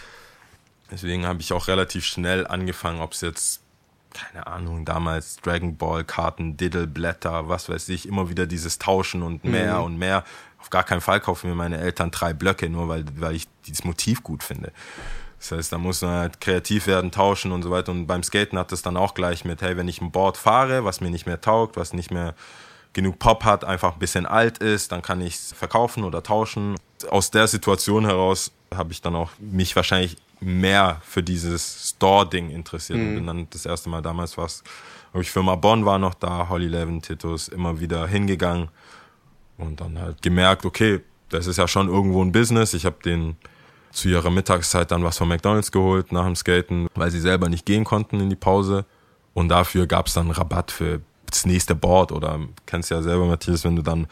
Deswegen 0.91 1.27
habe 1.27 1.41
ich 1.41 1.53
auch 1.53 1.69
relativ 1.69 2.05
schnell 2.05 2.47
angefangen, 2.47 3.01
ob 3.01 3.13
es 3.13 3.21
jetzt 3.21 3.61
keine 4.15 4.47
Ahnung, 4.47 4.87
damals 4.87 5.37
Dragon 5.37 5.77
Ball 5.77 6.03
Karten, 6.05 6.57
Diddle 6.57 6.87
Blätter, 6.87 7.51
was 7.51 7.69
weiß 7.69 7.91
ich, 7.91 8.09
immer 8.09 8.31
wieder 8.31 8.47
dieses 8.47 8.79
Tauschen 8.79 9.23
und 9.23 9.45
mehr 9.45 9.83
und 9.83 9.99
mehr. 9.99 10.25
Auf 10.59 10.71
gar 10.71 10.85
keinen 10.85 11.03
Fall 11.03 11.21
kaufen 11.21 11.51
mir 11.51 11.55
meine 11.55 11.77
Eltern 11.77 12.11
drei 12.11 12.33
Blöcke, 12.33 12.71
nur 12.71 12.89
weil, 12.89 13.05
weil 13.17 13.35
ich 13.35 13.47
dieses 13.67 13.85
Motiv 13.85 14.23
gut 14.23 14.43
finde. 14.43 14.73
Das 15.39 15.53
heißt, 15.53 15.73
da 15.73 15.79
muss 15.79 16.03
man 16.03 16.13
halt 16.13 16.41
kreativ 16.41 16.87
werden, 16.87 17.11
tauschen 17.11 17.53
und 17.53 17.63
so 17.63 17.71
weiter. 17.71 17.93
Und 17.93 18.07
beim 18.07 18.23
Skaten 18.23 18.59
hat 18.59 18.73
es 18.73 18.83
dann 18.83 18.97
auch 18.97 19.15
gleich 19.15 19.45
mit, 19.45 19.63
hey, 19.63 19.77
wenn 19.77 19.89
ich 19.89 20.01
ein 20.01 20.11
Board 20.11 20.37
fahre, 20.37 20.85
was 20.85 21.01
mir 21.01 21.11
nicht 21.11 21.27
mehr 21.27 21.41
taugt, 21.41 21.77
was 21.77 21.93
nicht 21.93 22.11
mehr 22.11 22.35
genug 22.93 23.19
Pop 23.19 23.45
hat, 23.45 23.65
einfach 23.65 23.93
ein 23.93 23.99
bisschen 23.99 24.25
alt 24.25 24.59
ist, 24.59 24.91
dann 24.93 25.03
kann 25.03 25.21
ich 25.21 25.35
es 25.35 25.53
verkaufen 25.53 26.05
oder 26.05 26.23
tauschen. 26.23 26.77
Aus 27.11 27.31
der 27.31 27.47
Situation 27.47 28.07
heraus 28.07 28.51
habe 28.75 28.93
ich 28.93 29.03
dann 29.03 29.15
auch 29.15 29.31
mich 29.39 29.77
wahrscheinlich 29.77 30.17
mehr 30.41 31.01
für 31.05 31.23
dieses 31.23 31.91
Store-Ding 31.91 32.51
interessiert. 32.51 32.99
Und 32.99 33.15
bin 33.15 33.27
dann 33.27 33.47
das 33.51 33.67
erste 33.67 33.89
Mal 33.91 34.03
damals 34.03 34.37
was 34.39 34.63
Habe 35.13 35.23
ich 35.23 35.31
Firma 35.31 35.55
Bonn 35.55 35.85
war 35.85 35.99
noch 35.99 36.15
da, 36.15 36.49
Holly 36.49 36.69
Levin, 36.69 37.03
Titus, 37.03 37.49
immer 37.49 37.81
wieder 37.81 38.07
hingegangen 38.07 38.69
und 39.59 39.81
dann 39.81 39.99
halt 39.99 40.23
gemerkt, 40.23 40.65
okay, 40.65 41.01
das 41.29 41.47
ist 41.47 41.57
ja 41.57 41.69
schon 41.69 41.89
irgendwo 41.89 42.23
ein 42.23 42.33
Business. 42.33 42.75
Ich 42.75 42.85
habe 42.85 42.97
den 43.05 43.37
zu 43.93 44.09
ihrer 44.09 44.31
Mittagszeit 44.31 44.91
dann 44.91 45.05
was 45.05 45.19
von 45.19 45.29
McDonalds 45.29 45.73
geholt 45.73 46.13
nach 46.13 46.25
dem 46.25 46.37
Skaten, 46.37 46.89
weil 46.95 47.11
sie 47.11 47.21
selber 47.21 47.49
nicht 47.49 47.67
gehen 47.67 47.85
konnten 47.85 48.21
in 48.21 48.31
die 48.31 48.37
Pause. 48.37 48.85
Und 49.35 49.49
dafür 49.49 49.87
gab 49.87 50.07
es 50.07 50.15
dann 50.15 50.31
Rabatt 50.31 50.71
für 50.71 51.01
das 51.27 51.47
nächste 51.47 51.75
Board 51.75 52.13
oder 52.13 52.41
kennst 52.67 52.91
ja 52.91 53.03
selber, 53.03 53.27
Matthias, 53.27 53.65
wenn 53.65 53.77
du 53.77 53.83
dann 53.83 54.07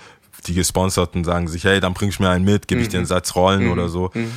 die 0.46 0.54
Gesponserten 0.54 1.24
sagen 1.24 1.48
sich, 1.48 1.64
hey, 1.64 1.80
dann 1.80 1.94
bringst 1.94 2.18
du 2.18 2.24
mir 2.24 2.30
einen 2.30 2.44
mit, 2.44 2.68
gebe 2.68 2.80
ich 2.80 2.88
dir 2.88 2.98
einen 2.98 3.04
mhm. 3.04 3.08
Satz 3.08 3.34
Rollen 3.34 3.64
mhm. 3.64 3.72
oder 3.72 3.88
so. 3.88 4.10
Mhm. 4.14 4.32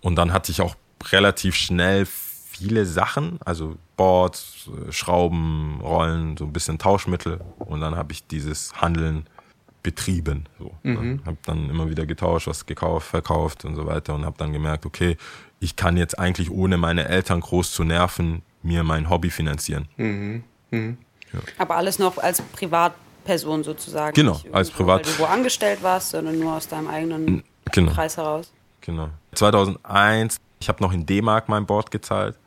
Und 0.00 0.16
dann 0.16 0.32
hatte 0.32 0.52
ich 0.52 0.60
auch 0.60 0.76
relativ 1.10 1.54
schnell 1.54 2.06
viele 2.06 2.86
Sachen, 2.86 3.38
also 3.44 3.76
Boards, 3.96 4.70
Schrauben, 4.90 5.80
Rollen, 5.82 6.36
so 6.36 6.44
ein 6.44 6.52
bisschen 6.52 6.78
Tauschmittel. 6.78 7.40
Und 7.58 7.80
dann 7.80 7.96
habe 7.96 8.12
ich 8.12 8.26
dieses 8.26 8.74
Handeln 8.80 9.26
betrieben. 9.82 10.48
So. 10.58 10.72
Mhm. 10.82 11.20
Habe 11.26 11.36
dann 11.44 11.68
immer 11.70 11.90
wieder 11.90 12.06
getauscht, 12.06 12.46
was 12.46 12.66
gekauft, 12.66 13.08
verkauft 13.08 13.64
und 13.64 13.76
so 13.76 13.86
weiter 13.86 14.14
und 14.14 14.24
habe 14.24 14.36
dann 14.38 14.52
gemerkt, 14.52 14.86
okay, 14.86 15.16
ich 15.60 15.76
kann 15.76 15.96
jetzt 15.96 16.18
eigentlich 16.18 16.50
ohne 16.50 16.76
meine 16.76 17.08
Eltern 17.08 17.40
groß 17.40 17.72
zu 17.72 17.84
nerven 17.84 18.42
mir 18.62 18.84
mein 18.84 19.10
Hobby 19.10 19.30
finanzieren. 19.30 19.88
Mhm. 19.96 20.44
Mhm. 20.70 20.98
Ja. 21.32 21.40
Aber 21.58 21.76
alles 21.76 21.98
noch 21.98 22.18
als 22.18 22.42
Privatperson 22.42 23.64
sozusagen. 23.64 24.14
Genau, 24.14 24.40
als 24.52 24.70
Privat. 24.70 25.06
Weil 25.06 25.12
du 25.12 25.18
wo 25.20 25.24
angestellt 25.24 25.82
warst, 25.82 26.10
sondern 26.10 26.38
nur 26.38 26.54
aus 26.54 26.68
deinem 26.68 26.88
eigenen 26.88 27.42
genau. 27.70 27.92
Preis 27.92 28.16
heraus. 28.16 28.52
Genau. 28.80 29.08
2001, 29.34 30.40
ich 30.60 30.68
habe 30.68 30.82
noch 30.82 30.92
in 30.92 31.06
D-Mark 31.06 31.48
mein 31.48 31.66
Board 31.66 31.90
gezahlt, 31.90 32.38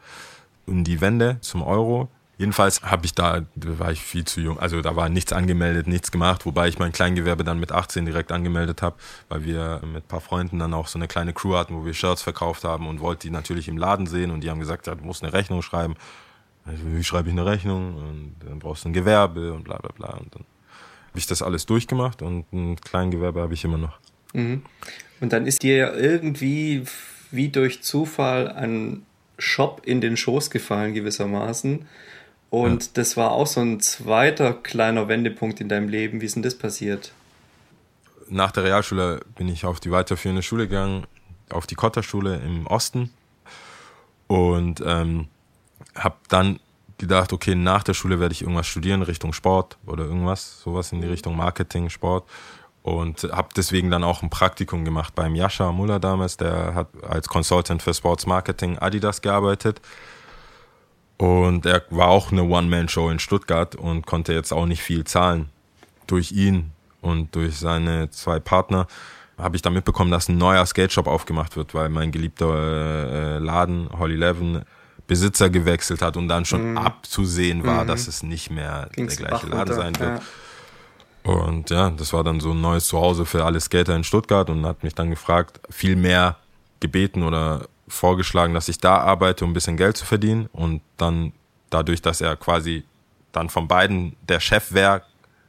um 0.66 0.84
die 0.84 1.02
Wende 1.02 1.38
zum 1.42 1.64
Euro. 1.64 2.10
Jedenfalls 2.38 2.82
habe 2.82 3.06
ich 3.06 3.14
da, 3.14 3.46
da 3.56 3.80
war 3.80 3.92
ich 3.92 4.02
viel 4.02 4.26
zu 4.26 4.42
jung, 4.42 4.60
also 4.60 4.82
da 4.82 4.96
war 4.96 5.08
nichts 5.08 5.32
angemeldet, 5.32 5.88
nichts 5.88 6.12
gemacht, 6.12 6.46
wobei 6.46 6.68
ich 6.68 6.80
mein 6.80 6.92
Kleingewerbe 6.92 7.46
dann 7.46 7.60
mit 7.60 7.72
18 7.72 8.06
direkt 8.06 8.32
angemeldet 8.32 8.82
habe, 8.82 8.98
weil 9.30 9.46
wir 9.46 9.82
mit 9.86 10.04
ein 10.04 10.08
paar 10.08 10.20
Freunden 10.20 10.60
dann 10.60 10.74
auch 10.74 10.88
so 10.88 11.00
eine 11.00 11.08
kleine 11.08 11.32
Crew 11.32 11.56
hatten, 11.56 11.76
wo 11.76 11.86
wir 11.86 11.94
Shirts 11.94 12.22
verkauft 12.22 12.66
haben 12.66 12.88
und 12.88 13.00
wollte 13.00 13.28
die 13.28 13.32
natürlich 13.32 13.70
im 13.70 13.78
Laden 13.78 14.06
sehen 14.06 14.32
und 14.32 14.42
die 14.42 14.50
haben 14.50 14.60
gesagt, 14.60 14.88
ja, 14.88 14.96
du 14.96 15.06
musst 15.06 15.24
eine 15.24 15.32
Rechnung 15.32 15.62
schreiben. 15.62 15.96
Also, 16.66 16.82
wie 16.86 17.04
schreibe 17.04 17.30
ich 17.30 17.34
eine 17.34 17.46
Rechnung? 17.46 17.96
Und 17.96 18.36
dann 18.44 18.60
brauchst 18.60 18.84
du 18.84 18.90
ein 18.90 18.94
Gewerbe 18.94 19.54
und 19.54 19.64
bla 19.64 19.78
bla 19.78 19.92
bla. 19.92 20.18
Und 20.18 20.34
dann 20.34 20.44
habe 21.10 21.20
ich 21.20 21.28
das 21.28 21.42
alles 21.42 21.66
durchgemacht 21.66 22.22
und 22.22 22.52
ein 22.52 22.76
Kleingewerbe 22.82 23.42
habe 23.42 23.54
ich 23.54 23.64
immer 23.64 23.78
noch. 23.78 24.00
Mhm. 24.34 24.64
Und 25.22 25.32
dann 25.32 25.46
ist 25.46 25.64
dir 25.64 25.78
ja 25.78 25.94
irgendwie 25.94 26.84
wie 27.32 27.50
durch 27.50 27.82
Zufall 27.84 28.50
ein 28.50 29.06
Shop 29.38 29.82
in 29.86 30.02
den 30.02 30.18
Schoß 30.18 30.50
gefallen 30.50 30.94
gewissermaßen 30.94 31.86
und 32.50 32.84
ja. 32.84 32.90
das 32.94 33.18
war 33.18 33.32
auch 33.32 33.48
so 33.48 33.62
ein 33.62 33.80
zweiter 33.80 34.54
kleiner 34.54 35.08
Wendepunkt 35.08 35.62
in 35.62 35.70
deinem 35.70 35.90
Leben. 35.90 36.22
Wie 36.22 36.26
ist 36.26 36.36
denn 36.36 36.44
das 36.44 36.58
passiert? 36.58 37.12
Nach 38.30 38.52
der 38.52 38.64
Realschule 38.64 39.22
bin 39.36 39.50
ich 39.50 39.66
auf 39.66 39.80
die 39.80 39.92
weiterführende 39.92 40.42
Schule 40.42 40.68
gegangen, 40.68 41.06
auf 41.50 41.68
die 41.68 41.76
Kotterschule 41.76 42.38
im 42.38 42.66
Osten. 42.68 43.12
Und 44.28 44.82
ähm, 44.86 45.28
habe 45.96 46.16
dann 46.30 46.60
gedacht, 46.98 47.34
okay, 47.34 47.56
nach 47.56 47.84
der 47.84 47.94
Schule 47.94 48.20
werde 48.20 48.34
ich 48.34 48.42
irgendwas 48.42 48.68
studieren 48.68 49.02
Richtung 49.02 49.34
Sport 49.34 49.78
oder 49.86 50.06
irgendwas, 50.06 50.62
sowas 50.62 50.92
in 50.92 51.02
die 51.02 51.08
Richtung 51.08 51.36
Marketing, 51.36 51.90
Sport. 51.90 52.28
Und 52.82 53.24
habe 53.32 53.50
deswegen 53.56 53.90
dann 53.90 54.04
auch 54.04 54.22
ein 54.22 54.30
Praktikum 54.30 54.86
gemacht 54.86 55.16
beim 55.16 55.36
Jascha 55.36 55.72
Muller 55.72 56.00
damals, 56.00 56.38
der 56.38 56.76
hat 56.76 56.88
als 57.04 57.28
Consultant 57.28 57.82
für 57.82 57.94
Sports 57.94 58.28
Marketing 58.28 58.78
Adidas 58.78 59.22
gearbeitet. 59.22 59.82
Und 61.18 61.66
er 61.66 61.84
war 61.90 62.10
auch 62.10 62.32
eine 62.32 62.44
One-Man-Show 62.44 63.10
in 63.10 63.20
Stuttgart 63.20 63.76
und 63.76 64.06
konnte 64.06 64.34
jetzt 64.34 64.52
auch 64.52 64.66
nicht 64.66 64.82
viel 64.82 65.06
zahlen. 65.06 65.50
Durch 66.08 66.32
ihn 66.32 66.72
und 67.02 67.34
durch 67.36 67.58
seine 67.58 68.10
zwei 68.10 68.40
Partner 68.40 68.88
habe 69.38 69.56
ich 69.56 69.62
dann 69.62 69.74
mitbekommen, 69.74 70.12
dass 70.12 70.30
ein 70.30 70.38
neuer 70.38 70.66
Skate 70.66 70.92
Shop 70.92 71.08
aufgemacht 71.08 71.56
wird, 71.56 71.74
weil 71.74 71.90
mein 71.90 72.12
geliebter 72.12 73.36
äh, 73.36 73.38
Laden, 73.40 73.90
Holly 73.98 74.16
Levin, 74.16 74.62
Besitzer 75.08 75.50
gewechselt 75.50 76.02
hat 76.02 76.18
und 76.18 76.28
dann 76.28 76.46
schon 76.46 76.72
mhm. 76.72 76.78
abzusehen 76.78 77.66
war, 77.66 77.84
mhm. 77.84 77.88
dass 77.88 78.08
es 78.08 78.24
nicht 78.24 78.50
mehr 78.50 78.90
Ging's 78.94 79.18
der 79.18 79.28
gleiche 79.28 79.48
Laden 79.48 79.76
sein 79.76 80.00
wird. 80.00 80.20
Ja. 80.20 81.32
Und 81.32 81.70
ja, 81.70 81.90
das 81.90 82.14
war 82.14 82.24
dann 82.24 82.40
so 82.40 82.52
ein 82.52 82.62
neues 82.62 82.86
Zuhause 82.86 83.26
für 83.26 83.44
alle 83.44 83.60
Skater 83.60 83.96
in 83.96 84.04
Stuttgart 84.04 84.50
und 84.50 84.66
hat 84.66 84.84
mich 84.84 84.96
dann 84.96 85.10
gefragt, 85.10 85.60
viel 85.70 85.96
mehr 85.96 86.38
gebeten 86.80 87.24
oder 87.24 87.68
vorgeschlagen, 87.88 88.54
dass 88.54 88.68
ich 88.68 88.80
da 88.80 88.98
arbeite, 88.98 89.46
um 89.46 89.52
ein 89.52 89.54
bisschen 89.54 89.78
Geld 89.78 89.98
zu 89.98 90.06
verdienen. 90.06 90.48
Und 90.52 90.82
dann 90.98 91.34
dadurch, 91.70 92.02
dass 92.02 92.22
er 92.22 92.36
quasi 92.36 92.84
dann 93.32 93.50
von 93.50 93.68
beiden 93.68 94.16
der 94.28 94.40
Chef 94.40 94.72
wäre, 94.72 95.04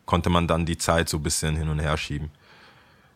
konnte 0.04 0.30
man 0.30 0.46
dann 0.46 0.66
die 0.66 0.78
Zeit 0.78 1.08
so 1.08 1.18
ein 1.18 1.22
bisschen 1.22 1.56
hin 1.56 1.68
und 1.68 1.78
her 1.78 1.96
schieben. 1.96 2.30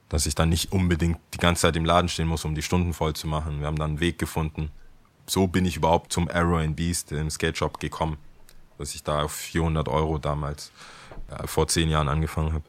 Dass 0.09 0.27
ich 0.27 0.35
dann 0.35 0.49
nicht 0.49 0.73
unbedingt 0.73 1.19
die 1.35 1.39
ganze 1.39 1.63
Zeit 1.63 1.77
im 1.77 1.85
Laden 1.85 2.09
stehen 2.09 2.27
muss, 2.27 2.45
um 2.45 2.55
die 2.55 2.63
Stunden 2.63 2.93
voll 2.93 3.15
zu 3.15 3.27
machen. 3.27 3.61
Wir 3.61 3.67
haben 3.67 3.79
dann 3.79 3.91
einen 3.91 4.01
Weg 4.01 4.19
gefunden. 4.19 4.71
So 5.27 5.47
bin 5.47 5.65
ich 5.65 5.77
überhaupt 5.77 6.13
zum 6.13 6.29
Arrow 6.29 6.59
and 6.59 6.75
Beast 6.75 7.13
im 7.13 7.31
Skate 7.31 7.57
Shop 7.57 7.79
gekommen. 7.79 8.19
Dass 8.79 8.95
ich 8.95 9.03
da 9.03 9.23
auf 9.23 9.33
400 9.33 9.89
Euro 9.89 10.19
damals 10.19 10.73
äh, 11.31 11.47
vor 11.47 11.69
zehn 11.69 11.89
Jahren 11.89 12.09
angefangen 12.09 12.53
habe. 12.53 12.65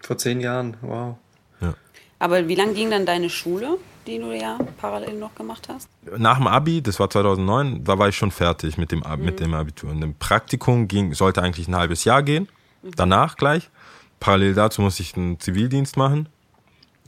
Vor 0.00 0.16
zehn 0.16 0.40
Jahren, 0.40 0.76
wow. 0.80 1.16
Ja. 1.60 1.74
Aber 2.18 2.48
wie 2.48 2.54
lange 2.54 2.72
ging 2.72 2.90
dann 2.90 3.04
deine 3.04 3.28
Schule? 3.28 3.78
Die 4.08 4.18
du 4.18 4.32
ja 4.32 4.58
parallel 4.78 5.18
noch 5.18 5.34
gemacht 5.34 5.68
hast? 5.68 5.88
Nach 6.16 6.38
dem 6.38 6.46
Abi, 6.46 6.82
das 6.82 6.98
war 6.98 7.10
2009, 7.10 7.84
da 7.84 7.98
war 7.98 8.08
ich 8.08 8.16
schon 8.16 8.30
fertig 8.30 8.78
mit 8.78 8.90
dem, 8.90 9.00
mhm. 9.00 9.24
mit 9.24 9.40
dem 9.40 9.54
Abitur. 9.54 9.90
Und 9.90 10.02
im 10.02 10.14
Praktikum 10.14 10.88
ging, 10.88 11.14
sollte 11.14 11.42
eigentlich 11.42 11.68
ein 11.68 11.76
halbes 11.76 12.04
Jahr 12.04 12.22
gehen, 12.22 12.48
mhm. 12.82 12.90
danach 12.96 13.36
gleich. 13.36 13.70
Parallel 14.18 14.54
dazu 14.54 14.82
musste 14.82 15.02
ich 15.02 15.16
einen 15.16 15.38
Zivildienst 15.38 15.96
machen. 15.96 16.28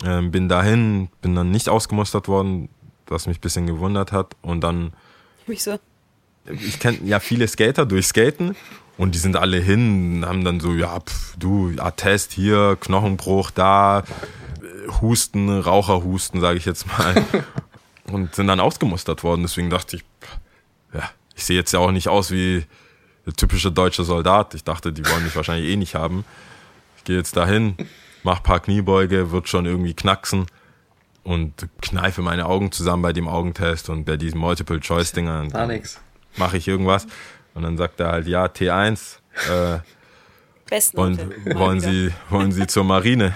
Ähm, 0.04 0.30
bin 0.30 0.48
dahin, 0.48 1.08
bin 1.20 1.34
dann 1.34 1.50
nicht 1.50 1.68
ausgemustert 1.68 2.28
worden, 2.28 2.68
was 3.06 3.26
mich 3.26 3.38
ein 3.38 3.40
bisschen 3.40 3.66
gewundert 3.66 4.12
hat. 4.12 4.36
Und 4.42 4.60
dann. 4.62 4.92
Wieso? 5.46 5.78
Ich 6.46 6.78
kenne 6.78 6.98
ja 7.04 7.20
viele 7.20 7.46
Skater 7.48 7.84
durch 7.84 8.06
Skaten 8.06 8.56
und 8.96 9.14
die 9.14 9.18
sind 9.18 9.36
alle 9.36 9.58
hin, 9.58 10.24
haben 10.26 10.44
dann 10.44 10.58
so, 10.58 10.72
ja, 10.72 11.00
pf, 11.00 11.36
du, 11.38 11.72
Attest 11.78 12.32
hier, 12.32 12.76
Knochenbruch 12.80 13.50
da, 13.50 14.04
Husten, 15.00 15.60
Raucherhusten, 15.60 16.40
sage 16.40 16.58
ich 16.58 16.64
jetzt 16.64 16.86
mal. 16.86 17.24
und 18.12 18.34
sind 18.34 18.46
dann 18.46 18.60
ausgemustert 18.60 19.22
worden. 19.22 19.42
Deswegen 19.42 19.70
dachte 19.70 19.96
ich, 19.96 20.04
ja, 20.92 21.10
ich 21.34 21.44
sehe 21.44 21.56
jetzt 21.56 21.72
ja 21.72 21.78
auch 21.80 21.92
nicht 21.92 22.08
aus 22.08 22.30
wie 22.30 22.64
der 23.26 23.34
typische 23.34 23.70
deutsche 23.70 24.04
Soldat. 24.04 24.54
Ich 24.54 24.64
dachte, 24.64 24.92
die 24.92 25.06
wollen 25.06 25.24
mich 25.24 25.36
wahrscheinlich 25.36 25.70
eh 25.70 25.76
nicht 25.76 25.94
haben. 25.94 26.24
Ich 26.96 27.04
gehe 27.04 27.16
jetzt 27.16 27.36
dahin, 27.36 27.76
mach 28.22 28.42
paar 28.42 28.60
Kniebeuge, 28.60 29.30
wird 29.30 29.48
schon 29.48 29.66
irgendwie 29.66 29.94
knacksen 29.94 30.46
und 31.22 31.68
kneife 31.80 32.22
meine 32.22 32.46
Augen 32.46 32.72
zusammen 32.72 33.02
bei 33.02 33.12
dem 33.12 33.28
Augentest 33.28 33.88
und 33.88 34.04
bei 34.04 34.16
diesen 34.16 34.40
Multiple-Choice-Dingern. 34.40 35.52
War 35.52 35.66
nix. 35.66 36.00
Mache 36.36 36.56
ich 36.56 36.68
irgendwas. 36.68 37.06
Und 37.54 37.62
dann 37.62 37.76
sagt 37.76 38.00
er 38.00 38.12
halt, 38.12 38.26
ja, 38.26 38.46
T1, 38.46 39.16
äh, 39.50 39.80
wollen, 40.94 41.18
wollen, 41.54 41.80
Sie, 41.80 42.12
wollen 42.30 42.52
Sie 42.52 42.66
zur 42.66 42.84
Marine? 42.84 43.34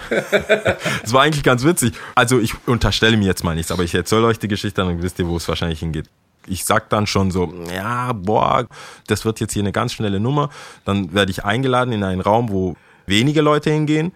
das 1.03 1.13
war 1.13 1.23
eigentlich 1.23 1.43
ganz 1.43 1.65
witzig. 1.65 1.95
Also 2.15 2.39
ich 2.39 2.55
unterstelle 2.67 3.17
mir 3.17 3.27
jetzt 3.27 3.45
mal 3.45 3.55
nichts, 3.55 3.73
aber 3.73 3.83
ich 3.83 3.95
erzähle 3.95 4.27
euch 4.27 4.39
die 4.39 4.49
Geschichte, 4.49 4.83
dann 4.83 5.03
wisst 5.03 5.19
ihr, 5.19 5.27
wo 5.27 5.37
es 5.37 5.49
wahrscheinlich 5.49 5.81
hingeht. 5.81 6.09
Ich 6.47 6.65
sag 6.65 6.91
dann 6.91 7.07
schon 7.07 7.31
so, 7.31 7.53
ja, 7.75 8.13
boah, 8.13 8.67
das 9.07 9.25
wird 9.25 9.41
jetzt 9.41 9.55
hier 9.55 9.63
eine 9.63 9.73
ganz 9.73 9.95
schnelle 9.95 10.21
Nummer. 10.21 10.51
Dann 10.85 11.13
werde 11.15 11.31
ich 11.31 11.45
eingeladen 11.45 11.93
in 11.93 12.05
einen 12.05 12.21
Raum, 12.21 12.51
wo 12.51 12.77
wenige 13.07 13.41
Leute 13.41 13.71
hingehen. 13.71 14.13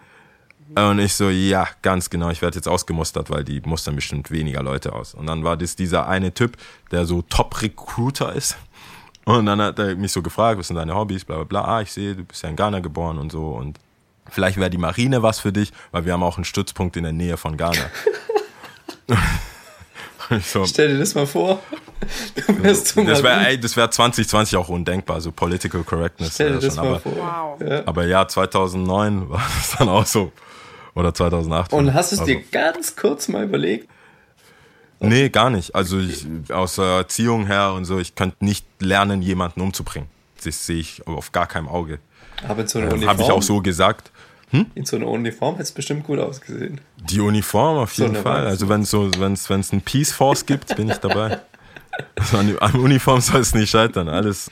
Und 0.75 0.99
ich 0.99 1.15
so, 1.15 1.29
ja, 1.29 1.67
ganz 1.81 2.11
genau, 2.11 2.29
ich 2.29 2.43
werde 2.43 2.57
jetzt 2.57 2.67
ausgemustert, 2.67 3.31
weil 3.31 3.43
die 3.43 3.59
mustern 3.61 3.95
bestimmt 3.95 4.29
weniger 4.29 4.61
Leute 4.61 4.93
aus. 4.93 5.15
Und 5.15 5.25
dann 5.25 5.43
war 5.43 5.57
das 5.57 5.75
dieser 5.75 6.07
eine 6.07 6.31
Typ, 6.31 6.57
der 6.91 7.05
so 7.05 7.23
Top-Recruiter 7.23 8.33
ist 8.33 8.55
und 9.37 9.45
dann 9.45 9.61
hat 9.61 9.77
er 9.79 9.95
mich 9.95 10.11
so 10.11 10.21
gefragt, 10.21 10.59
was 10.59 10.67
sind 10.67 10.77
deine 10.77 10.95
Hobbys, 10.95 11.25
bla 11.25 11.35
bla 11.37 11.43
bla. 11.45 11.61
Ah, 11.65 11.81
ich 11.81 11.91
sehe, 11.91 12.15
du 12.15 12.23
bist 12.23 12.41
ja 12.43 12.49
in 12.49 12.55
Ghana 12.55 12.79
geboren 12.79 13.17
und 13.17 13.31
so. 13.31 13.49
Und 13.49 13.77
vielleicht 14.29 14.57
wäre 14.57 14.69
die 14.69 14.77
Marine 14.77 15.21
was 15.21 15.39
für 15.39 15.51
dich, 15.51 15.71
weil 15.91 16.05
wir 16.05 16.13
haben 16.13 16.23
auch 16.23 16.37
einen 16.37 16.45
Stützpunkt 16.45 16.97
in 16.97 17.03
der 17.03 17.13
Nähe 17.13 17.37
von 17.37 17.57
Ghana. 17.57 17.91
so, 20.41 20.65
Stell 20.65 20.89
dir 20.89 20.99
das 20.99 21.15
mal 21.15 21.27
vor. 21.27 21.59
das 22.55 22.95
wäre 22.95 23.75
wär 23.75 23.91
2020 23.91 24.57
auch 24.57 24.69
undenkbar, 24.69 25.21
so 25.21 25.31
Political 25.31 25.83
Correctness. 25.83 26.33
Stell 26.33 26.53
dir 26.53 26.59
das 26.59 26.75
schon, 26.75 26.83
mal 26.83 26.89
aber, 26.91 26.99
vor. 26.99 27.57
Ja. 27.67 27.83
Aber 27.85 28.05
ja, 28.05 28.27
2009 28.27 29.29
war 29.29 29.43
das 29.57 29.77
dann 29.77 29.89
auch 29.89 30.05
so. 30.05 30.31
Oder 30.95 31.13
2008. 31.13 31.71
Und 31.73 31.93
hast 31.93 32.11
du 32.11 32.15
es 32.15 32.21
also. 32.21 32.33
dir 32.33 32.41
ganz 32.51 32.95
kurz 32.95 33.27
mal 33.27 33.43
überlegt? 33.43 33.89
Nee, 34.99 35.29
gar 35.29 35.49
nicht. 35.49 35.73
Also 35.75 35.99
ich, 35.99 36.25
aus 36.51 36.75
der 36.75 36.85
Erziehung 36.85 37.45
her 37.47 37.73
und 37.73 37.85
so, 37.85 37.99
ich 37.99 38.15
könnte 38.15 38.43
nicht 38.43 38.65
lernen, 38.79 39.21
jemanden 39.21 39.61
umzubringen. 39.61 40.09
Das 40.43 40.65
sehe 40.65 40.79
ich 40.79 41.05
auf 41.07 41.31
gar 41.31 41.47
keinem 41.47 41.67
Auge. 41.67 41.99
Aber 42.47 42.61
in 42.61 42.67
so 42.67 42.79
einer 42.79 42.87
ähm, 42.87 42.93
Uniform. 42.93 43.09
Habe 43.09 43.23
ich 43.23 43.31
auch 43.31 43.41
so 43.41 43.61
gesagt. 43.61 44.11
Hm? 44.51 44.65
In 44.75 44.85
so 44.85 44.95
einer 44.95 45.07
Uniform 45.07 45.55
hätte 45.55 45.63
es 45.63 45.71
bestimmt 45.71 46.05
gut 46.05 46.19
ausgesehen. 46.19 46.81
Die 46.97 47.19
Uniform 47.19 47.77
auf 47.77 47.93
jeden 47.93 48.15
so 48.15 48.21
Fall. 48.21 48.47
Also 48.47 48.67
wenn 48.67 48.81
es 48.81 48.89
so, 48.89 49.09
wenn's, 49.17 49.49
wenn's 49.49 49.71
ein 49.71 49.81
Peace 49.81 50.11
Force 50.11 50.45
gibt, 50.45 50.75
bin 50.75 50.89
ich 50.89 50.97
dabei. 50.97 51.39
Also 52.15 52.37
an, 52.37 52.57
an 52.59 52.75
Uniform 52.75 53.19
soll 53.19 53.41
es 53.41 53.53
nicht 53.53 53.71
scheitern. 53.71 54.07
Alles, 54.07 54.49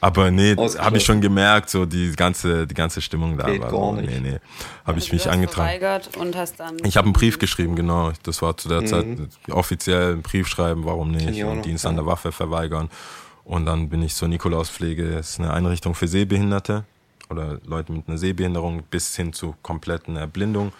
Aber 0.00 0.30
nee, 0.30 0.54
habe 0.56 0.96
ich 0.98 1.04
schon 1.04 1.20
gemerkt, 1.20 1.70
so 1.70 1.84
die 1.84 2.12
ganze, 2.12 2.66
die 2.66 2.74
ganze 2.74 3.00
Stimmung 3.00 3.36
da 3.36 3.46
Geht 3.50 3.60
war. 3.62 3.70
Gar 3.70 3.92
nicht. 3.94 4.08
nee, 4.10 4.20
nee. 4.20 4.30
Habe 4.30 4.40
Also 4.84 4.98
ich 4.98 5.08
du 5.08 5.14
mich 5.16 5.26
hast 5.26 5.32
angetragen. 5.32 5.68
verweigert 5.80 6.16
Und 6.16 6.36
hast 6.36 6.60
dann 6.60 6.76
Ich 6.84 6.96
habe 6.96 7.06
einen 7.06 7.12
Brief 7.12 7.38
geschrieben, 7.38 7.74
genau. 7.74 8.12
Das 8.22 8.40
war 8.42 8.56
zu 8.56 8.68
der 8.68 8.84
Zeit 8.84 9.06
offiziell 9.50 10.12
ein 10.14 10.22
Brief 10.22 10.46
schreiben, 10.48 10.84
warum 10.84 11.10
nicht, 11.10 11.42
und 11.42 11.64
Dienst 11.64 11.84
an 11.86 11.96
der 11.96 12.06
Waffe 12.06 12.32
verweigern. 12.32 12.88
Und 13.44 13.66
dann 13.66 13.88
bin 13.88 14.02
ich 14.02 14.14
zur 14.14 14.28
Nikolauspflege, 14.28 15.10
das 15.12 15.30
ist 15.30 15.40
eine 15.40 15.52
Einrichtung 15.52 15.94
für 15.94 16.06
Sehbehinderte 16.06 16.84
oder 17.30 17.58
Leute 17.66 17.92
mit 17.92 18.06
einer 18.08 18.18
Sehbehinderung 18.18 18.82
bis 18.90 19.16
hin 19.16 19.32
zu 19.32 19.54
kompletten 19.62 20.16
Erblindung. 20.16 20.72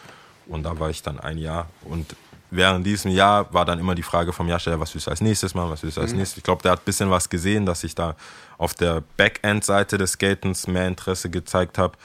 Und 0.46 0.64
da 0.64 0.78
war 0.78 0.90
ich 0.90 1.02
dann 1.02 1.18
ein 1.18 1.38
Jahr. 1.38 1.68
Und 1.84 2.14
während 2.50 2.86
diesem 2.86 3.10
Jahr 3.10 3.52
war 3.52 3.64
dann 3.64 3.78
immer 3.78 3.94
die 3.94 4.02
Frage 4.02 4.32
vom 4.32 4.48
Jascha, 4.48 4.70
ja, 4.70 4.80
was 4.80 4.94
willst 4.94 5.06
du 5.06 5.10
als 5.10 5.20
nächstes 5.20 5.54
machen, 5.54 5.70
was 5.70 5.82
willst 5.82 5.96
du 5.96 6.00
als 6.00 6.12
Mhm. 6.12 6.18
nächstes? 6.18 6.38
Ich 6.38 6.44
glaube, 6.44 6.62
der 6.62 6.72
hat 6.72 6.80
ein 6.80 6.84
bisschen 6.84 7.10
was 7.10 7.28
gesehen, 7.28 7.66
dass 7.66 7.84
ich 7.84 7.94
da 7.94 8.14
auf 8.56 8.74
der 8.74 9.02
Backend-Seite 9.16 9.98
des 9.98 10.12
Skatens 10.12 10.66
mehr 10.66 10.86
Interesse 10.88 11.30
gezeigt 11.30 11.78
habe, 11.78 11.96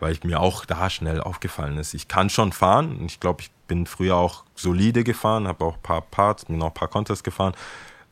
weil 0.00 0.12
ich 0.12 0.22
mir 0.24 0.40
auch 0.40 0.64
da 0.64 0.88
schnell 0.90 1.20
aufgefallen 1.20 1.76
ist. 1.78 1.94
Ich 1.94 2.06
kann 2.08 2.30
schon 2.30 2.52
fahren. 2.52 2.98
und 2.98 3.06
Ich 3.06 3.18
glaube, 3.20 3.42
ich 3.42 3.50
bin 3.66 3.86
früher 3.86 4.16
auch 4.16 4.44
solide 4.54 5.04
gefahren, 5.04 5.48
habe 5.48 5.64
auch 5.64 5.74
ein 5.76 5.82
paar 5.82 6.02
Parts, 6.02 6.44
bin 6.44 6.60
auch 6.62 6.68
ein 6.68 6.74
paar 6.74 6.88
Contests 6.88 7.24
gefahren. 7.24 7.54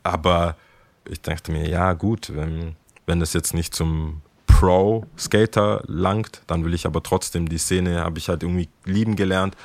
Aber 0.03 0.55
ich 1.09 1.21
dachte 1.21 1.51
mir, 1.51 1.67
ja 1.69 1.93
gut, 1.93 2.35
wenn, 2.35 2.75
wenn 3.05 3.19
das 3.19 3.33
jetzt 3.33 3.53
nicht 3.53 3.73
zum 3.73 4.21
Pro-Skater 4.47 5.83
langt, 5.87 6.41
dann 6.47 6.65
will 6.65 6.73
ich 6.73 6.85
aber 6.85 7.01
trotzdem 7.03 7.47
die 7.49 7.57
Szene, 7.57 8.03
habe 8.03 8.17
ich 8.19 8.29
halt 8.29 8.43
irgendwie 8.43 8.69
lieben 8.85 9.15
gelernt 9.15 9.55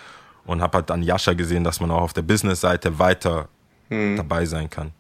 und 0.45 0.61
habe 0.61 0.79
halt 0.79 0.91
an 0.91 1.03
Jascha 1.03 1.35
gesehen, 1.35 1.65
dass 1.65 1.81
man 1.81 1.91
auch 1.91 2.03
auf 2.03 2.13
der 2.13 2.23
Business-Seite 2.23 2.99
weiter 2.99 3.49
dabei 3.89 4.47
sein 4.47 4.71
kann. 4.71 4.93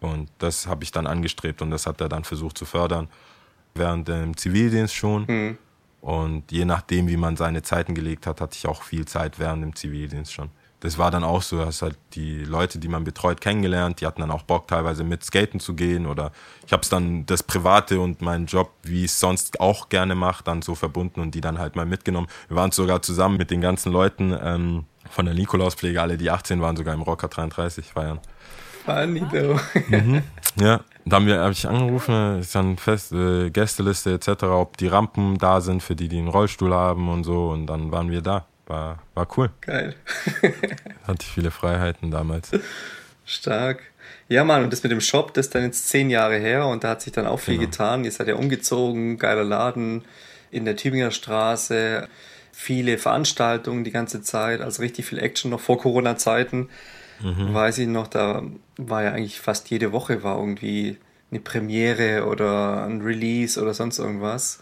Und 0.00 0.30
das 0.38 0.66
habe 0.66 0.84
ich 0.84 0.90
dann 0.90 1.06
angestrebt 1.06 1.60
und 1.60 1.70
das 1.70 1.86
hat 1.86 2.00
er 2.00 2.08
dann 2.08 2.24
versucht 2.24 2.56
zu 2.56 2.64
fördern. 2.64 3.08
Während 3.74 4.08
dem 4.08 4.36
Zivildienst 4.36 4.94
schon. 4.94 5.58
Und 6.00 6.50
je 6.50 6.64
nachdem, 6.64 7.08
wie 7.08 7.16
man 7.16 7.36
seine 7.36 7.62
Zeiten 7.62 7.94
gelegt 7.94 8.26
hat, 8.26 8.40
hatte 8.40 8.56
ich 8.56 8.66
auch 8.66 8.82
viel 8.82 9.06
Zeit 9.06 9.38
während 9.38 9.62
dem 9.62 9.76
Zivildienst 9.76 10.32
schon. 10.32 10.50
Das 10.82 10.98
war 10.98 11.12
dann 11.12 11.22
auch 11.22 11.42
so, 11.42 11.58
dass 11.58 11.80
halt 11.80 11.96
die 12.14 12.42
Leute, 12.44 12.80
die 12.80 12.88
man 12.88 13.04
betreut, 13.04 13.40
kennengelernt, 13.40 14.00
die 14.00 14.06
hatten 14.06 14.20
dann 14.20 14.32
auch 14.32 14.42
Bock, 14.42 14.66
teilweise 14.66 15.04
mit 15.04 15.24
Skaten 15.24 15.60
zu 15.60 15.74
gehen. 15.74 16.06
Oder 16.06 16.32
ich 16.66 16.72
habe 16.72 16.82
es 16.82 16.88
dann 16.88 17.24
das 17.24 17.44
Private 17.44 18.00
und 18.00 18.20
meinen 18.20 18.46
Job, 18.46 18.72
wie 18.82 19.04
ich 19.04 19.12
es 19.12 19.20
sonst 19.20 19.60
auch 19.60 19.90
gerne 19.90 20.16
mache, 20.16 20.42
dann 20.42 20.60
so 20.60 20.74
verbunden 20.74 21.20
und 21.20 21.36
die 21.36 21.40
dann 21.40 21.60
halt 21.60 21.76
mal 21.76 21.86
mitgenommen. 21.86 22.26
Wir 22.48 22.56
waren 22.56 22.72
sogar 22.72 23.00
zusammen 23.00 23.36
mit 23.36 23.52
den 23.52 23.60
ganzen 23.60 23.92
Leuten 23.92 24.36
ähm, 24.42 24.86
von 25.08 25.24
der 25.24 25.36
Nikolauspflege, 25.36 26.02
alle 26.02 26.18
die 26.18 26.32
18 26.32 26.60
waren, 26.60 26.76
sogar 26.76 26.94
im 26.94 27.02
Rocker 27.02 27.28
33 27.28 27.86
feiern. 27.86 28.18
Funny 28.84 29.24
though. 29.30 29.60
Ja, 30.56 30.80
da 31.06 31.16
haben 31.16 31.26
wir, 31.26 31.40
habe 31.40 31.52
ich 31.52 31.66
angerufen, 31.66 32.40
ist 32.40 32.54
dann 32.54 32.76
fest, 32.76 33.12
äh, 33.12 33.50
Gästeliste 33.50 34.12
etc., 34.12 34.42
ob 34.42 34.76
die 34.76 34.88
Rampen 34.88 35.38
da 35.38 35.60
sind 35.60 35.82
für 35.82 35.96
die, 35.96 36.08
die 36.08 36.18
einen 36.18 36.28
Rollstuhl 36.28 36.74
haben 36.74 37.08
und 37.08 37.24
so. 37.24 37.50
Und 37.50 37.66
dann 37.66 37.90
waren 37.90 38.10
wir 38.10 38.20
da. 38.20 38.46
War, 38.66 39.02
war 39.14 39.26
cool. 39.36 39.50
Geil. 39.60 39.94
Hatte 41.06 41.18
ich 41.22 41.32
viele 41.32 41.50
Freiheiten 41.50 42.10
damals. 42.10 42.50
Stark. 43.24 43.82
Ja, 44.28 44.44
Mann, 44.44 44.64
und 44.64 44.72
das 44.72 44.82
mit 44.82 44.92
dem 44.92 45.00
Shop, 45.00 45.34
das 45.34 45.46
ist 45.46 45.54
dann 45.54 45.64
jetzt 45.64 45.88
zehn 45.88 46.10
Jahre 46.10 46.36
her 46.38 46.66
und 46.66 46.84
da 46.84 46.90
hat 46.90 47.02
sich 47.02 47.12
dann 47.12 47.26
auch 47.26 47.40
viel 47.40 47.58
Genau. 47.58 47.66
getan. 47.70 48.04
Ihr 48.04 48.12
seid 48.12 48.28
ja 48.28 48.34
umgezogen, 48.36 49.18
geiler 49.18 49.44
Laden 49.44 50.04
in 50.50 50.64
der 50.64 50.76
Tübinger 50.76 51.10
Straße, 51.10 52.08
viele 52.52 52.98
Veranstaltungen 52.98 53.84
die 53.84 53.90
ganze 53.90 54.22
Zeit, 54.22 54.60
also 54.60 54.82
richtig 54.82 55.06
viel 55.06 55.18
Action 55.18 55.50
noch 55.50 55.60
vor 55.60 55.78
Corona-Zeiten. 55.78 56.68
Mhm. 57.20 57.52
Weiß 57.54 57.78
ich 57.78 57.88
noch, 57.88 58.06
da 58.08 58.42
war 58.76 59.02
ja 59.02 59.12
eigentlich 59.12 59.40
fast 59.40 59.70
jede 59.70 59.92
Woche 59.92 60.22
war 60.22 60.38
irgendwie 60.38 60.98
eine 61.30 61.40
Premiere 61.40 62.26
oder 62.26 62.84
ein 62.84 63.00
Release 63.02 63.60
oder 63.60 63.74
sonst 63.74 63.98
irgendwas. 63.98 64.60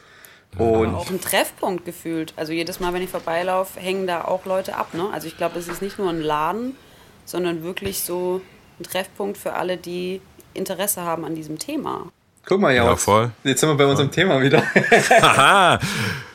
Und 0.58 0.94
auch 0.94 1.08
ein 1.10 1.20
Treffpunkt 1.20 1.84
gefühlt. 1.84 2.32
Also 2.36 2.52
jedes 2.52 2.80
Mal, 2.80 2.92
wenn 2.92 3.02
ich 3.02 3.10
vorbeilaufe, 3.10 3.78
hängen 3.80 4.06
da 4.06 4.24
auch 4.24 4.44
Leute 4.46 4.76
ab. 4.76 4.94
Ne? 4.94 5.08
Also 5.12 5.26
ich 5.28 5.36
glaube, 5.36 5.58
es 5.58 5.68
ist 5.68 5.80
nicht 5.80 5.98
nur 5.98 6.10
ein 6.10 6.20
Laden, 6.20 6.76
sondern 7.24 7.62
wirklich 7.62 8.00
so 8.02 8.40
ein 8.78 8.82
Treffpunkt 8.84 9.38
für 9.38 9.52
alle, 9.54 9.76
die 9.76 10.20
Interesse 10.54 11.02
haben 11.02 11.24
an 11.24 11.34
diesem 11.36 11.58
Thema. 11.58 12.06
guck 12.44 12.60
mal, 12.60 12.74
ja, 12.74 12.84
Ja, 12.84 12.96
voll. 12.96 13.30
jetzt 13.44 13.60
sind 13.60 13.68
wir 13.68 13.76
bei 13.76 13.86
unserem 13.86 14.10
Thema 14.10 14.42
wieder. 14.42 14.62
Haha, 15.22 15.78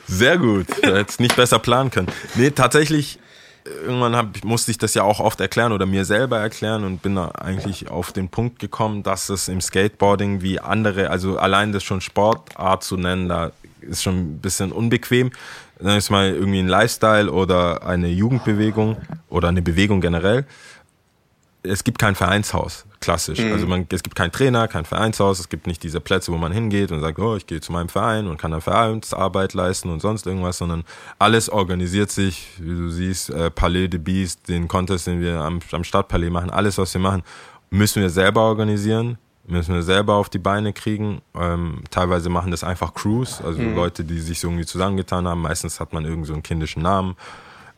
sehr 0.07 0.38
gut. 0.38 0.68
Hätte 0.82 1.05
es 1.09 1.20
nicht 1.20 1.36
besser 1.36 1.59
planen 1.59 1.91
können. 1.91 2.07
Nee, 2.36 2.51
tatsächlich, 2.51 3.20
irgendwann 3.66 4.16
hab, 4.16 4.43
musste 4.45 4.72
ich 4.72 4.78
das 4.78 4.93
ja 4.93 5.03
auch 5.03 5.20
oft 5.20 5.41
erklären 5.41 5.74
oder 5.74 5.86
mir 5.86 6.05
selber 6.05 6.38
erklären 6.39 6.86
und 6.86 7.01
bin 7.01 7.16
da 7.16 7.30
eigentlich 7.32 7.89
auf 7.89 8.13
den 8.13 8.30
Punkt 8.30 8.59
gekommen, 8.59 9.03
dass 9.03 9.28
es 9.28 9.49
im 9.49 9.59
Skateboarding 9.59 10.41
wie 10.41 10.59
andere, 10.61 11.09
also 11.09 11.38
allein 11.38 11.74
das 11.74 11.84
schon 11.84 11.99
Sportart 11.99 12.84
zu 12.84 12.95
nennen, 12.95 13.28
da 13.28 13.51
ist 13.88 14.04
schon 14.04 14.16
ein 14.16 14.40
bisschen 14.40 14.72
unbequem. 14.72 15.32
Dann 15.80 15.98
ist 15.98 16.10
mal 16.10 16.30
irgendwie 16.30 16.60
ein 16.60 16.68
Lifestyle 16.68 17.32
oder 17.32 17.86
eine 17.86 18.08
Jugendbewegung 18.08 18.98
oder 19.30 19.50
eine 19.50 19.62
Bewegung 19.62 20.02
generell 20.02 20.46
es 21.68 21.84
gibt 21.84 22.00
kein 22.00 22.16
Vereinshaus, 22.16 22.86
klassisch. 23.00 23.40
Also 23.40 23.68
man, 23.68 23.88
es 23.92 24.04
gibt 24.04 24.16
keinen 24.16 24.32
Trainer, 24.32 24.68
kein 24.68 24.86
Vereinshaus, 24.86 25.40
es 25.40 25.50
gibt 25.50 25.68
nicht 25.68 25.84
diese 25.84 26.00
Plätze, 26.00 26.32
wo 26.32 26.38
man 26.38 26.52
hingeht 26.52 26.92
und 26.92 27.02
sagt, 27.02 27.20
oh, 27.20 27.36
ich 27.36 27.48
gehe 27.48 27.62
zu 27.62 27.72
meinem 27.72 27.90
Verein 27.90 28.28
und 28.28 28.38
kann 28.38 28.52
dann 28.52 28.62
Vereinsarbeit 28.62 29.54
leisten 29.54 29.90
und 29.90 30.02
sonst 30.02 30.26
irgendwas, 30.26 30.58
sondern 30.58 30.84
alles 31.20 31.50
organisiert 31.50 32.12
sich, 32.12 32.48
wie 32.60 32.76
du 32.76 32.90
siehst, 32.90 33.30
äh, 33.30 33.52
Palais 33.52 33.88
de 33.88 34.00
Beast, 34.00 34.48
den 34.48 34.68
Contest, 34.68 35.08
den 35.08 35.22
wir 35.22 35.40
am, 35.40 35.60
am 35.72 35.84
Stadtpalais 35.84 36.30
machen, 36.30 36.50
alles, 36.50 36.78
was 36.78 36.94
wir 36.94 37.02
machen, 37.02 37.24
müssen 37.70 38.02
wir 38.02 38.10
selber 38.10 38.42
organisieren, 38.42 39.18
müssen 39.48 39.76
wir 39.76 39.84
selber 39.84 40.16
auf 40.16 40.30
die 40.30 40.39
Beine 40.39 40.74
kriegen. 40.74 41.22
Ähm, 41.36 41.84
teilweise 41.91 42.30
machen 42.30 42.52
das 42.52 42.64
einfach 42.64 42.93
Crews, 42.93 43.41
also 43.41 43.62
Leute, 43.62 44.04
die 44.04 44.20
sich 44.20 44.39
so 44.39 44.48
irgendwie 44.48 44.66
zusammengetan 44.66 45.28
haben. 45.28 45.41
Meistens 45.41 45.80
hat 45.80 45.93
man 45.93 46.06
irgend 46.06 46.28
so 46.28 46.34
einen 46.34 46.43
kindischen 46.43 46.82
Namen 46.82 47.16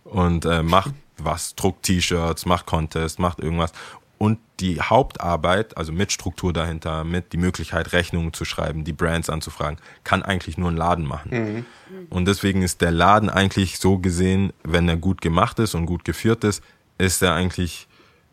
und 0.03 0.45
äh, 0.45 0.63
macht 0.63 0.93
was, 1.17 1.55
druckt 1.55 1.83
T-Shirts, 1.83 2.45
macht 2.45 2.65
Contest, 2.65 3.19
macht 3.19 3.39
irgendwas. 3.39 3.71
Und 4.19 4.39
die 4.59 4.81
Hauptarbeit, 4.81 5.77
also 5.77 5.91
mit 5.91 6.11
Struktur 6.11 6.51
dahinter, 6.51 7.03
mit 7.03 7.33
die 7.33 7.37
Möglichkeit, 7.37 7.93
Rechnungen 7.93 8.33
zu 8.33 8.45
schreiben, 8.45 8.83
die 8.83 8.93
Brands 8.93 9.29
anzufragen, 9.29 9.77
kann 10.03 10.23
eigentlich 10.23 10.57
nur 10.57 10.71
ein 10.71 10.77
Laden 10.77 11.05
machen. 11.05 11.65
Und 12.09 12.25
deswegen 12.25 12.63
ist 12.63 12.81
der 12.81 12.91
Laden 12.91 13.29
eigentlich 13.29 13.77
so 13.77 13.99
gesehen, 13.99 14.53
wenn 14.63 14.89
er 14.89 14.97
gut 14.97 15.21
gemacht 15.21 15.59
ist 15.59 15.75
und 15.75 15.85
gut 15.85 16.03
geführt 16.03 16.43
ist, 16.43 16.63
ist 16.97 17.21
er 17.21 17.33
eigentlich 17.33 17.86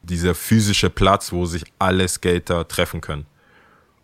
dieser 0.08 0.34
physische 0.34 0.90
Platz, 0.90 1.32
wo 1.32 1.46
sich 1.46 1.64
alle 1.78 2.06
Skater 2.08 2.66
treffen 2.68 3.00
können. 3.00 3.26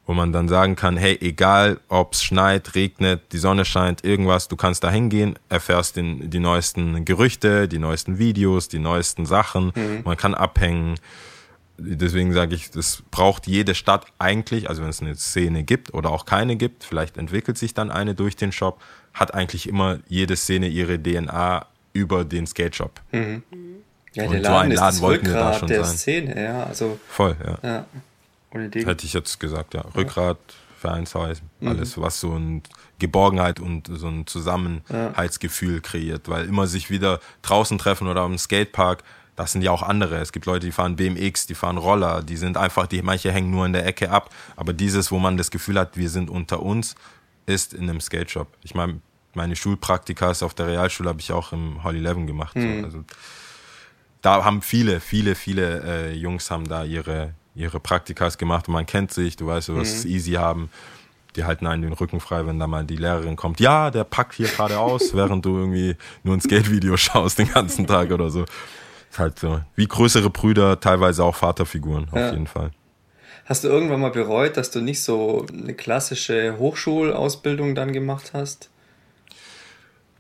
Wo 0.07 0.15
man 0.15 0.33
dann 0.33 0.49
sagen 0.49 0.75
kann, 0.75 0.97
hey, 0.97 1.17
egal 1.21 1.79
ob 1.89 2.15
es 2.15 2.25
schneit, 2.25 2.75
regnet, 2.75 3.33
die 3.33 3.39
Sonne 3.39 3.65
scheint, 3.65 4.05
irgendwas, 4.05 4.49
du 4.49 4.57
kannst 4.57 4.83
da 4.83 4.91
hingehen, 4.91 5.39
erfährst 5.49 5.97
den, 5.97 6.31
die 6.31 6.41
neuesten 6.41 7.05
Gerüchte, 7.05 7.69
die 7.69 7.79
neuesten 7.79 8.19
Videos, 8.19 8.69
die 8.69 8.81
neuesten 8.81 9.25
Sachen, 9.27 9.73
man 10.05 10.17
kann 10.17 10.35
abhängen. 10.35 10.97
Deswegen 11.79 12.33
sage 12.33 12.55
ich, 12.55 12.71
das 12.71 13.03
braucht 13.11 13.47
jede 13.47 13.75
Stadt 13.75 14.07
eigentlich, 14.19 14.69
also 14.69 14.83
wenn 14.83 14.91
es 14.91 15.01
eine 15.01 15.15
Szene 15.15 15.63
gibt 15.63 15.95
oder 15.95 16.11
auch 16.11 16.27
keine 16.27 16.57
gibt, 16.57 16.85
vielleicht 16.85 17.17
entwickelt 17.17 17.57
sich 17.57 17.73
dann 17.73 17.91
eine 17.91 18.15
durch 18.15 18.37
den 18.37 18.53
Shop, 18.53 18.83
hat 19.15 19.33
eigentlich 19.33 19.69
immer 19.69 20.01
jede 20.09 20.37
Szene 20.37 20.69
ihre 20.69 21.01
DNA 21.01 21.67
über 21.93 22.25
den 22.25 22.47
Skate 22.47 22.77
Shop. 22.77 23.01
Ja, 24.15 24.25
Und 24.25 24.33
der 24.33 24.43
so 24.43 24.51
Laden 24.51 24.67
ein 24.67 24.73
ist 24.73 24.81
Laden 24.81 25.01
wollten 25.01 25.27
wir 25.27 25.33
da 25.35 25.39
Rückgrat 25.41 25.59
schon 25.61 25.69
der 25.69 25.85
sein. 25.85 25.97
Szene, 25.97 26.43
ja, 26.43 26.65
also 26.65 26.99
Voll, 27.09 27.37
ja. 27.45 27.59
ja, 27.63 27.87
ohne 28.53 28.69
Ding. 28.69 28.85
Hätte 28.85 29.07
ich 29.07 29.13
jetzt 29.13 29.39
gesagt, 29.39 29.75
ja. 29.75 29.83
Rückgrat, 29.95 30.39
Vereinshaus, 30.79 31.43
alles, 31.65 32.01
was 32.01 32.21
so 32.21 32.33
ein 32.33 32.63
Geborgenheit 32.99 33.61
und 33.61 33.89
so 33.93 34.09
ein 34.09 34.27
Zusammenhaltsgefühl 34.27 35.81
kreiert, 35.81 36.29
weil 36.29 36.47
immer 36.47 36.67
sich 36.67 36.91
wieder 36.91 37.21
draußen 37.43 37.79
treffen 37.79 38.09
oder 38.09 38.23
am 38.23 38.39
Skatepark, 38.39 39.05
das 39.37 39.53
sind 39.53 39.63
ja 39.63 39.71
auch 39.71 39.83
andere. 39.83 40.17
Es 40.19 40.33
gibt 40.33 40.47
Leute, 40.47 40.67
die 40.67 40.73
fahren 40.73 40.97
BMX, 40.97 41.47
die 41.47 41.55
fahren 41.55 41.79
Roller, 41.79 42.23
die 42.23 42.37
sind 42.37 42.57
einfach, 42.57 42.87
die 42.87 43.01
manche 43.03 43.33
hängen 43.33 43.51
nur 43.51 43.65
in 43.65 43.73
der 43.73 43.87
Ecke 43.87 44.11
ab. 44.11 44.31
Aber 44.57 44.73
dieses, 44.73 45.11
wo 45.11 45.19
man 45.19 45.37
das 45.37 45.51
Gefühl 45.51 45.79
hat, 45.79 45.97
wir 45.97 46.11
sind 46.11 46.29
unter 46.29 46.63
uns, 46.63 46.95
ist 47.47 47.73
in 47.73 47.89
einem 47.89 48.01
Skate 48.01 48.31
Shop. 48.31 48.49
Ich 48.63 48.75
meine, 48.75 49.01
meine 49.35 49.57
Schulpraktikas 49.57 50.43
auf 50.43 50.55
der 50.55 50.67
Realschule 50.67 51.09
habe 51.09 51.21
ich 51.21 51.33
auch 51.33 51.53
im 51.53 51.83
Holly 51.85 51.99
Eleven 51.99 52.27
gemacht. 52.27 52.55
So. 52.55 52.67
Also 52.85 53.05
da 54.23 54.45
haben 54.45 54.63
viele, 54.63 55.01
viele, 55.01 55.35
viele 55.35 55.83
äh, 55.85 56.13
Jungs 56.15 56.51
haben 56.51 56.69
da 56.69 56.85
ihre, 56.85 57.35
ihre 57.55 57.81
Praktikas 57.81 58.39
gemacht 58.39 58.69
und 58.69 58.75
man 58.75 58.87
kennt 58.87 59.13
sich, 59.13 59.37
du 59.37 59.47
weißt, 59.47 59.69
du 59.69 59.77
wirst 59.77 59.99
es 59.99 60.05
easy 60.05 60.33
haben. 60.33 60.71
Die 61.37 61.45
halten 61.45 61.67
einen 61.67 61.83
den 61.83 61.93
Rücken 61.93 62.19
frei, 62.19 62.45
wenn 62.47 62.59
da 62.59 62.67
mal 62.67 62.85
die 62.85 62.97
Lehrerin 62.97 63.37
kommt. 63.37 63.61
Ja, 63.61 63.91
der 63.93 64.03
packt 64.05 64.35
hier 64.35 64.49
gerade 64.49 64.79
aus, 64.81 65.15
während 65.15 65.45
du 65.45 65.57
irgendwie 65.59 65.97
nur 66.25 66.37
ein 66.37 66.41
Skate-Video 66.41 66.97
schaust 66.97 67.39
den 67.39 67.49
ganzen 67.53 67.87
Tag 67.87 68.11
oder 68.11 68.31
so. 68.31 68.45
Ist 69.11 69.19
halt 69.19 69.39
so. 69.39 69.61
Wie 69.77 69.87
größere 69.87 70.29
Brüder, 70.31 70.81
teilweise 70.81 71.23
auch 71.25 71.37
Vaterfiguren, 71.37 72.09
auf 72.11 72.19
Ja. 72.19 72.33
jeden 72.33 72.47
Fall. 72.49 72.73
Hast 73.45 73.65
du 73.65 73.69
irgendwann 73.69 74.01
mal 74.01 74.11
bereut, 74.11 74.57
dass 74.57 74.71
du 74.71 74.81
nicht 74.81 75.03
so 75.03 75.47
eine 75.53 75.75
klassische 75.75 76.57
Hochschulausbildung 76.59 77.75
dann 77.75 77.93
gemacht 77.93 78.31
hast? 78.33 78.71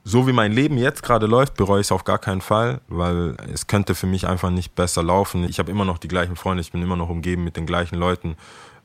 So 0.04 0.26
wie 0.26 0.32
mein 0.32 0.52
Leben 0.52 0.78
jetzt 0.78 1.02
gerade 1.02 1.26
läuft, 1.26 1.54
bereue 1.54 1.80
ich 1.80 1.88
es 1.88 1.92
auf 1.92 2.04
gar 2.04 2.18
keinen 2.18 2.40
Fall, 2.40 2.80
weil 2.88 3.36
es 3.52 3.66
könnte 3.66 3.94
für 3.94 4.06
mich 4.06 4.26
einfach 4.26 4.50
nicht 4.50 4.74
besser 4.74 5.02
laufen. 5.02 5.44
Ich 5.44 5.58
habe 5.58 5.70
immer 5.70 5.84
noch 5.84 5.98
die 5.98 6.08
gleichen 6.08 6.36
Freunde, 6.36 6.62
ich 6.62 6.72
bin 6.72 6.82
immer 6.82 6.96
noch 6.96 7.08
umgeben 7.08 7.44
mit 7.44 7.56
den 7.56 7.66
gleichen 7.66 7.96
Leuten. 7.96 8.36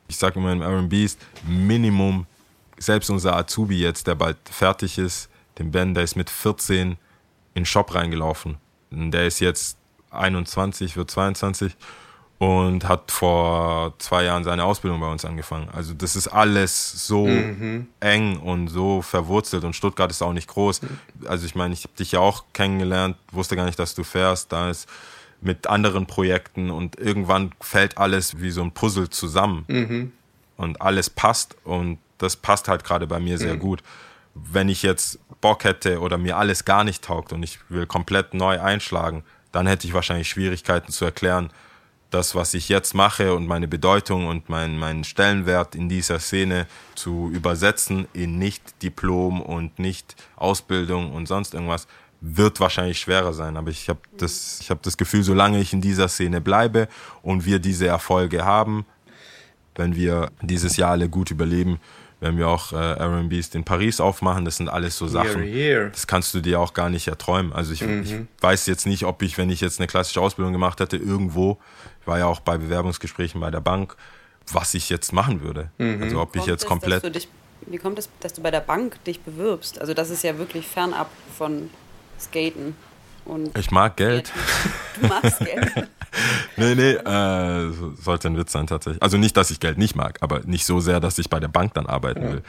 Ich 0.08 0.18
sage 0.18 0.40
immer 0.40 0.52
im 0.52 0.62
R&B 0.62 1.04
ist 1.04 1.20
Minimum 1.48 2.28
selbst 2.78 3.10
unser 3.10 3.36
Azubi 3.36 3.80
jetzt, 3.80 4.08
der 4.08 4.16
bald 4.16 4.38
fertig 4.50 4.98
ist, 4.98 5.30
den 5.58 5.72
Ben, 5.72 5.94
der 5.94 6.04
ist 6.04 6.16
mit 6.16 6.30
14 6.30 6.92
in 6.92 6.98
den 7.56 7.66
Shop 7.66 7.96
reingelaufen. 7.96 8.58
Der 8.92 9.26
ist 9.26 9.40
jetzt 9.40 9.78
21, 10.12 10.98
wird 10.98 11.10
22 11.10 11.76
und 12.38 12.88
hat 12.88 13.12
vor 13.12 13.94
zwei 13.98 14.26
Jahren 14.26 14.44
seine 14.44 14.66
Ausbildung 14.66 15.00
bei 15.00 15.10
uns 15.10 15.24
angefangen. 15.24 15.70
Also 15.72 15.94
das 15.94 16.16
ist 16.16 16.28
alles 16.28 17.08
so 17.08 17.28
mhm. 17.28 17.88
eng 18.02 18.38
und 18.38 18.68
so 18.68 19.02
verwurzelt 19.02 19.64
und 19.64 19.76
Stuttgart 19.76 20.12
ist 20.12 20.22
auch 20.22 20.34
nicht 20.34 20.50
groß. 20.50 20.82
Also 21.28 21.46
ich 21.46 21.56
meine, 21.56 21.74
ich 21.74 21.84
habe 21.84 21.96
dich 21.98 22.12
ja 22.12 22.20
auch 22.20 22.44
kennengelernt, 22.52 23.16
wusste 23.32 23.56
gar 23.56 23.66
nicht, 23.66 23.80
dass 23.80 23.96
du 23.96 24.04
fährst. 24.04 24.52
Da 24.52 24.70
ist 24.70 24.90
mit 25.40 25.68
anderen 25.68 26.08
Projekten 26.08 26.72
und 26.72 26.98
irgendwann 26.98 27.52
fällt 27.62 27.98
alles 27.98 28.42
wie 28.42 28.52
so 28.52 28.62
ein 28.64 28.72
Puzzle 28.72 29.10
zusammen 29.10 29.64
mhm. 29.68 30.12
und 30.58 30.82
alles 30.82 31.10
passt 31.10 31.56
und 31.64 32.00
das 32.18 32.36
passt 32.36 32.68
halt 32.68 32.84
gerade 32.84 33.08
bei 33.08 33.20
mir 33.20 33.38
sehr 33.38 33.56
mhm. 33.56 33.60
gut. 33.60 33.84
Wenn 34.34 34.68
ich 34.68 34.84
jetzt 34.84 35.20
Bock 35.40 35.64
hätte 35.64 36.02
oder 36.02 36.18
mir 36.18 36.36
alles 36.36 36.66
gar 36.66 36.84
nicht 36.84 37.04
taugt 37.04 37.32
und 37.32 37.44
ich 37.44 37.60
will 37.70 37.86
komplett 37.86 38.34
neu 38.34 38.60
einschlagen, 38.60 39.24
dann 39.54 39.68
hätte 39.68 39.88
ich 39.88 39.94
wahrscheinlich 39.94 40.28
Schwierigkeiten 40.28 40.92
zu 40.92 41.06
erklären, 41.06 41.50
das, 42.16 42.34
was 42.34 42.54
ich 42.54 42.70
jetzt 42.70 42.94
mache 42.94 43.36
und 43.36 43.46
meine 43.46 43.68
Bedeutung 43.68 44.28
und 44.28 44.48
mein, 44.48 44.80
meinen 44.80 45.04
Stellenwert 45.04 45.76
in 45.76 45.90
dieser 45.90 46.20
Szene 46.20 46.66
zu 46.96 47.30
übersetzen 47.34 48.08
in 48.14 48.40
nicht 48.40 48.82
Diplom 48.82 49.42
und 49.42 49.80
nicht 49.80 50.16
Ausbildung 50.38 51.12
und 51.12 51.28
sonst 51.28 51.54
irgendwas, 51.54 51.88
wird 52.22 52.62
wahrscheinlich 52.62 53.00
schwerer 53.00 53.34
sein. 53.34 53.58
Aber 53.58 53.70
ich 53.70 53.90
habe 53.90 54.00
das, 54.18 54.60
ich 54.62 54.72
hab 54.72 54.82
das 54.82 54.96
Gefühl, 54.96 55.24
solange 55.24 55.60
ich 55.60 55.74
in 55.74 55.82
dieser 55.82 56.08
Szene 56.08 56.40
bleibe 56.40 56.88
und 57.22 57.46
wir 57.46 57.60
diese 57.60 57.88
Erfolge 57.88 58.46
haben, 58.46 58.86
wenn 59.76 59.96
wir 59.96 60.32
dieses 60.42 60.78
Jahr 60.78 60.92
alle 60.92 61.10
gut 61.10 61.32
überleben, 61.32 61.82
wenn 62.22 62.38
wir 62.38 62.48
auch 62.48 62.72
äh, 62.72 62.76
R&Bs 62.76 63.56
in 63.56 63.66
Paris 63.66 64.00
aufmachen, 64.00 64.46
das 64.46 64.58
sind 64.58 64.70
alles 64.70 64.98
so 64.98 65.06
Sachen, 65.06 65.44
here, 65.44 65.46
here. 65.46 65.90
das 65.92 66.08
kannst 66.08 66.34
du 66.34 66.40
dir 66.40 66.62
auch 66.62 66.74
gar 66.74 66.90
nicht 66.90 67.10
erträumen. 67.10 67.52
Also 67.52 67.74
ich, 67.74 67.82
mhm. 67.82 68.04
ich, 68.04 68.16
weiß 68.42 68.68
jetzt 68.68 68.88
nicht, 68.88 69.04
ob 69.04 69.22
ich, 69.22 69.38
wenn 69.38 69.50
ich 69.50 69.60
jetzt 69.60 69.80
eine 69.80 69.88
klassische 69.88 70.22
Ausbildung 70.22 70.54
gemacht 70.54 70.80
hätte, 70.80 70.96
irgendwo, 70.96 71.60
ich 72.06 72.08
war 72.08 72.20
ja 72.20 72.28
auch 72.28 72.40
bei 72.40 72.60
Bewerbungsgesprächen 72.60 73.42
bei 73.42 73.50
der 73.50 73.62
Bank, 73.62 73.96
was 74.52 74.76
ich 74.76 74.90
jetzt 74.90 75.12
machen 75.12 75.42
würde. 75.42 75.72
Mhm. 75.80 76.04
Also 76.04 76.22
ob 76.22 76.36
ich 76.36 76.46
jetzt 76.46 76.62
es, 76.62 76.68
komplett... 76.68 77.16
Dich, 77.16 77.28
wie 77.66 77.80
kommt 77.80 77.98
es, 77.98 78.10
dass 78.20 78.34
du 78.34 78.44
bei 78.44 78.52
der 78.52 78.60
Bank 78.60 79.04
dich 79.06 79.22
bewirbst? 79.22 79.82
Also 79.82 79.96
das 79.96 80.12
ist 80.12 80.24
ja 80.24 80.38
wirklich 80.38 80.68
fernab 80.68 81.10
von 81.36 81.72
Skaten. 82.20 82.76
Und 83.26 83.58
ich 83.58 83.72
mag 83.72 83.98
Geld. 83.98 84.32
Du 85.02 85.08
magst 85.08 85.40
Geld. 85.40 85.74
nee, 86.58 86.76
nee, 86.76 86.92
äh, 86.92 87.72
sollte 88.00 88.28
ein 88.28 88.38
Witz 88.38 88.52
sein 88.52 88.68
tatsächlich. 88.68 89.02
Also 89.02 89.18
nicht, 89.18 89.36
dass 89.36 89.50
ich 89.50 89.60
Geld 89.60 89.80
nicht 89.80 89.96
mag, 89.96 90.20
aber 90.22 90.42
nicht 90.42 90.64
so 90.64 90.80
sehr, 90.80 91.00
dass 91.00 91.18
ich 91.18 91.28
bei 91.28 91.40
der 91.40 91.48
Bank 91.48 91.74
dann 91.74 91.88
arbeiten 91.88 92.22
ja. 92.22 92.32
will. 92.34 92.44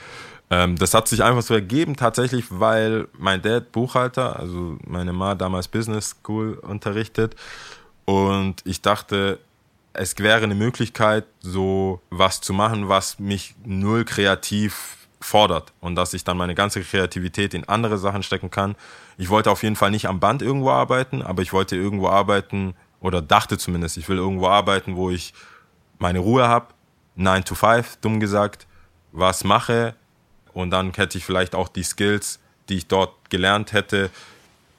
Ähm, 0.50 0.76
das 0.76 0.92
hat 0.92 1.08
sich 1.08 1.24
einfach 1.24 1.40
so 1.40 1.54
ergeben, 1.54 1.96
tatsächlich, 1.96 2.44
weil 2.50 3.08
mein 3.16 3.40
Dad 3.40 3.72
Buchhalter, 3.72 4.38
also 4.38 4.76
meine 4.86 5.14
Ma 5.14 5.34
damals 5.34 5.66
Business 5.66 6.10
School 6.10 6.58
unterrichtet. 6.60 7.34
Und 8.04 8.60
ich 8.64 8.82
dachte, 8.82 9.40
es 9.98 10.18
wäre 10.18 10.42
eine 10.42 10.54
Möglichkeit, 10.54 11.24
so 11.40 12.00
was 12.10 12.40
zu 12.40 12.52
machen, 12.52 12.88
was 12.88 13.18
mich 13.18 13.54
null 13.64 14.04
kreativ 14.04 14.96
fordert 15.20 15.72
und 15.80 15.96
dass 15.96 16.14
ich 16.14 16.24
dann 16.24 16.36
meine 16.36 16.54
ganze 16.54 16.82
Kreativität 16.82 17.54
in 17.54 17.68
andere 17.68 17.98
Sachen 17.98 18.22
stecken 18.22 18.50
kann. 18.50 18.76
Ich 19.16 19.28
wollte 19.28 19.50
auf 19.50 19.62
jeden 19.62 19.76
Fall 19.76 19.90
nicht 19.90 20.06
am 20.06 20.20
Band 20.20 20.42
irgendwo 20.42 20.70
arbeiten, 20.70 21.22
aber 21.22 21.42
ich 21.42 21.52
wollte 21.52 21.76
irgendwo 21.76 22.08
arbeiten, 22.08 22.74
oder 23.00 23.22
dachte 23.22 23.58
zumindest, 23.58 23.96
ich 23.96 24.08
will 24.08 24.16
irgendwo 24.16 24.48
arbeiten, 24.48 24.96
wo 24.96 25.10
ich 25.10 25.34
meine 25.98 26.18
Ruhe 26.18 26.48
habe, 26.48 26.68
9 27.16 27.44
to 27.44 27.54
5, 27.54 27.96
dumm 28.00 28.20
gesagt, 28.20 28.66
was 29.12 29.44
mache 29.44 29.94
und 30.52 30.70
dann 30.70 30.92
hätte 30.92 31.18
ich 31.18 31.24
vielleicht 31.24 31.54
auch 31.54 31.68
die 31.68 31.82
Skills, 31.82 32.40
die 32.68 32.76
ich 32.76 32.86
dort 32.86 33.30
gelernt 33.30 33.72
hätte, 33.72 34.10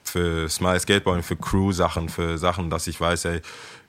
für 0.04 0.50
Smile 0.50 0.80
Skateboarding, 0.80 1.24
für 1.24 1.36
Crew-Sachen, 1.36 2.10
für 2.10 2.38
Sachen, 2.38 2.70
dass 2.70 2.88
ich 2.88 3.00
weiß, 3.00 3.26
ey, 3.26 3.42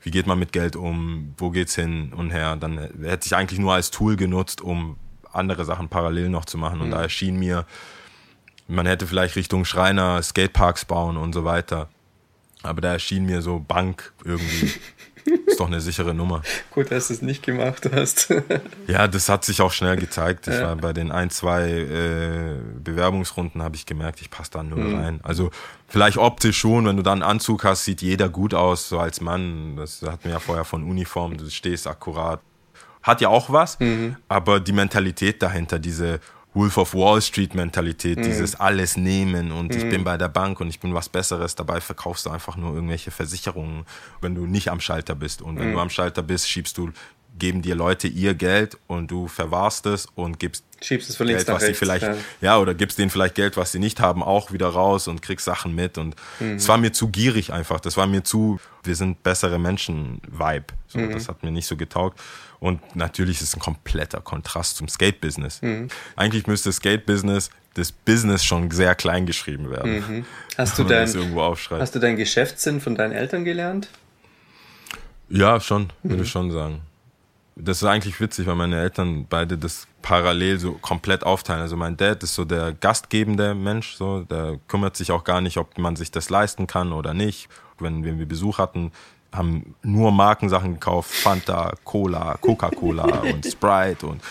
wie 0.03 0.11
geht 0.11 0.27
man 0.27 0.39
mit 0.39 0.53
Geld 0.53 0.77
um, 0.77 1.35
wo 1.37 1.51
geht's 1.51 1.75
hin 1.75 2.13
und 2.15 2.31
her. 2.31 2.57
Dann 2.57 2.79
hätte 3.03 3.27
ich 3.27 3.35
eigentlich 3.35 3.59
nur 3.59 3.75
als 3.75 3.91
Tool 3.91 4.17
genutzt, 4.17 4.61
um 4.61 4.97
andere 5.33 5.65
Sachen 5.65 5.89
parallel 5.89 6.29
noch 6.29 6.45
zu 6.45 6.59
machen. 6.59 6.81
Und 6.81 6.89
mhm. 6.89 6.93
da 6.93 7.03
erschien 7.03 7.39
mir, 7.39 7.67
man 8.69 8.87
hätte 8.87 9.07
vielleicht 9.07 9.37
Richtung 9.37 9.65
Schreiner 9.65 10.23
Skateparks 10.23 10.85
bauen 10.85 11.17
und 11.17 11.33
so 11.33 11.45
weiter. 11.45 11.89
Aber 12.63 12.81
da 12.81 12.93
erschien 12.93 13.25
mir 13.25 13.43
so 13.43 13.61
Bank 13.61 14.13
irgendwie. 14.25 14.73
Ist 15.47 15.61
doch 15.61 15.67
eine 15.67 15.81
sichere 15.81 16.15
Nummer. 16.15 16.43
Gut, 16.71 16.91
dass 16.91 17.09
du 17.09 17.15
es 17.15 17.23
nicht 17.23 17.43
gemacht 17.43 17.89
hast. 17.93 18.33
ja, 18.87 19.09
das 19.09 19.29
hat 19.29 19.45
sich 19.45 19.61
auch 19.61 19.73
schnell 19.73 19.97
gezeigt. 19.97 20.47
Ich 20.47 20.55
ja. 20.55 20.63
war 20.63 20.77
bei 20.77 20.93
den 20.93 21.11
ein, 21.11 21.31
zwei 21.31 21.71
äh, 21.71 22.57
Bewerbungsrunden, 22.83 23.63
habe 23.63 23.77
ich 23.77 23.87
gemerkt, 23.87 24.21
ich 24.21 24.31
passe 24.31 24.51
da 24.53 24.63
nur 24.63 24.79
mhm. 24.79 24.95
rein. 24.95 25.21
Also 25.23 25.51
vielleicht 25.89 26.19
optisch 26.19 26.59
schon, 26.59 26.87
wenn 26.87 26.97
du 26.97 27.03
dann 27.03 27.23
einen 27.23 27.31
Anzug 27.31 27.65
hast, 27.65 27.85
sieht 27.85 28.03
jeder 28.03 28.29
gut 28.29 28.55
aus, 28.55 28.89
so 28.89 28.99
als 28.99 29.21
Mann. 29.21 29.77
Das 29.77 30.03
hat 30.03 30.25
mir 30.25 30.33
ja 30.33 30.39
vorher 30.39 30.65
von 30.65 30.85
Uniform, 30.85 31.37
du 31.37 31.49
stehst 31.51 31.87
akkurat. 31.87 32.41
Hat 33.03 33.21
ja 33.21 33.29
auch 33.29 33.51
was, 33.51 33.79
mhm. 33.81 34.17
aber 34.29 34.61
die 34.61 34.73
Mentalität 34.73 35.43
dahinter, 35.43 35.79
diese 35.79 36.21
Wolf 36.59 36.77
of 36.77 36.93
Wall 36.93 37.23
Street 37.23 37.55
Mentalität, 37.55 38.19
mhm. 38.19 38.23
dieses 38.25 38.57
alles 38.57 38.97
nehmen 38.97 39.53
und 39.53 39.73
mhm. 39.73 39.79
ich 39.79 39.89
bin 39.89 40.03
bei 40.03 40.17
der 40.17 40.29
Bank 40.29 40.61
und 40.61 40.69
ich 40.69 40.81
bin 40.81 40.93
was 40.93 41.09
Besseres. 41.09 41.55
Dabei 41.55 41.81
verkaufst 41.81 42.27
du 42.27 42.31
einfach 42.31 42.57
nur 42.57 42.75
irgendwelche 42.75 43.13
Versicherungen, 43.13 43.85
wenn 44.21 44.35
du 44.35 44.45
nicht 44.45 44.69
am 44.69 44.81
Schalter 44.81 45.15
bist. 45.15 45.41
Und 45.41 45.61
wenn 45.61 45.69
mhm. 45.69 45.75
du 45.75 45.79
am 45.79 45.91
Schalter 45.91 46.23
bist, 46.23 46.49
schiebst 46.51 46.77
du, 46.77 46.91
geben 47.39 47.63
dir 47.63 47.75
Leute 47.75 48.09
ihr 48.09 48.35
Geld 48.35 48.77
und 48.87 49.11
du 49.11 49.29
verwahrst 49.29 49.87
es 49.87 50.07
und 50.15 50.39
gibst 50.39 50.65
Schiebst 50.81 51.11
es 51.11 51.17
von 51.17 51.27
links 51.27 51.45
Geld, 51.45 51.57
was 51.57 51.63
rechts, 51.63 51.79
sie 51.79 51.85
vielleicht, 51.85 52.05
ja. 52.05 52.17
ja. 52.41 52.59
oder 52.59 52.73
gibst 52.73 52.99
denen 52.99 53.11
vielleicht 53.11 53.35
Geld, 53.35 53.57
was 53.57 53.73
sie 53.73 53.81
nicht 53.81 54.01
haben, 54.01 54.23
auch 54.23 54.53
wieder 54.53 54.69
raus 54.69 55.09
und 55.09 55.23
kriegst 55.23 55.45
Sachen 55.45 55.75
mit. 55.75 55.99
Und 55.99 56.15
mhm. 56.39 56.55
es 56.55 56.69
war 56.69 56.79
mir 56.79 56.93
zu 56.93 57.09
gierig 57.09 57.53
einfach. 57.53 57.81
Das 57.81 57.97
war 57.97 58.07
mir 58.07 58.23
zu, 58.23 58.61
wir 58.85 58.95
sind 58.95 59.23
bessere 59.25 59.59
Menschen-Vibe. 59.59 60.67
So, 60.87 60.99
mhm. 61.01 61.13
Das 61.13 61.29
hat 61.29 61.43
mir 61.43 61.51
nicht 61.51 61.67
so 61.67 61.77
getaugt. 61.77 62.21
Und 62.61 62.95
natürlich 62.95 63.41
ist 63.41 63.49
es 63.49 63.57
ein 63.57 63.61
kompletter 63.61 64.21
Kontrast 64.21 64.77
zum 64.77 64.89
Skate-Business. 64.89 65.63
Mhm. 65.63 65.89
Eigentlich 66.15 66.47
müsste 66.47 66.73
Skate-Business, 66.73 67.51
das 67.75 67.91
Business 67.91 68.45
schon 68.45 68.71
sehr 68.71 68.95
klein 68.95 69.27
geschrieben 69.27 69.71
werden. 69.71 69.95
Mhm. 69.95 70.27
Hast, 70.57 70.79
du 70.79 70.85
dein, 70.85 71.07
hast 71.07 71.95
du 71.95 71.99
deinen 72.01 72.17
Geschäftssinn 72.17 72.81
von 72.81 72.97
deinen 72.97 73.13
Eltern 73.13 73.45
gelernt? 73.45 73.89
Ja, 75.29 75.61
schon, 75.61 75.93
würde 76.03 76.17
mhm. 76.17 76.23
ich 76.23 76.31
schon 76.31 76.51
sagen. 76.51 76.81
Das 77.61 77.79
ist 77.79 77.85
eigentlich 77.85 78.21
witzig, 78.21 78.47
weil 78.47 78.55
meine 78.55 78.81
Eltern 78.81 79.27
beide 79.29 79.59
das 79.59 79.89
parallel 80.01 80.59
so 80.61 80.73
komplett 80.73 81.25
aufteilen. 81.25 81.61
Also 81.61 81.77
mein 81.77 81.97
Dad 81.97 82.23
ist 82.23 82.35
so 82.35 82.45
der 82.45 82.73
gastgebende 82.73 83.55
Mensch, 83.55 83.95
so, 83.97 84.23
der 84.23 84.59
kümmert 84.69 84.97
sich 84.97 85.11
auch 85.11 85.25
gar 85.25 85.41
nicht, 85.41 85.57
ob 85.59 85.77
man 85.77 85.97
sich 85.97 86.11
das 86.11 86.31
leisten 86.31 86.67
kann 86.67 86.93
oder 86.93 87.15
nicht. 87.15 87.49
Wenn, 87.81 88.05
wenn 88.05 88.19
wir 88.19 88.27
Besuch 88.27 88.59
hatten, 88.59 88.93
haben 89.33 89.75
nur 89.83 90.13
Markensachen 90.13 90.75
gekauft, 90.75 91.11
Fanta, 91.11 91.75
Cola, 91.85 92.37
Coca-Cola 92.41 93.05
und 93.33 93.45
Sprite 93.45 94.07
und 94.07 94.23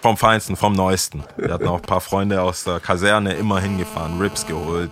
vom 0.00 0.16
Feinsten, 0.18 0.54
vom 0.54 0.74
Neuesten. 0.74 1.24
Wir 1.36 1.54
hatten 1.54 1.66
auch 1.66 1.76
ein 1.76 1.82
paar 1.82 2.02
Freunde 2.02 2.42
aus 2.42 2.64
der 2.64 2.78
Kaserne 2.78 3.32
immer 3.32 3.60
hingefahren, 3.60 4.20
Rips 4.20 4.46
geholt, 4.46 4.90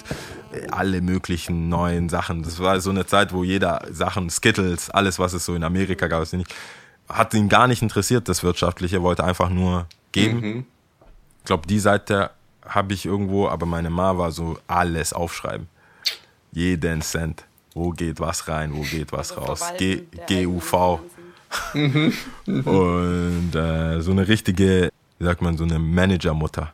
alle 0.71 1.03
möglichen 1.03 1.69
neuen 1.69 2.09
Sachen. 2.09 2.43
Das 2.43 2.59
war 2.61 2.81
so 2.81 2.91
eine 2.91 3.05
Zeit, 3.05 3.33
wo 3.33 3.45
jeder 3.45 3.83
Sachen, 3.91 4.31
Skittles, 4.31 4.89
alles, 4.89 5.19
was 5.19 5.35
es 5.35 5.45
so 5.45 5.55
in 5.55 5.65
Amerika 5.65 6.07
gab, 6.07 6.23
hat 7.13 7.35
ihn 7.35 7.49
gar 7.49 7.69
nicht 7.69 7.83
interessiert, 7.83 8.29
das 8.29 8.43
Wirtschaftliche, 8.43 9.03
wollte 9.03 9.25
einfach 9.25 9.51
nur 9.51 9.87
geben. 10.13 10.41
Mhm. 10.41 10.67
Ich 11.39 11.45
glaube, 11.45 11.67
die 11.67 11.79
Seite 11.79 12.31
habe 12.65 12.95
ich 12.95 13.07
irgendwo, 13.07 13.49
aber 13.49 13.67
meine 13.67 13.91
Ma 13.91 14.17
war 14.17 14.31
so 14.31 14.59
alles 14.67 15.13
aufschreiben. 15.13 15.69
Jeden 16.53 17.03
Cent 17.03 17.45
wo 17.75 17.91
geht 17.91 18.21
was 18.21 18.49
rein, 18.49 18.75
wo 18.75 18.83
geht 18.83 19.13
was 19.13 19.33
also 19.33 19.45
raus. 19.45 19.73
G, 19.79 20.03
GUV. 20.29 21.01
und 21.75 23.55
äh, 23.55 24.01
so 24.01 24.11
eine 24.11 24.27
richtige, 24.27 24.91
wie 25.19 25.25
sagt 25.25 25.43
man, 25.43 25.57
so 25.57 25.65
eine 25.65 25.79
Managermutter 25.79 26.73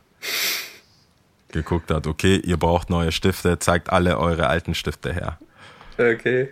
geguckt 1.51 1.91
hat, 1.91 2.07
okay, 2.07 2.37
ihr 2.37 2.57
braucht 2.57 2.89
neue 2.89 3.11
Stifte, 3.11 3.59
zeigt 3.59 3.89
alle 3.91 4.17
eure 4.17 4.47
alten 4.47 4.75
Stifte 4.75 5.13
her. 5.13 5.37
Okay. 5.97 6.49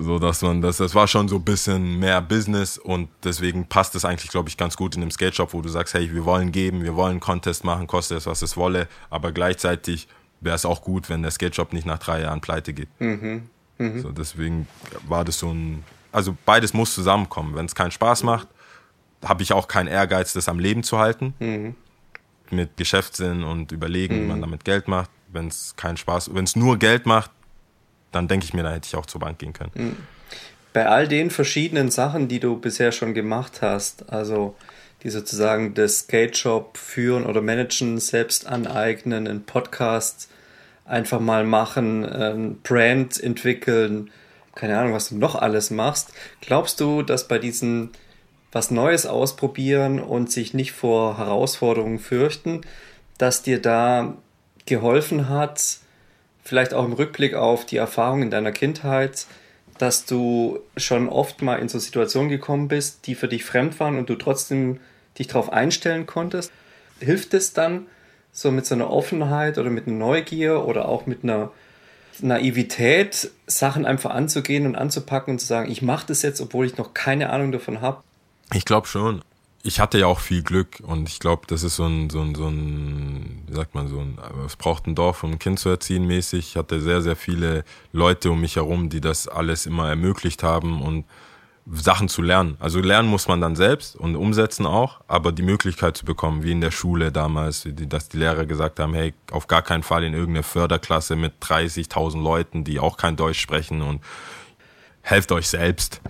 So 0.00 0.18
dass 0.18 0.42
man 0.42 0.62
das, 0.62 0.76
das 0.76 0.94
war 0.94 1.08
schon 1.08 1.28
so 1.28 1.36
ein 1.36 1.44
bisschen 1.44 1.98
mehr 1.98 2.20
Business 2.22 2.78
und 2.78 3.08
deswegen 3.24 3.66
passt 3.66 3.94
es 3.94 4.04
eigentlich, 4.04 4.30
glaube 4.30 4.48
ich, 4.48 4.56
ganz 4.56 4.76
gut 4.76 4.94
in 4.94 5.00
dem 5.00 5.10
Skate 5.10 5.34
Shop, 5.34 5.52
wo 5.52 5.60
du 5.60 5.68
sagst, 5.68 5.94
hey, 5.94 6.12
wir 6.12 6.24
wollen 6.24 6.52
geben, 6.52 6.84
wir 6.84 6.94
wollen 6.94 7.20
Contest 7.20 7.64
machen, 7.64 7.86
koste 7.86 8.14
es, 8.14 8.26
was 8.26 8.42
es 8.42 8.56
wolle, 8.56 8.86
aber 9.10 9.32
gleichzeitig 9.32 10.06
wäre 10.40 10.54
es 10.54 10.64
auch 10.64 10.82
gut, 10.82 11.08
wenn 11.08 11.22
der 11.22 11.32
Skate 11.32 11.56
Shop 11.56 11.72
nicht 11.72 11.86
nach 11.86 11.98
drei 11.98 12.20
Jahren 12.20 12.40
pleite 12.40 12.72
geht. 12.72 12.88
Mhm. 13.00 13.48
Mhm. 13.78 14.00
So, 14.00 14.10
deswegen 14.10 14.68
war 15.08 15.24
das 15.24 15.38
so 15.38 15.50
ein, 15.50 15.84
also 16.12 16.36
beides 16.44 16.74
muss 16.74 16.94
zusammenkommen. 16.94 17.54
Wenn 17.54 17.66
es 17.66 17.74
keinen 17.74 17.90
Spaß 17.90 18.22
macht, 18.22 18.48
habe 19.24 19.42
ich 19.42 19.52
auch 19.52 19.68
keinen 19.68 19.88
Ehrgeiz, 19.88 20.32
das 20.32 20.48
am 20.48 20.58
Leben 20.58 20.82
zu 20.82 20.98
halten. 20.98 21.34
Mhm. 21.38 21.74
Mit 22.50 22.76
Geschäftssinn 22.76 23.42
und 23.42 23.72
überlegen, 23.72 24.22
wie 24.22 24.26
man 24.26 24.38
mhm. 24.38 24.42
damit 24.42 24.64
Geld 24.64 24.88
macht. 24.88 25.10
Wenn 25.30 25.48
es 25.48 25.74
keinen 25.76 25.96
Spaß, 25.96 26.34
wenn 26.34 26.44
es 26.44 26.56
nur 26.56 26.78
Geld 26.78 27.04
macht, 27.04 27.30
dann 28.12 28.28
denke 28.28 28.44
ich 28.44 28.54
mir, 28.54 28.62
da 28.62 28.72
hätte 28.72 28.86
ich 28.86 28.96
auch 28.96 29.06
zur 29.06 29.20
Bank 29.20 29.38
gehen 29.38 29.52
können. 29.52 29.70
Mhm. 29.74 29.96
Bei 30.72 30.86
all 30.86 31.08
den 31.08 31.30
verschiedenen 31.30 31.90
Sachen, 31.90 32.28
die 32.28 32.40
du 32.40 32.56
bisher 32.58 32.92
schon 32.92 33.14
gemacht 33.14 33.62
hast, 33.62 34.12
also 34.12 34.54
die 35.02 35.10
sozusagen 35.10 35.74
das 35.74 36.00
Skate 36.00 36.36
Shop 36.36 36.76
führen 36.76 37.24
oder 37.24 37.40
managen, 37.40 37.98
selbst 37.98 38.46
aneignen, 38.46 39.26
einen 39.26 39.44
Podcast 39.44 40.28
einfach 40.84 41.20
mal 41.20 41.44
machen, 41.44 42.04
ein 42.04 42.60
Brand 42.62 43.22
entwickeln, 43.22 44.10
keine 44.54 44.78
Ahnung, 44.78 44.92
was 44.92 45.10
du 45.10 45.16
noch 45.16 45.36
alles 45.36 45.70
machst. 45.70 46.12
Glaubst 46.40 46.80
du, 46.80 47.02
dass 47.02 47.28
bei 47.28 47.38
diesen 47.38 47.90
was 48.50 48.70
Neues 48.70 49.06
ausprobieren 49.06 50.00
und 50.00 50.32
sich 50.32 50.54
nicht 50.54 50.72
vor 50.72 51.18
Herausforderungen 51.18 51.98
fürchten, 51.98 52.62
dass 53.18 53.42
dir 53.42 53.60
da 53.60 54.16
geholfen 54.66 55.28
hat, 55.28 55.78
vielleicht 56.48 56.72
auch 56.72 56.86
im 56.86 56.94
Rückblick 56.94 57.34
auf 57.34 57.66
die 57.66 57.76
Erfahrung 57.76 58.22
in 58.22 58.30
deiner 58.30 58.52
Kindheit, 58.52 59.26
dass 59.76 60.06
du 60.06 60.60
schon 60.78 61.10
oft 61.10 61.42
mal 61.42 61.56
in 61.56 61.68
so 61.68 61.78
Situationen 61.78 62.30
gekommen 62.30 62.68
bist, 62.68 63.06
die 63.06 63.14
für 63.14 63.28
dich 63.28 63.44
fremd 63.44 63.78
waren 63.80 63.98
und 63.98 64.08
du 64.08 64.16
trotzdem 64.16 64.80
dich 65.18 65.26
darauf 65.26 65.52
einstellen 65.52 66.06
konntest? 66.06 66.50
Hilft 67.00 67.34
es 67.34 67.52
dann, 67.52 67.86
so 68.32 68.50
mit 68.50 68.64
so 68.64 68.74
einer 68.74 68.90
Offenheit 68.90 69.58
oder 69.58 69.68
mit 69.68 69.86
einer 69.86 69.96
Neugier 69.96 70.64
oder 70.64 70.88
auch 70.88 71.06
mit 71.06 71.22
einer 71.22 71.50
Naivität, 72.20 73.30
Sachen 73.46 73.84
einfach 73.84 74.10
anzugehen 74.10 74.64
und 74.64 74.74
anzupacken 74.74 75.32
und 75.32 75.38
zu 75.40 75.46
sagen, 75.46 75.70
ich 75.70 75.82
mache 75.82 76.06
das 76.06 76.22
jetzt, 76.22 76.40
obwohl 76.40 76.64
ich 76.64 76.78
noch 76.78 76.94
keine 76.94 77.30
Ahnung 77.30 77.52
davon 77.52 77.82
habe? 77.82 78.02
Ich 78.54 78.64
glaube 78.64 78.86
schon. 78.86 79.22
Ich 79.62 79.80
hatte 79.80 79.98
ja 79.98 80.06
auch 80.06 80.20
viel 80.20 80.42
Glück 80.42 80.80
und 80.82 81.08
ich 81.08 81.18
glaube, 81.18 81.42
das 81.48 81.62
ist 81.62 81.76
so 81.76 81.84
ein, 81.84 82.10
so 82.10 82.20
ein, 82.20 82.34
so 82.34 82.46
ein, 82.46 83.42
wie 83.46 83.54
sagt 83.54 83.74
man, 83.74 83.88
so 83.88 83.98
ein, 83.98 84.18
es 84.46 84.56
braucht 84.56 84.86
ein 84.86 84.94
Dorf, 84.94 85.24
um 85.24 85.32
ein 85.32 85.38
Kind 85.38 85.58
zu 85.58 85.68
erziehen 85.68 86.06
mäßig. 86.06 86.50
Ich 86.50 86.56
hatte 86.56 86.80
sehr, 86.80 87.02
sehr 87.02 87.16
viele 87.16 87.64
Leute 87.92 88.30
um 88.30 88.40
mich 88.40 88.56
herum, 88.56 88.88
die 88.88 89.00
das 89.00 89.26
alles 89.26 89.66
immer 89.66 89.88
ermöglicht 89.88 90.42
haben 90.42 90.80
und 90.80 91.04
Sachen 91.70 92.08
zu 92.08 92.22
lernen. 92.22 92.56
Also 92.60 92.80
lernen 92.80 93.08
muss 93.08 93.28
man 93.28 93.40
dann 93.40 93.56
selbst 93.56 93.96
und 93.96 94.16
umsetzen 94.16 94.64
auch, 94.64 95.00
aber 95.06 95.32
die 95.32 95.42
Möglichkeit 95.42 95.96
zu 95.96 96.04
bekommen, 96.04 96.42
wie 96.42 96.52
in 96.52 96.60
der 96.60 96.70
Schule 96.70 97.12
damals, 97.12 97.68
dass 97.70 98.08
die 98.08 98.18
Lehrer 98.18 98.46
gesagt 98.46 98.80
haben, 98.80 98.94
hey, 98.94 99.12
auf 99.30 99.48
gar 99.48 99.62
keinen 99.62 99.82
Fall 99.82 100.04
in 100.04 100.14
irgendeine 100.14 100.44
Förderklasse 100.44 101.16
mit 101.16 101.34
30.000 101.42 102.22
Leuten, 102.22 102.64
die 102.64 102.80
auch 102.80 102.96
kein 102.96 103.16
Deutsch 103.16 103.40
sprechen 103.40 103.82
und 103.82 104.00
helft 105.02 105.30
euch 105.32 105.48
selbst. 105.48 106.00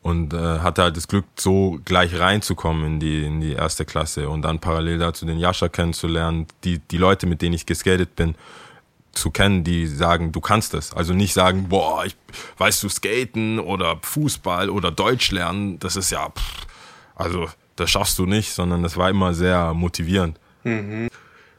Und 0.00 0.32
äh, 0.32 0.60
hatte 0.60 0.82
halt 0.82 0.96
das 0.96 1.08
Glück, 1.08 1.24
so 1.36 1.80
gleich 1.84 2.18
reinzukommen 2.18 2.84
in 2.86 3.00
die, 3.00 3.24
in 3.24 3.40
die 3.40 3.52
erste 3.52 3.84
Klasse 3.84 4.28
und 4.28 4.42
dann 4.42 4.60
parallel 4.60 4.98
dazu 4.98 5.26
den 5.26 5.38
Jascha 5.38 5.68
kennenzulernen, 5.68 6.46
die, 6.64 6.78
die 6.78 6.96
Leute, 6.96 7.26
mit 7.26 7.42
denen 7.42 7.54
ich 7.54 7.66
geskatet 7.66 8.14
bin, 8.16 8.34
zu 9.12 9.30
kennen, 9.30 9.64
die 9.64 9.86
sagen, 9.86 10.32
du 10.32 10.40
kannst 10.40 10.74
es. 10.74 10.92
Also 10.92 11.12
nicht 11.12 11.34
sagen, 11.34 11.68
boah, 11.68 12.04
ich, 12.04 12.16
weißt 12.58 12.82
du, 12.82 12.88
skaten 12.88 13.58
oder 13.58 13.98
Fußball 14.02 14.70
oder 14.70 14.90
Deutsch 14.90 15.32
lernen, 15.32 15.78
das 15.80 15.96
ist 15.96 16.10
ja, 16.10 16.28
pff, 16.30 16.66
also 17.16 17.48
das 17.76 17.90
schaffst 17.90 18.18
du 18.18 18.26
nicht, 18.26 18.52
sondern 18.52 18.82
das 18.82 18.96
war 18.96 19.10
immer 19.10 19.34
sehr 19.34 19.74
motivierend. 19.74 20.38
Mhm. 20.64 21.08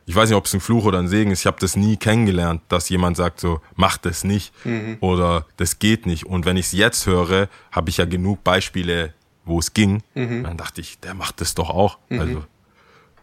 Ich 0.10 0.16
weiß 0.16 0.28
nicht, 0.28 0.38
ob 0.38 0.46
es 0.48 0.54
ein 0.56 0.60
Fluch 0.60 0.86
oder 0.86 0.98
ein 0.98 1.08
Segen 1.08 1.30
ist. 1.30 1.42
Ich 1.42 1.46
habe 1.46 1.58
das 1.60 1.76
nie 1.76 1.96
kennengelernt, 1.96 2.64
dass 2.68 2.90
jemand 2.90 3.16
sagt 3.16 3.40
so, 3.40 3.62
mach 3.76 3.98
das 3.98 4.24
nicht 4.24 4.52
mhm. 4.66 4.98
oder 5.02 5.46
das 5.58 5.78
geht 5.78 6.08
nicht. 6.08 6.26
Und 6.26 6.48
wenn 6.48 6.58
ich 6.58 6.66
es 6.66 6.72
jetzt 6.72 7.06
höre, 7.06 7.48
habe 7.72 7.92
ich 7.92 7.98
ja 7.98 8.06
genug 8.06 8.44
Beispiele, 8.44 9.14
wo 9.46 9.60
es 9.60 9.72
ging. 9.76 10.02
Mhm. 10.16 10.46
Dann 10.46 10.58
dachte 10.58 10.82
ich, 10.82 11.00
der 11.00 11.14
macht 11.14 11.42
das 11.42 11.54
doch 11.54 11.70
auch. 11.70 12.00
Mhm. 12.10 12.20
Also 12.22 12.44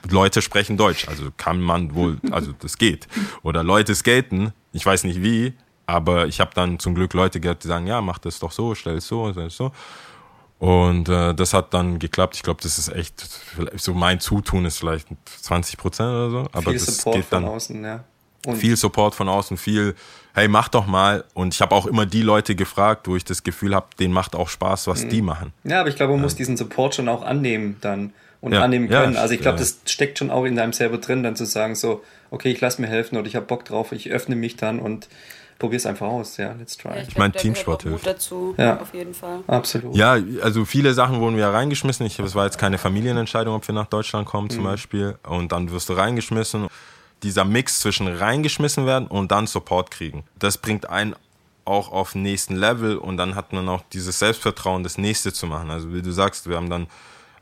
Leute 0.09 0.41
sprechen 0.41 0.77
Deutsch, 0.77 1.09
also 1.09 1.33
kann 1.37 1.61
man 1.61 1.97
wohl, 1.97 2.19
also 2.31 2.53
das 2.53 2.79
geht. 2.79 3.09
Oder 3.43 3.65
Leute 3.65 3.93
skaten, 3.93 4.53
ich 4.73 4.87
weiß 4.87 5.03
nicht 5.03 5.25
wie, 5.25 5.55
aber 5.87 6.29
ich 6.29 6.39
habe 6.39 6.53
dann 6.55 6.79
zum 6.79 6.95
Glück 6.95 7.15
Leute 7.15 7.41
gehört, 7.41 7.65
die 7.65 7.69
sagen, 7.69 7.89
ja, 7.89 8.01
mach 8.01 8.19
das 8.19 8.39
doch 8.39 8.53
so, 8.53 8.77
stell 8.77 8.99
es 8.99 9.09
so, 9.09 9.33
stell 9.33 9.47
es 9.47 9.57
so. 9.57 9.73
Und 10.59 11.09
äh, 11.09 11.35
das 11.35 11.53
hat 11.53 11.75
dann 11.75 11.99
geklappt. 11.99 12.37
Ich 12.37 12.43
glaube, 12.43 12.63
das 12.63 12.79
ist 12.79 12.89
echt, 12.89 13.29
so 13.77 13.93
mein 13.93 14.21
Zutun 14.21 14.65
ist 14.65 14.79
vielleicht 14.79 15.07
20 15.43 15.77
Prozent 15.77 16.09
oder 16.09 16.31
so. 16.31 16.39
Aber 16.53 16.63
viel 16.63 16.75
das 16.75 16.97
Support 16.97 17.17
geht 17.17 17.27
dann, 17.31 17.45
von 17.45 17.53
außen, 17.53 17.85
ja. 17.85 18.05
Und 18.47 18.57
viel 18.57 18.77
Support 18.77 19.15
von 19.15 19.29
außen, 19.29 19.57
viel, 19.57 19.95
hey, 20.35 20.49
mach 20.49 20.69
doch 20.69 20.87
mal. 20.87 21.25
Und 21.35 21.53
ich 21.53 21.61
habe 21.61 21.75
auch 21.75 21.87
immer 21.87 22.07
die 22.07 22.23
Leute 22.23 22.55
gefragt, 22.55 23.09
wo 23.09 23.17
ich 23.17 23.25
das 23.25 23.43
Gefühl 23.43 23.75
habe, 23.75 23.89
denen 23.99 24.15
macht 24.15 24.35
auch 24.35 24.49
Spaß, 24.49 24.87
was 24.87 25.05
mhm. 25.05 25.09
die 25.11 25.23
machen. 25.23 25.53
Ja, 25.65 25.81
aber 25.81 25.89
ich 25.89 25.97
glaube, 25.97 26.13
man 26.13 26.23
muss 26.23 26.37
diesen 26.37 26.57
Support 26.57 26.95
schon 26.95 27.09
auch 27.09 27.23
annehmen 27.23 27.77
dann 27.81 28.13
und 28.41 28.53
ja, 28.53 28.63
annehmen 28.63 28.89
können. 28.89 29.15
Ja, 29.15 29.21
also 29.21 29.35
ich 29.35 29.41
glaube, 29.41 29.59
das 29.59 29.81
steckt 29.87 30.19
schon 30.19 30.31
auch 30.31 30.45
in 30.45 30.57
deinem 30.57 30.73
selber 30.73 30.99
drin, 30.99 31.23
dann 31.23 31.37
zu 31.37 31.45
sagen 31.45 31.75
so, 31.75 32.03
okay, 32.31 32.51
ich 32.51 32.61
lass 32.61 32.79
mir 32.79 32.87
helfen 32.87 33.17
oder 33.17 33.27
ich 33.27 33.37
habe 33.37 33.47
Bock 33.47 33.65
drauf, 33.65 33.93
ich 33.93 34.11
öffne 34.11 34.37
mich 34.37 34.57
dann 34.57 34.79
und 34.79 35.09
probier 35.59 35.77
es 35.77 35.87
einfach 35.87 36.07
aus, 36.07 36.37
ja, 36.37 36.53
let's 36.53 36.77
try. 36.77 36.91
Ja, 36.91 36.97
ich, 37.03 37.09
ich 37.09 37.19
meine, 37.19 37.33
Teamsport 37.33 37.83
hilft. 37.83 38.07
dazu, 38.07 38.55
ja. 38.57 38.81
auf 38.81 38.93
jeden 38.95 39.15
Fall. 39.15 39.41
Absolut. 39.47 39.97
Ja, 39.97 40.17
also 40.43 40.65
viele 40.65 40.95
Sachen 40.95 41.21
wurden 41.21 41.37
wir 41.37 41.49
reingeschmissen. 41.49 42.07
Ich, 42.07 42.19
es 42.19 42.35
war 42.35 42.45
jetzt 42.45 42.59
keine 42.59 42.79
Familienentscheidung, 42.79 43.55
ob 43.55 43.67
wir 43.67 43.75
nach 43.75 43.87
Deutschland 43.87 44.27
kommen 44.27 44.51
zum 44.51 44.61
mhm. 44.61 44.69
Beispiel. 44.69 45.19
Und 45.29 45.53
dann 45.53 45.71
wirst 45.71 45.89
du 45.89 45.95
reingeschmissen. 45.95 46.69
Dieser 47.23 47.45
Mix 47.45 47.81
zwischen 47.81 48.09
reingeschmissen 48.09 48.87
werden 48.87 49.09
und 49.09 49.33
dann 49.33 49.47
Support 49.47 49.91
kriegen, 49.91 50.25
das 50.39 50.59
bringt 50.59 50.91
einen 50.91 51.17
auch 51.65 51.91
auf 51.91 52.13
den 52.13 52.23
nächsten 52.23 52.57
Level 52.57 52.97
und 52.99 53.17
dann 53.17 53.35
hat 53.35 53.53
man 53.53 53.69
auch 53.69 53.83
dieses 53.93 54.19
Selbstvertrauen, 54.19 54.83
das 54.83 54.99
nächste 54.99 55.33
zu 55.33 55.47
machen. 55.47 55.71
Also 55.71 55.93
wie 55.93 56.03
du 56.03 56.13
sagst, 56.13 56.49
wir 56.49 56.57
haben 56.57 56.71
dann 56.71 56.87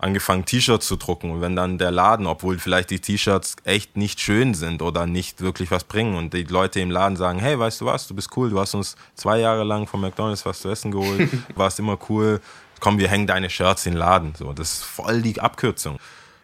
angefangen, 0.05 0.45
T-Shirts 0.45 0.87
zu 0.87 0.97
drucken. 0.97 1.31
Und 1.31 1.41
wenn 1.41 1.57
dann 1.57 1.79
der 1.79 1.91
Laden, 1.91 2.27
obwohl 2.27 2.59
vielleicht 2.59 2.91
die 2.91 3.01
T-Shirts 3.01 3.57
echt 3.65 3.97
nicht 3.97 4.21
schön 4.21 4.53
sind 4.53 4.83
oder 4.83 5.07
nicht 5.07 5.41
wirklich 5.41 5.71
was 5.71 5.85
bringen 5.85 6.15
und 6.15 6.35
die 6.35 6.45
Leute 6.45 6.81
im 6.81 6.91
Laden 6.91 7.17
sagen, 7.17 7.39
hey, 7.39 7.59
weißt 7.59 7.81
du 7.81 7.87
was, 7.87 8.07
du 8.07 8.15
bist 8.15 8.37
cool, 8.37 8.51
du 8.51 8.61
hast 8.61 8.75
uns 8.75 8.97
zwei 9.15 9.39
Jahre 9.39 9.65
lang 9.65 9.87
von 9.87 10.01
McDonalds 10.01 10.45
was 10.45 10.61
zu 10.61 10.69
essen 10.69 10.93
geholt, 10.93 11.29
warst 11.57 11.79
immer 11.79 11.99
cool, 12.09 12.41
komm, 12.81 12.99
wir 12.99 13.09
hängen 13.09 13.27
deine 13.27 13.49
Shirts 13.49 13.87
in 13.87 13.95
den 13.95 13.99
Laden. 13.99 14.35
So, 14.37 14.53
das 14.53 14.75
ist 14.75 14.85
voll 14.85 15.23
die 15.23 15.41
Abkürzung. 15.41 15.99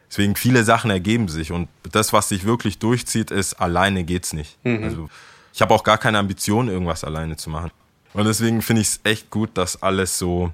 Deswegen 0.09 0.37
viele 0.37 0.65
Sachen 0.65 0.91
ergeben 0.91 1.29
sich 1.29 1.53
und 1.53 1.69
das, 1.93 2.13
was 2.15 2.31
sich 2.31 2.45
wirklich 2.45 2.79
durchzieht, 2.79 3.31
ist, 3.31 3.55
alleine 3.55 4.05
geht's 4.05 4.33
nicht. 4.33 4.57
Mhm. 4.65 4.83
Also 4.83 5.11
ich 5.53 5.61
habe 5.61 5.75
auch 5.75 5.85
gar 5.85 5.99
keine 5.99 6.19
Ambition, 6.19 6.69
irgendwas 6.69 7.05
alleine 7.05 7.37
zu 7.37 7.51
machen. 7.51 7.71
Und 8.15 8.25
deswegen 8.25 8.63
finde 8.63 8.83
ich 8.83 8.89
es 8.89 9.01
echt 9.05 9.31
gut, 9.31 9.51
dass 9.55 9.83
alles 9.83 10.19
so 10.19 10.51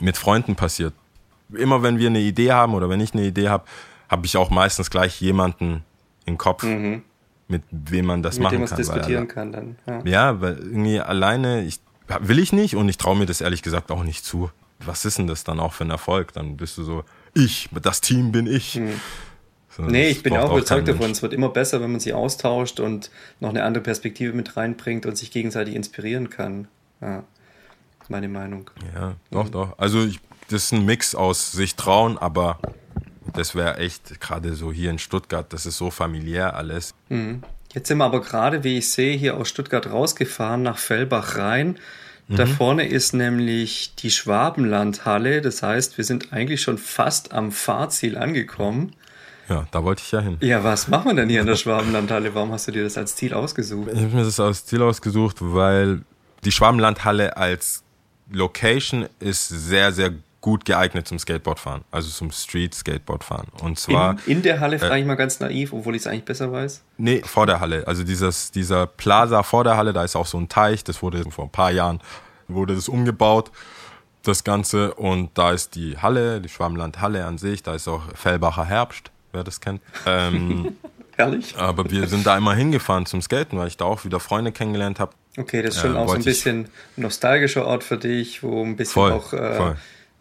mit 0.00 0.16
Freunden 0.16 0.56
passiert 0.56 0.94
immer 1.54 1.82
wenn 1.82 1.98
wir 1.98 2.08
eine 2.08 2.20
Idee 2.20 2.52
haben 2.52 2.74
oder 2.74 2.88
wenn 2.88 3.00
ich 3.00 3.14
eine 3.14 3.24
Idee 3.24 3.48
habe, 3.48 3.64
habe 4.08 4.26
ich 4.26 4.36
auch 4.36 4.50
meistens 4.50 4.90
gleich 4.90 5.20
jemanden 5.20 5.84
im 6.24 6.38
Kopf, 6.38 6.62
mhm. 6.62 7.02
mit 7.48 7.62
wem 7.70 8.06
man 8.06 8.22
das 8.22 8.36
mit 8.36 8.44
machen 8.44 8.58
dem 8.58 8.66
kann. 8.66 8.76
diskutieren 8.76 9.22
weil, 9.22 9.26
kann 9.26 9.52
dann. 9.52 9.76
Ja. 9.86 10.00
ja, 10.04 10.40
weil 10.40 10.58
irgendwie 10.58 11.00
alleine, 11.00 11.64
ich, 11.64 11.80
will 12.20 12.38
ich 12.38 12.52
nicht 12.52 12.76
und 12.76 12.88
ich 12.88 12.98
traue 12.98 13.16
mir 13.16 13.26
das 13.26 13.40
ehrlich 13.40 13.62
gesagt 13.62 13.90
auch 13.90 14.02
nicht 14.02 14.24
zu. 14.24 14.50
Was 14.84 15.04
ist 15.04 15.18
denn 15.18 15.26
das 15.26 15.44
dann 15.44 15.58
auch 15.58 15.72
für 15.72 15.84
ein 15.84 15.90
Erfolg? 15.90 16.32
Dann 16.34 16.56
bist 16.56 16.76
du 16.76 16.84
so, 16.84 17.04
ich, 17.34 17.68
das 17.82 18.00
Team 18.00 18.32
bin 18.32 18.46
ich. 18.46 18.76
Mhm. 18.76 19.00
So, 19.70 19.82
nee, 19.82 20.08
ich 20.08 20.22
bin 20.22 20.34
auch 20.36 20.50
überzeugt 20.52 20.88
davon, 20.88 21.10
es 21.10 21.20
wird 21.20 21.34
immer 21.34 21.50
besser, 21.50 21.82
wenn 21.82 21.90
man 21.90 22.00
sich 22.00 22.14
austauscht 22.14 22.80
und 22.80 23.10
noch 23.40 23.50
eine 23.50 23.62
andere 23.62 23.82
Perspektive 23.82 24.32
mit 24.32 24.56
reinbringt 24.56 25.04
und 25.04 25.18
sich 25.18 25.30
gegenseitig 25.30 25.74
inspirieren 25.74 26.30
kann. 26.30 26.68
Ja, 27.02 27.24
ist 28.00 28.08
meine 28.08 28.28
Meinung. 28.28 28.70
Ja, 28.94 29.16
doch, 29.30 29.46
mhm. 29.46 29.50
doch. 29.50 29.78
Also 29.78 30.02
ich 30.02 30.20
das 30.48 30.64
ist 30.64 30.72
ein 30.72 30.84
Mix 30.84 31.14
aus 31.14 31.52
sich 31.52 31.74
trauen, 31.74 32.18
aber 32.18 32.58
das 33.32 33.54
wäre 33.54 33.78
echt, 33.78 34.20
gerade 34.20 34.54
so 34.54 34.72
hier 34.72 34.90
in 34.90 34.98
Stuttgart, 34.98 35.52
das 35.52 35.66
ist 35.66 35.76
so 35.76 35.90
familiär 35.90 36.54
alles. 36.54 36.94
Mhm. 37.08 37.42
Jetzt 37.72 37.88
sind 37.88 37.98
wir 37.98 38.04
aber 38.04 38.22
gerade, 38.22 38.64
wie 38.64 38.78
ich 38.78 38.90
sehe, 38.90 39.16
hier 39.16 39.36
aus 39.36 39.48
Stuttgart 39.48 39.90
rausgefahren 39.90 40.62
nach 40.62 40.78
Fellbach 40.78 41.36
rein. 41.36 41.78
Da 42.28 42.44
mhm. 42.44 42.50
vorne 42.50 42.88
ist 42.88 43.12
nämlich 43.12 43.94
die 43.96 44.10
Schwabenlandhalle. 44.10 45.42
Das 45.42 45.62
heißt, 45.62 45.96
wir 45.96 46.04
sind 46.04 46.32
eigentlich 46.32 46.62
schon 46.62 46.78
fast 46.78 47.32
am 47.32 47.52
Fahrziel 47.52 48.16
angekommen. 48.16 48.96
Ja, 49.48 49.66
da 49.70 49.84
wollte 49.84 50.02
ich 50.04 50.10
ja 50.10 50.20
hin. 50.20 50.38
Ja, 50.40 50.64
was 50.64 50.88
machen 50.88 51.10
wir 51.10 51.14
denn 51.14 51.28
hier 51.28 51.42
in 51.42 51.46
der 51.46 51.54
Schwabenlandhalle? 51.56 52.34
Warum 52.34 52.50
hast 52.50 52.66
du 52.66 52.72
dir 52.72 52.82
das 52.82 52.98
als 52.98 53.14
Ziel 53.14 53.32
ausgesucht? 53.32 53.90
Ich 53.92 54.00
habe 54.00 54.16
mir 54.16 54.24
das 54.24 54.40
als 54.40 54.66
Ziel 54.66 54.82
ausgesucht, 54.82 55.36
weil 55.40 56.02
die 56.44 56.50
Schwabenlandhalle 56.50 57.36
als 57.36 57.84
Location 58.32 59.06
ist 59.20 59.48
sehr, 59.48 59.92
sehr 59.92 60.12
gut 60.46 60.64
geeignet 60.64 61.08
zum 61.08 61.18
Skateboardfahren, 61.18 61.82
also 61.90 62.08
zum 62.08 62.30
Street-Skateboardfahren. 62.30 63.48
Und 63.62 63.80
zwar. 63.80 64.12
In, 64.26 64.36
in 64.36 64.42
der 64.42 64.60
Halle 64.60 64.78
frage 64.78 65.00
ich 65.00 65.04
mal 65.04 65.16
ganz 65.16 65.40
naiv, 65.40 65.72
obwohl 65.72 65.96
ich 65.96 66.02
es 66.02 66.06
eigentlich 66.06 66.24
besser 66.24 66.52
weiß. 66.52 66.84
Nee, 66.98 67.20
vor 67.24 67.46
der 67.46 67.58
Halle. 67.58 67.84
Also 67.88 68.04
dieses, 68.04 68.52
dieser 68.52 68.86
Plaza 68.86 69.42
vor 69.42 69.64
der 69.64 69.76
Halle, 69.76 69.92
da 69.92 70.04
ist 70.04 70.14
auch 70.14 70.26
so 70.26 70.38
ein 70.38 70.48
Teich, 70.48 70.84
das 70.84 71.02
wurde 71.02 71.28
vor 71.32 71.46
ein 71.46 71.50
paar 71.50 71.72
Jahren, 71.72 72.00
wurde 72.46 72.76
das 72.76 72.88
umgebaut, 72.88 73.50
das 74.22 74.44
Ganze. 74.44 74.94
Und 74.94 75.30
da 75.34 75.50
ist 75.50 75.74
die 75.74 75.98
Halle, 75.98 76.40
die 76.40 76.48
Schwammland 76.48 77.00
Halle 77.00 77.24
an 77.24 77.38
sich, 77.38 77.64
da 77.64 77.74
ist 77.74 77.88
auch 77.88 78.02
Fellbacher 78.14 78.66
Herbst, 78.66 79.10
wer 79.32 79.42
das 79.42 79.60
kennt. 79.60 79.80
Ähm, 80.06 80.76
Herrlich. 81.16 81.56
Aber 81.56 81.90
wir 81.90 82.06
sind 82.06 82.24
da 82.24 82.36
immer 82.36 82.54
hingefahren 82.54 83.04
zum 83.04 83.20
Skaten, 83.20 83.58
weil 83.58 83.66
ich 83.66 83.76
da 83.76 83.86
auch 83.86 84.04
wieder 84.04 84.20
Freunde 84.20 84.52
kennengelernt 84.52 85.00
habe. 85.00 85.10
Okay, 85.36 85.62
das 85.62 85.74
ist 85.74 85.80
schon 85.80 85.96
äh, 85.96 85.98
auch 85.98 86.10
so 86.10 86.14
ein 86.14 86.22
bisschen 86.22 86.68
nostalgischer 86.96 87.66
Ort 87.66 87.82
für 87.82 87.96
dich, 87.96 88.44
wo 88.44 88.62
ein 88.62 88.76
bisschen 88.76 88.92
voll, 88.92 89.12
auch 89.12 89.32
äh, 89.32 89.74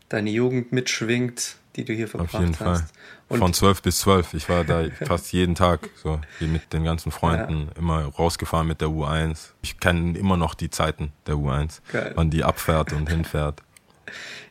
deine 0.10 0.30
Jugend 0.30 0.72
mitschwingt, 0.72 1.56
die 1.76 1.86
du 1.86 1.94
hier 1.94 2.08
verbracht 2.08 2.34
hast. 2.34 2.36
Auf 2.36 2.42
jeden 2.42 2.60
hast. 2.60 2.82
Fall. 2.82 2.90
Und 3.28 3.40
Von 3.40 3.54
zwölf 3.54 3.82
bis 3.82 4.00
zwölf. 4.00 4.34
Ich 4.34 4.50
war 4.50 4.64
da 4.64 4.86
fast 5.06 5.34
jeden 5.34 5.56
Tag 5.56 5.90
so 5.96 6.22
hier 6.38 6.48
mit 6.48 6.74
den 6.74 6.84
ganzen 6.84 7.12
Freunden 7.12 7.68
ja. 7.68 7.80
immer 7.80 8.06
rausgefahren 8.06 8.68
mit 8.68 8.82
der 8.82 8.90
U1. 8.90 9.52
Ich 9.62 9.80
kenne 9.80 10.18
immer 10.18 10.38
noch 10.38 10.54
die 10.54 10.70
Zeiten 10.70 11.12
der 11.26 11.36
U1, 11.36 11.82
Geil. 11.92 12.12
wann 12.16 12.30
die 12.30 12.44
abfährt 12.44 12.94
und 12.94 13.10
hinfährt. 13.10 13.62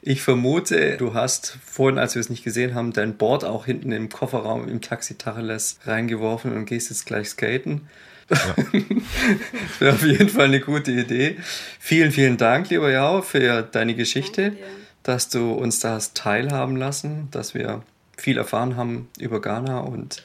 Ich 0.03 0.23
vermute, 0.23 0.97
du 0.99 1.15
hast 1.15 1.59
vorhin, 1.65 1.99
als 1.99 2.15
wir 2.15 2.21
es 2.21 2.29
nicht 2.29 2.45
gesehen 2.45 2.75
haben, 2.75 2.93
dein 2.93 3.17
Board 3.17 3.45
auch 3.45 3.65
hinten 3.65 3.93
im 3.93 4.11
Kofferraum 4.11 4.69
im 4.69 4.81
Taxi 4.83 5.17
Tacheles 5.17 5.79
reingeworfen 5.87 6.53
und 6.53 6.67
gehst 6.67 6.91
jetzt 6.91 7.07
gleich 7.07 7.31
skaten. 7.31 7.89
Ja. 8.29 8.55
Wäre 9.79 9.95
auf 9.95 10.05
jeden 10.05 10.29
Fall 10.29 10.47
eine 10.47 10.61
gute 10.61 10.91
Idee. 10.91 11.37
Vielen, 11.79 12.11
vielen 12.11 12.37
Dank, 12.37 12.69
lieber 12.71 12.91
Jao, 12.91 13.23
für 13.23 13.63
deine 13.63 13.95
Geschichte, 13.95 14.57
dass 15.05 15.29
du 15.29 15.53
uns 15.53 15.79
da 15.79 15.93
hast 15.93 16.17
teilhaben 16.17 16.77
lassen, 16.77 17.29
dass 17.31 17.55
wir 17.55 17.83
viel 18.17 18.37
erfahren 18.39 18.77
haben 18.77 19.09
über 19.19 19.41
Ghana 19.41 19.81
und 19.81 20.23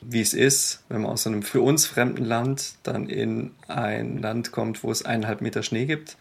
wie 0.00 0.20
es 0.20 0.32
ist, 0.32 0.82
wenn 0.88 1.02
man 1.02 1.10
aus 1.10 1.26
einem 1.26 1.42
für 1.42 1.60
uns 1.60 1.86
fremden 1.86 2.24
Land 2.24 2.74
dann 2.82 3.08
in 3.08 3.50
ein 3.68 4.18
Land 4.18 4.52
kommt, 4.52 4.82
wo 4.82 4.90
es 4.90 5.04
eineinhalb 5.04 5.42
Meter 5.42 5.62
Schnee 5.62 5.84
gibt. 5.84 6.16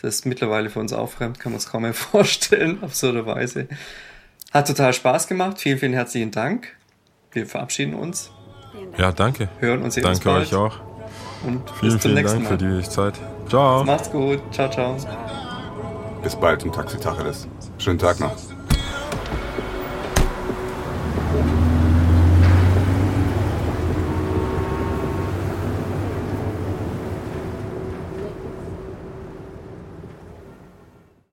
Das 0.00 0.16
ist 0.16 0.26
mittlerweile 0.26 0.70
für 0.70 0.80
uns 0.80 0.92
auch 0.92 1.10
fremd, 1.10 1.38
kann 1.38 1.52
man 1.52 1.58
es 1.58 1.68
kaum 1.68 1.82
mehr 1.82 1.94
vorstellen, 1.94 2.82
absurderweise. 2.82 3.68
Hat 4.50 4.66
total 4.66 4.92
Spaß 4.92 5.28
gemacht. 5.28 5.60
Vielen, 5.60 5.78
vielen 5.78 5.92
herzlichen 5.92 6.30
Dank. 6.30 6.74
Wir 7.30 7.46
verabschieden 7.46 7.94
uns. 7.94 8.30
Ja, 8.98 9.12
danke. 9.12 9.48
Hören 9.60 9.82
uns 9.82 9.94
Danke 9.94 10.24
bald. 10.24 10.46
euch 10.46 10.54
auch. 10.54 10.80
Und 11.44 11.68
vielen, 11.78 11.92
bis 11.92 11.92
zum 11.92 12.00
vielen 12.00 12.14
nächsten 12.14 12.44
Dank 12.44 12.60
Mal. 12.60 12.70
für 12.70 12.82
die 12.82 12.88
Zeit. 12.88 13.14
Ciao. 13.48 13.84
Macht's 13.84 14.10
gut. 14.10 14.40
Ciao, 14.52 14.70
ciao. 14.70 14.96
Bis 16.22 16.36
bald 16.36 16.62
im 16.62 16.72
Taxi 16.72 16.98
Tacheles. 16.98 17.48
Schönen 17.78 17.98
Tag 17.98 18.20
noch. 18.20 18.36